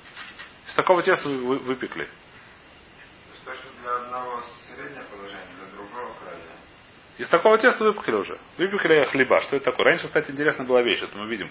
Из 0.66 0.74
такого 0.74 1.02
теста 1.02 1.28
вы, 1.28 1.58
выпекли. 1.58 2.08
То, 3.44 3.52
что 3.52 3.68
для 3.82 3.96
одного 3.96 4.42
среднее 4.66 5.04
положение, 5.10 5.44
для 5.58 5.76
другого 5.76 6.14
крайнее. 6.22 6.56
Из 7.18 7.28
такого 7.28 7.58
теста 7.58 7.84
выпекли 7.84 8.14
уже. 8.14 8.38
Выпекли 8.56 9.04
хлеба. 9.04 9.40
Что 9.40 9.56
это 9.56 9.66
такое? 9.66 9.86
Раньше, 9.86 10.06
кстати, 10.06 10.30
интересная 10.30 10.66
была 10.66 10.80
вещь. 10.80 11.02
Вот 11.02 11.14
мы 11.14 11.26
видим, 11.26 11.50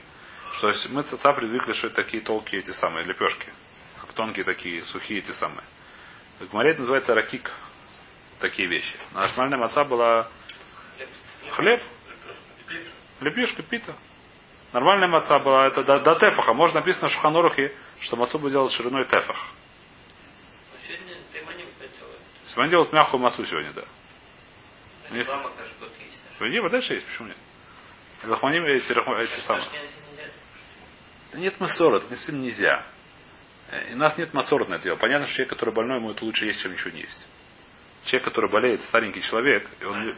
что 0.58 0.74
мы 0.90 1.04
цаца 1.04 1.32
привыкли, 1.34 1.74
что 1.74 1.88
это 1.88 1.98
такие 1.98 2.24
толкие 2.24 2.64
эти 2.64 2.72
самые 2.72 3.06
лепешки. 3.06 3.48
Как 4.02 4.14
тонкие 4.14 4.46
такие, 4.46 4.82
сухие 4.86 5.20
эти 5.20 5.32
самые. 5.32 5.64
В 6.40 6.50
Гмаре 6.50 6.72
это 6.72 6.80
называется 6.80 7.14
ракик. 7.14 7.52
Такие 8.40 8.68
вещи. 8.68 8.96
Нормальная 9.14 9.58
маца 9.58 9.84
была 9.84 10.30
Хлеб. 11.52 11.82
Лепешка, 13.20 13.64
пита. 13.64 13.96
Нормальная 14.72 15.08
маца 15.08 15.40
была, 15.40 15.68
это 15.68 15.84
до, 15.84 16.00
до 16.00 16.16
тефаха. 16.16 16.54
Может 16.54 16.76
написано 16.76 17.10
в 17.10 17.12
Шуханурахе, 17.12 17.76
что 18.00 18.16
мацу 18.16 18.40
бы 18.40 18.50
делать 18.50 18.72
шириной 18.72 19.06
тефах. 19.06 19.54
Сегодня 22.46 22.70
делают 22.72 22.94
мягкую 22.94 23.22
мацу 23.22 23.46
сегодня, 23.46 23.74
да. 23.74 23.84
Нет. 25.12 25.28
Вадима 26.40 26.70
дальше 26.70 26.94
есть, 26.94 27.06
почему 27.08 27.28
нет? 27.28 27.38
Лахманим 28.24 28.66
эти, 28.66 28.92
эти 28.92 29.40
самые. 29.42 29.66
Да 31.32 31.40
нет 31.40 31.60
массора, 31.60 31.98
это 31.98 32.08
действительно 32.08 32.44
нельзя. 32.44 32.84
И 33.90 33.94
у 33.94 33.98
нас 33.98 34.18
нет 34.18 34.34
массора 34.34 34.66
на 34.66 34.76
это 34.76 34.86
дело. 34.86 34.96
Понятно, 34.96 35.28
что 35.28 35.36
человек, 35.36 35.50
который 35.52 35.74
больной, 35.74 35.98
ему 35.98 36.12
это 36.12 36.24
лучше 36.26 36.46
есть, 36.46 36.62
чем 36.62 36.72
ничего 36.72 36.92
не 36.92 37.02
есть. 37.02 37.20
Человек, 38.06 38.26
который 38.26 38.50
болеет, 38.50 38.82
старенький 38.84 39.22
человек, 39.22 39.68
и 39.82 39.86
он, 39.86 40.16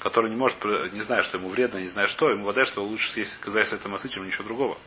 который 0.00 0.30
не 0.30 0.36
может, 0.36 0.62
не 0.64 1.02
зная, 1.02 1.22
что 1.22 1.38
ему 1.38 1.48
вредно, 1.48 1.78
не 1.78 1.86
зная 1.86 2.06
что, 2.08 2.30
ему 2.30 2.44
вода, 2.44 2.64
что 2.64 2.82
лучше 2.82 3.10
съесть 3.12 3.38
казаясь 3.40 3.72
это 3.72 3.88
мацы, 3.88 4.08
чем 4.08 4.26
ничего 4.26 4.44
другого. 4.44 4.78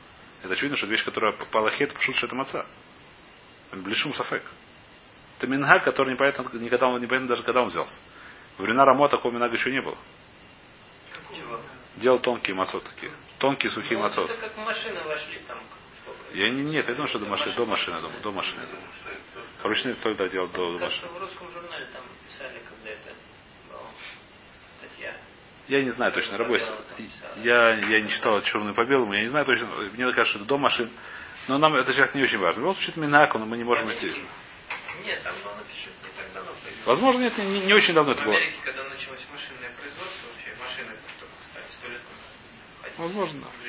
Это 0.44 0.54
очевидно, 0.54 0.78
что 0.78 0.88
вещь, 0.88 1.04
которая 1.04 1.34
попала 1.34 1.70
хет, 1.72 1.94
пошут, 1.94 2.16
что 2.16 2.28
это 2.28 2.36
маца. 2.36 2.66
Блишум 3.72 4.14
сафек. 4.14 4.44
Это 5.38 5.48
минга, 5.48 5.80
который 5.80 6.14
непонятно, 6.14 6.50
никогда 6.54 6.88
он, 6.88 7.02
непонятно 7.02 7.30
даже 7.30 7.44
когда 7.44 7.62
он 7.62 7.68
взялся. 7.68 8.00
В 8.58 8.64
времена 8.64 8.84
Рамо 8.84 9.08
такого 9.08 9.32
минага 9.32 9.56
еще 9.56 9.72
не 9.72 9.82
было. 9.82 9.98
Делал 11.98 12.20
тонкие 12.20 12.56
мацот 12.56 12.84
такие. 12.84 13.12
Тонкие 13.38 13.72
сухие 13.72 13.98
ну, 13.98 14.04
мацот. 14.04 14.30
Это 14.30 14.50
как 14.50 14.58
машины 14.58 15.02
вошли 15.04 15.40
там. 15.48 15.60
Я 16.34 16.50
не, 16.50 16.64
нет, 16.64 16.88
я 16.88 16.94
думаю, 16.94 17.10
что 17.10 17.20
до 17.20 17.26
машины, 17.26 17.56
до 17.56 17.66
машины, 17.66 18.02
до, 18.02 18.10
до 18.22 18.32
машины. 18.32 18.62
Ручные 19.64 19.96
только 19.96 20.30
делал 20.30 20.48
до, 20.48 20.78
до 20.78 20.86
машины. 20.86 21.08
В 21.10 21.18
русском 21.20 21.52
журнале 21.52 21.88
там 21.94 22.04
писали, 22.28 22.62
когда 22.70 22.92
это 22.92 23.14
я 25.70 25.84
не 25.84 25.92
знаю 25.92 26.12
точно, 26.12 26.38
работе. 26.38 26.66
Я, 27.44 27.76
я 27.76 28.02
не 28.02 28.10
читал 28.10 28.42
черную 28.42 28.74
по 28.74 28.84
белому, 28.86 29.14
я 29.14 29.22
не 29.22 29.28
знаю 29.28 29.46
точно. 29.46 29.68
Мне 29.94 30.06
кажется, 30.06 30.26
что 30.26 30.40
это 30.40 30.48
до 30.48 30.58
машин. 30.58 30.90
Но 31.48 31.60
нам 31.60 31.76
это 31.76 31.94
сейчас 31.94 32.14
не 32.16 32.24
очень 32.24 32.40
важно. 32.40 32.62
В 32.62 32.64
любом 32.64 32.76
случае, 32.76 32.92
это 32.92 33.00
Минаку, 33.02 33.38
но 33.38 33.46
мы 33.46 33.56
не 33.56 33.64
можем 33.64 33.92
идти. 33.94 34.12
Нет, 35.06 35.22
там 35.24 35.36
было 35.44 35.54
напишет 35.56 35.94
не 36.04 36.10
так 36.18 36.34
давно. 36.34 36.52
Возможно, 36.86 37.20
нет, 37.20 37.38
не, 37.38 37.68
не 37.68 37.74
очень 37.74 37.94
давно 37.94 38.14
это 38.14 38.24
было. 38.24 38.34
В 38.34 38.38
Америке, 38.38 38.58
когда 38.66 38.84
началось 38.84 39.26
машинное 39.32 39.72
производство, 39.80 40.28
вообще 40.28 40.56
машины 40.60 40.98
только 41.20 41.34
стали 41.52 41.66
сто 41.78 41.92
лет 41.92 42.02
Возможно. 42.98 43.46
В 43.46 43.66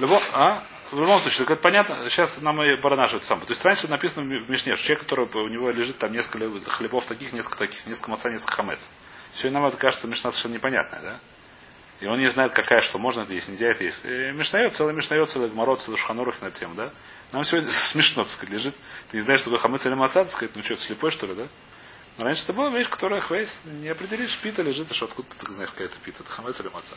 любом, 0.00 0.22
а? 0.32 0.64
В 0.90 0.98
любом 0.98 1.20
случае, 1.20 1.44
это 1.44 1.56
понятно. 1.56 2.08
Сейчас 2.08 2.40
нам 2.40 2.62
и 2.62 2.76
баранаш 2.76 3.12
это 3.12 3.26
самое. 3.26 3.46
То 3.46 3.52
есть 3.52 3.64
раньше 3.64 3.88
написано 3.88 4.22
в 4.22 4.50
Мишне, 4.50 4.74
что 4.74 4.84
человек, 4.84 5.04
который 5.04 5.26
у 5.26 5.48
него 5.48 5.70
лежит 5.70 5.98
там 5.98 6.12
несколько 6.12 6.70
хлебов 6.70 7.04
таких, 7.06 7.32
несколько 7.32 7.58
таких, 7.58 7.84
несколько 7.86 8.10
маца, 8.10 8.30
несколько 8.30 8.52
хамец. 8.52 8.80
Все 9.34 9.50
нам 9.50 9.66
это 9.66 9.76
кажется 9.76 10.06
Мишна 10.06 10.30
совершенно 10.30 10.54
непонятная, 10.54 11.02
да? 11.02 11.20
И 12.00 12.06
он 12.06 12.18
не 12.20 12.30
знает, 12.30 12.52
какая 12.52 12.80
что 12.82 12.98
можно 12.98 13.22
это 13.22 13.34
есть, 13.34 13.48
нельзя 13.48 13.70
это 13.70 13.82
есть. 13.82 14.04
Мишнает, 14.04 14.74
целый 14.76 14.94
Мишнает, 14.94 15.28
целый 15.30 15.50
Гмарот, 15.50 15.82
целый 15.82 15.96
Шхануров 15.96 16.40
на 16.40 16.50
тему, 16.52 16.74
да? 16.74 16.92
Нам 17.32 17.44
сегодня 17.44 17.70
смешно, 17.92 18.22
так 18.22 18.32
сказать, 18.32 18.54
лежит. 18.54 18.74
Ты 19.10 19.16
не 19.16 19.22
знаешь, 19.24 19.40
что 19.40 19.50
такое 19.50 19.62
хамец 19.62 19.84
или 19.84 19.94
маца, 19.94 20.24
так 20.24 20.32
сказать, 20.32 20.54
ну 20.54 20.62
что, 20.62 20.76
ты 20.76 20.82
слепой, 20.82 21.10
что 21.10 21.26
ли, 21.26 21.34
да? 21.34 21.48
Но 22.16 22.24
раньше 22.24 22.44
это 22.44 22.52
была 22.52 22.70
вещь, 22.70 22.88
которая 22.88 23.20
хвейс, 23.20 23.48
не 23.64 23.88
определишь, 23.88 24.36
пита 24.42 24.62
лежит, 24.62 24.90
а 24.90 24.94
что 24.94 25.06
откуда 25.06 25.28
ты 25.38 25.52
знаешь, 25.52 25.70
какая 25.70 25.88
это 25.88 25.96
пита, 26.04 26.22
это 26.22 26.30
хамец 26.30 26.58
или 26.60 26.68
маца. 26.68 26.96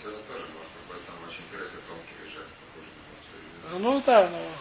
Сегодня 0.00 0.20
тоже 0.24 0.46
можно 0.54 0.78
быть, 0.88 1.06
там 1.06 1.14
очень 1.28 1.42
интересно 1.50 1.80
тонкий 1.88 2.14
лежат, 2.24 2.46
похоже 2.66 2.90
на 3.61 3.61
Ну 3.72 4.02
да, 4.04 4.28
ну. 4.28 4.52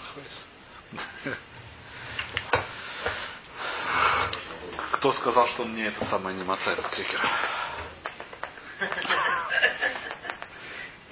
Кто 4.93 5.11
сказал, 5.13 5.47
что 5.47 5.63
он 5.63 5.75
не 5.75 5.83
этот 5.83 6.07
самый 6.07 6.33
не 6.33 6.43
маца, 6.43 6.71
этот 6.71 6.87
крекер? 6.89 7.19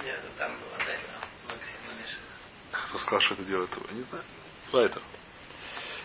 Нет, 0.04 0.20
ну 0.24 0.30
там 0.38 0.52
было, 0.52 0.78
всего 0.80 1.92
намешано. 1.92 2.26
Кто 2.72 2.98
сказал, 3.00 3.20
что 3.22 3.34
это 3.36 3.44
делает 3.44 3.72
его? 3.76 3.86
Не 3.92 4.02
знаю. 4.04 4.24
Поэтому. 4.72 5.06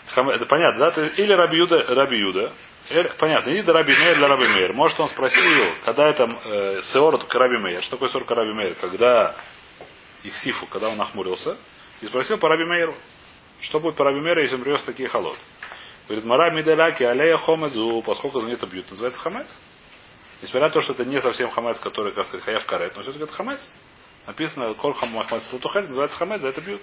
Хам- 0.08 0.30
Это 0.30 0.46
понятно, 0.46 0.90
да? 0.90 1.06
Или 1.08 1.32
Раби 1.32 1.58
Юда, 1.58 1.82
Раби 1.94 2.18
Юда. 2.18 2.52
Или- 2.90 3.12
понятно, 3.18 3.50
или 3.50 3.70
Раби 3.70 3.94
Мейер 3.96 4.16
для 4.16 4.28
Раби 4.28 4.46
Мейер. 4.48 4.72
Может, 4.74 5.00
он 5.00 5.08
спросил 5.08 5.42
его, 5.42 5.74
когда 5.84 6.08
это 6.08 6.24
э, 6.24 6.82
Сеор 6.92 7.18
к 7.26 7.34
Раби 7.34 7.56
Мейер. 7.58 7.82
Что 7.82 7.92
такое 7.92 8.08
Сеор 8.10 8.24
к 8.24 8.30
Раби 8.30 8.52
Мейер? 8.52 8.74
Когда 8.74 9.34
Ихсифу, 10.22 10.66
когда 10.66 10.88
он 10.90 10.96
нахмурился, 10.98 11.56
и 12.00 12.06
спросил 12.06 12.38
по 12.38 12.48
Раби 12.48 12.64
Мейеру. 12.64 12.94
Что 13.60 13.80
будет 13.80 13.96
по 13.96 14.04
Раби 14.04 14.20
Мейеру, 14.20 14.40
если 14.40 14.56
он 14.56 14.62
привез 14.62 14.82
такие 14.82 15.08
холод? 15.08 15.36
Говорит, 16.06 16.24
Мара 16.24 16.50
Миделяки, 16.50 17.02
алея 17.02 17.38
хомецу, 17.38 18.02
поскольку 18.04 18.40
за 18.40 18.50
это 18.50 18.66
бьют, 18.66 18.90
называется 18.90 19.20
хамец. 19.20 19.46
Несмотря 20.42 20.68
на 20.68 20.74
то, 20.74 20.80
что 20.82 20.92
это 20.92 21.04
не 21.04 21.20
совсем 21.20 21.50
хамец, 21.50 21.80
который, 21.80 22.12
как 22.12 22.26
сказать, 22.26 22.44
хаяв 22.44 22.66
карет, 22.66 22.94
но 22.94 23.02
все-таки 23.02 23.24
это 23.24 23.32
хамец. 23.32 23.66
Написано, 24.26 24.74
коль 24.74 24.94
хамец 24.94 25.52
латухель, 25.52 25.88
называется 25.88 26.18
хамец, 26.18 26.40
за 26.42 26.48
это 26.48 26.60
бьют. 26.60 26.82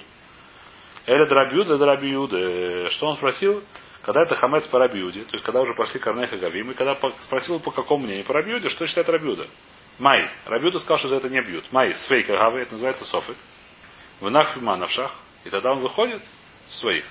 Эля 1.05 1.28
драбьюд, 1.28 1.70
это 1.70 1.86
рабиюд. 1.86 2.91
Что 2.91 3.07
он 3.07 3.18
спросил? 3.18 3.64
Когда 4.01 4.24
это 4.24 4.36
хамец 4.36 4.66
по 4.68 4.80
рабиуде, 4.80 5.22
то 5.22 5.34
есть 5.34 5.45
когда 5.45 5.62
уже 5.62 5.76
пошли 5.76 5.99
корнех 5.99 6.34
и 6.34 6.38
гавим, 6.38 6.72
и 6.72 6.74
когда 6.74 6.95
спросил 7.22 7.59
по 7.59 7.70
какому 7.70 8.05
мнению 8.05 8.26
по 8.26 8.34
рабиуде, 8.34 8.70
что 8.70 8.88
считает 8.88 9.07
рабиуда? 9.09 9.47
Май. 9.99 10.28
Рабиуда 10.47 10.80
сказал, 10.80 10.97
что 10.97 11.09
за 11.09 11.18
это 11.18 11.30
не 11.30 11.39
бьют. 11.41 11.72
Май, 11.72 11.93
свейка 11.93 12.36
гавы, 12.36 12.62
это 12.62 12.74
называется 12.74 13.05
софик. 13.05 13.36
В 14.22 14.30
нахфима 14.30 14.78
навшах. 14.78 15.13
И 15.43 15.49
тогда 15.49 15.74
он 15.74 15.80
выходит 15.80 16.22
своих. 16.69 17.03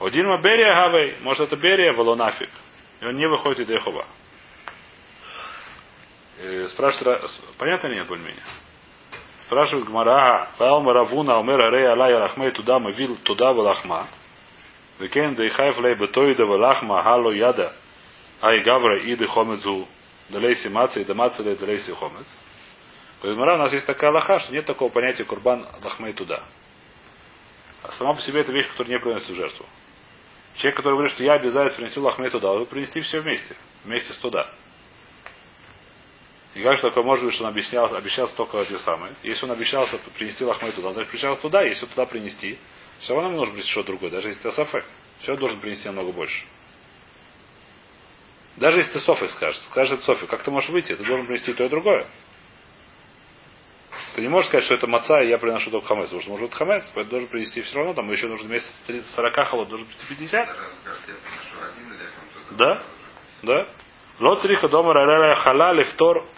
Один 0.00 0.40
берия 0.40 0.68
гавей, 0.74 1.16
может 1.20 1.48
это 1.48 1.56
берия, 1.56 1.92
волонафик. 1.92 2.50
И 3.00 3.04
он 3.04 3.16
не 3.16 3.28
выходит 3.28 3.60
из 3.60 3.70
Яхова. 3.70 4.06
Э, 6.38 6.66
Спрашивает, 6.68 7.22
Ра- 7.24 7.28
понятно 7.58 7.88
или 7.88 7.96
нет 7.96 8.08
более-менее? 8.08 8.42
Спрашивает 9.42 9.86
Гмара, 9.86 10.48
Паэлма 10.56 10.92
Равуна, 10.92 11.38
Умер 11.38 11.60
Арей 11.60 11.86
Алай 11.88 12.14
Рахмей 12.14 12.50
туда 12.52 12.78
мы 12.78 12.92
вил 12.92 13.16
туда 13.22 13.52
Валахма. 13.52 14.06
Викен 14.98 15.34
да 15.34 15.46
ихайф 15.46 15.78
лей 15.80 15.94
бетоида 15.94 16.44
Валахма 16.46 17.02
Хало 17.02 17.32
Яда 17.32 17.74
Ай 18.40 18.60
Гавра 18.62 18.98
Иды 19.12 19.26
Хомецу 19.26 19.86
Далейси 20.30 20.68
Маца 20.68 21.00
и 21.00 21.04
Дамаца 21.04 21.42
Лей 21.42 21.56
Далейси 21.56 21.92
Хомец. 21.92 22.26
Говорит, 23.22 23.38
Гмара, 23.38 23.54
у 23.54 23.58
нас 23.58 23.72
есть 23.72 23.86
такая 23.86 24.10
лоха, 24.10 24.40
что 24.40 24.52
нет 24.52 24.66
такого 24.66 24.90
понятия 24.90 25.24
Курбан 25.24 25.64
Лахмей 25.80 26.12
туда. 26.12 26.42
А 27.84 27.92
сама 27.92 28.14
по 28.14 28.20
себе 28.20 28.40
это 28.40 28.50
вещь, 28.50 28.68
которая 28.68 28.94
не 28.94 28.98
приносит 28.98 29.28
в 29.28 29.34
жертву. 29.36 29.64
Человек, 30.56 30.76
который 30.76 30.94
говорит, 30.94 31.12
что 31.12 31.22
я 31.22 31.34
обязательно 31.34 31.76
принести 31.76 32.00
лахмей 32.00 32.30
туда, 32.30 32.52
вы 32.52 32.66
принести 32.66 33.00
все 33.00 33.20
вместе. 33.20 33.56
Вместе 33.84 34.12
с 34.12 34.18
туда. 34.18 34.50
И 36.54 36.62
как 36.62 36.76
же 36.76 36.82
такое 36.82 37.04
может 37.04 37.24
быть, 37.24 37.34
что 37.34 37.44
он 37.44 37.50
объяснял, 37.50 37.94
обещался 37.94 38.34
только 38.34 38.58
эти 38.58 38.76
самые. 38.78 39.14
Если 39.22 39.46
он 39.46 39.52
обещался 39.52 39.98
принести 40.16 40.44
лахмей 40.44 40.72
туда, 40.72 40.92
значит 40.92 41.10
причал 41.10 41.36
туда, 41.36 41.62
если 41.62 41.86
туда 41.86 42.06
принести, 42.06 42.58
все 43.00 43.14
равно 43.14 43.28
ему 43.28 43.38
нужно 43.38 43.52
принести 43.52 43.70
что-то 43.70 43.88
другое, 43.88 44.10
даже 44.10 44.28
если 44.28 44.40
это 44.40 44.50
сафек. 44.50 44.84
Все 45.20 45.36
должен 45.36 45.60
принести 45.60 45.86
намного 45.86 46.10
больше. 46.10 46.44
Даже 48.56 48.78
если 48.78 48.94
ты 48.94 49.00
софик 49.00 49.30
скажешь, 49.30 49.62
это 49.74 50.02
софик, 50.02 50.28
как 50.28 50.42
ты 50.42 50.50
можешь 50.50 50.70
выйти? 50.70 50.94
Ты 50.96 51.04
должен 51.04 51.26
принести 51.26 51.52
то 51.54 51.64
и 51.64 51.68
другое. 51.68 52.08
Ты 54.14 54.20
не 54.20 54.28
можешь 54.28 54.48
сказать, 54.48 54.64
что 54.64 54.74
это 54.74 54.86
маца, 54.86 55.22
и 55.22 55.28
я 55.28 55.38
приношу 55.38 55.70
только 55.70 55.86
хамец. 55.86 56.06
Потому 56.06 56.20
что 56.20 56.30
может 56.30 56.46
быть 56.48 56.54
хамец, 56.54 56.84
поэтому 56.94 57.10
должен 57.10 57.28
принести 57.28 57.62
все 57.62 57.76
равно, 57.76 57.94
там 57.94 58.10
еще 58.10 58.26
нужно 58.28 58.54
с 58.54 58.82
30, 58.86 59.06
40 59.08 59.46
холод, 59.46 59.68
должен 59.68 59.86
принести 59.86 60.06
50. 60.06 60.46
Даже 60.46 60.60
он 60.60 60.72
скажет, 60.82 61.00
я 61.08 61.14
приношу 61.14 61.72
один 61.72 61.92
или 61.92 62.02
он 62.50 62.56
Да? 62.56 62.82
Да? 63.42 63.68
Лоцриха 64.20 64.68
дома 64.68 64.92
рареля 64.92 65.34
халали 65.36 65.82
втор, 65.84 66.28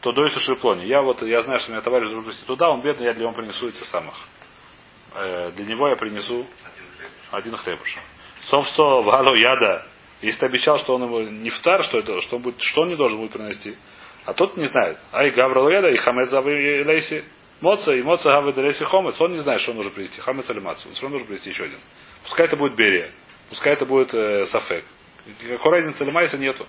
то 0.00 0.12
дойсу 0.12 0.40
шиплони. 0.40 0.86
Я 0.86 1.02
вот, 1.02 1.22
я 1.22 1.42
знаю, 1.42 1.60
что 1.60 1.70
у 1.70 1.72
меня 1.72 1.82
товарищ 1.82 2.06
должен 2.06 2.24
принести 2.24 2.46
туда, 2.46 2.70
он 2.70 2.82
бедный, 2.82 3.06
я 3.06 3.12
для 3.12 3.24
него 3.24 3.32
принесу 3.32 3.68
эти 3.68 3.82
самых. 3.84 4.14
Э, 5.14 5.50
для 5.54 5.66
него 5.66 5.88
я 5.88 5.96
принесу 5.96 6.46
один 7.30 7.56
хлебуш. 7.56 7.96
Совсо 8.48 9.02
вало 9.02 9.34
яда. 9.34 9.86
Если 10.22 10.40
ты 10.40 10.46
обещал, 10.46 10.78
что 10.78 10.94
он 10.94 11.04
ему 11.04 11.20
не 11.20 11.50
втар, 11.50 11.84
что 11.84 11.98
это, 11.98 12.20
что 12.22 12.36
он 12.36 12.42
будет, 12.42 12.60
что 12.60 12.82
он 12.82 12.88
не 12.88 12.96
должен 12.96 13.18
будет 13.18 13.32
принести. 13.32 13.76
А 14.28 14.34
тот 14.34 14.58
не 14.58 14.66
знает. 14.66 14.98
Ай 15.10 15.30
гаврал 15.30 15.70
яда 15.70 15.88
и 15.88 15.96
хамец 15.96 16.28
завы 16.28 16.84
лейси. 16.84 17.24
Моца 17.62 17.94
и 17.94 18.02
моца 18.02 18.28
гавы 18.28 18.52
лейси 18.54 18.84
хомец. 18.84 19.18
Он 19.22 19.32
не 19.32 19.38
знает, 19.38 19.62
что 19.62 19.70
он 19.70 19.78
должен 19.78 19.94
принести. 19.94 20.20
Хамец 20.20 20.50
или 20.50 20.60
мацу. 20.60 20.86
Равно 21.00 21.08
должен 21.08 21.26
принести 21.26 21.48
еще 21.48 21.64
один. 21.64 21.78
Пускай 22.24 22.44
это 22.44 22.54
будет 22.54 22.76
берия. 22.76 23.10
Пускай 23.48 23.72
это 23.72 23.86
будет 23.86 24.12
э, 24.12 24.44
сафек. 24.48 24.84
Какой 25.48 25.72
разницы 25.72 26.04
или 26.04 26.10
майса 26.10 26.36
нету. 26.36 26.66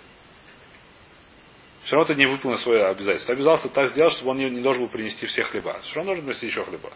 Все 1.84 1.97
равно 1.97 2.14
ты 2.14 2.16
не 2.18 2.28
выполнил 2.28 2.57
свое 2.60 2.86
обязательство. 2.86 3.34
Обязался 3.34 3.68
так 3.68 3.89
сделать, 3.89 4.14
чтобы 4.14 4.32
он 4.32 4.38
не, 4.38 4.49
не 4.49 4.62
должен 4.62 4.84
был 4.84 4.89
принести 4.89 5.26
все 5.26 5.43
хлеба. 5.43 5.82
Все 5.82 5.95
равно 5.95 6.12
должен 6.12 6.24
принести 6.24 6.47
еще 6.47 6.64
хлеба. 6.64 6.91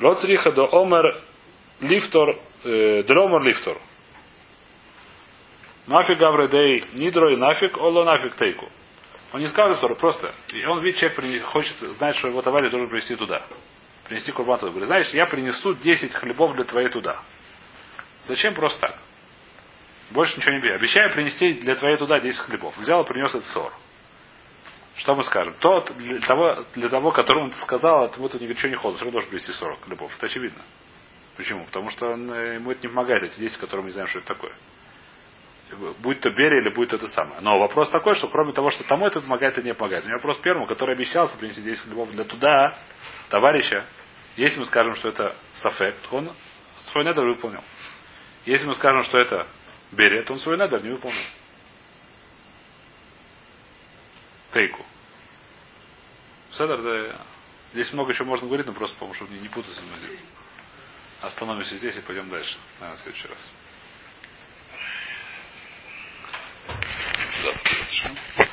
Лоцриха 0.00 0.52
до 0.52 0.70
омер 0.72 1.20
лифтор, 1.82 2.40
э, 2.64 3.02
дромер 3.02 3.42
лифтор. 3.42 3.78
Нафиг 5.86 6.16
гавредей 6.16 6.82
нидро 6.94 7.30
и 7.34 7.36
нафиг, 7.36 7.76
оло 7.76 8.04
нафиг 8.04 8.36
тейку. 8.36 8.70
Он 9.34 9.40
не 9.40 9.48
сказал 9.48 9.76
Тору, 9.80 9.96
просто. 9.96 10.32
И 10.52 10.64
он 10.64 10.78
видит, 10.80 11.00
человек 11.00 11.44
хочет 11.46 11.76
знать, 11.98 12.14
что 12.14 12.28
его 12.28 12.40
товарищ 12.40 12.70
должен 12.70 12.88
принести 12.88 13.16
туда. 13.16 13.42
Принести 14.04 14.30
курбан 14.30 14.60
туда. 14.60 14.70
Говорит, 14.70 14.86
знаешь, 14.86 15.08
я 15.08 15.26
принесу 15.26 15.74
10 15.74 16.14
хлебов 16.14 16.54
для 16.54 16.62
твоей 16.62 16.88
туда. 16.88 17.20
Зачем 18.26 18.54
просто 18.54 18.80
так? 18.82 18.98
Больше 20.10 20.36
ничего 20.36 20.52
не 20.52 20.60
бери. 20.60 20.74
Обещаю 20.74 21.12
принести 21.12 21.54
для 21.54 21.74
твоей 21.74 21.96
туда 21.96 22.20
10 22.20 22.38
хлебов. 22.42 22.78
Взял 22.78 23.02
и 23.02 23.06
принес 23.08 23.30
этот 23.30 23.46
ссор. 23.46 23.72
Что 24.98 25.16
мы 25.16 25.24
скажем? 25.24 25.56
Тот, 25.58 25.92
для 25.96 26.20
того, 26.20 26.64
для 26.74 26.88
того 26.88 27.10
которому 27.10 27.50
ты 27.50 27.58
сказал, 27.58 28.04
от 28.04 28.16
вот 28.16 28.34
ничего 28.34 28.68
не 28.68 28.76
ходит, 28.76 28.98
все 28.98 29.04
равно 29.06 29.18
должен 29.18 29.30
принести 29.30 29.50
40 29.50 29.80
хлебов. 29.80 30.14
Это 30.16 30.26
очевидно. 30.26 30.62
Почему? 31.36 31.64
Потому 31.64 31.90
что 31.90 32.10
он, 32.10 32.30
э, 32.30 32.54
ему 32.54 32.70
это 32.70 32.82
не 32.82 32.88
помогает, 32.88 33.24
эти 33.24 33.40
10, 33.40 33.58
которые 33.58 33.82
мы 33.82 33.88
не 33.88 33.94
знаем, 33.94 34.08
что 34.08 34.20
это 34.20 34.28
такое. 34.28 34.52
Будь 35.98 36.20
то 36.20 36.30
Берия 36.30 36.60
или 36.60 36.68
будет 36.68 36.92
это 36.92 37.08
самое. 37.08 37.40
Но 37.40 37.58
вопрос 37.58 37.90
такой, 37.90 38.14
что 38.14 38.28
кроме 38.28 38.52
того, 38.52 38.70
что 38.70 38.84
тому 38.84 39.06
это 39.06 39.20
помогает, 39.20 39.58
это 39.58 39.66
не 39.66 39.74
помогает. 39.74 40.04
У 40.04 40.06
меня 40.06 40.16
вопрос 40.16 40.38
первому, 40.38 40.66
который 40.66 40.94
обещался 40.94 41.36
принести 41.36 41.62
10 41.62 41.84
хлебов 41.84 42.10
для 42.12 42.24
туда, 42.24 42.76
товарища, 43.30 43.84
если 44.36 44.60
мы 44.60 44.66
скажем, 44.66 44.94
что 44.94 45.08
это 45.08 45.34
сафек, 45.54 45.96
то 46.08 46.16
он 46.16 46.30
свой 46.92 47.04
недр 47.04 47.22
выполнил. 47.22 47.62
Если 48.44 48.66
мы 48.66 48.74
скажем, 48.74 49.02
что 49.04 49.18
это 49.18 49.46
Берия, 49.92 50.22
то 50.22 50.34
он 50.34 50.38
свой 50.38 50.58
недр 50.58 50.82
не 50.82 50.90
выполнил. 50.90 51.22
Тейку. 54.52 54.84
Седер, 56.52 56.80
да, 56.82 57.20
здесь 57.72 57.92
много 57.92 58.12
еще 58.12 58.22
можно 58.22 58.46
говорить, 58.46 58.66
но 58.66 58.72
просто, 58.72 58.96
чтобы 59.14 59.32
не, 59.32 59.40
не 59.40 59.48
путаться. 59.48 59.82
Остановимся 61.20 61.76
здесь 61.76 61.96
и 61.96 62.00
пойдем 62.00 62.28
дальше. 62.28 62.56
Наверное, 62.78 63.00
в 63.00 63.02
следующий 63.02 63.28
раз. 63.28 63.50
行。 67.94 68.43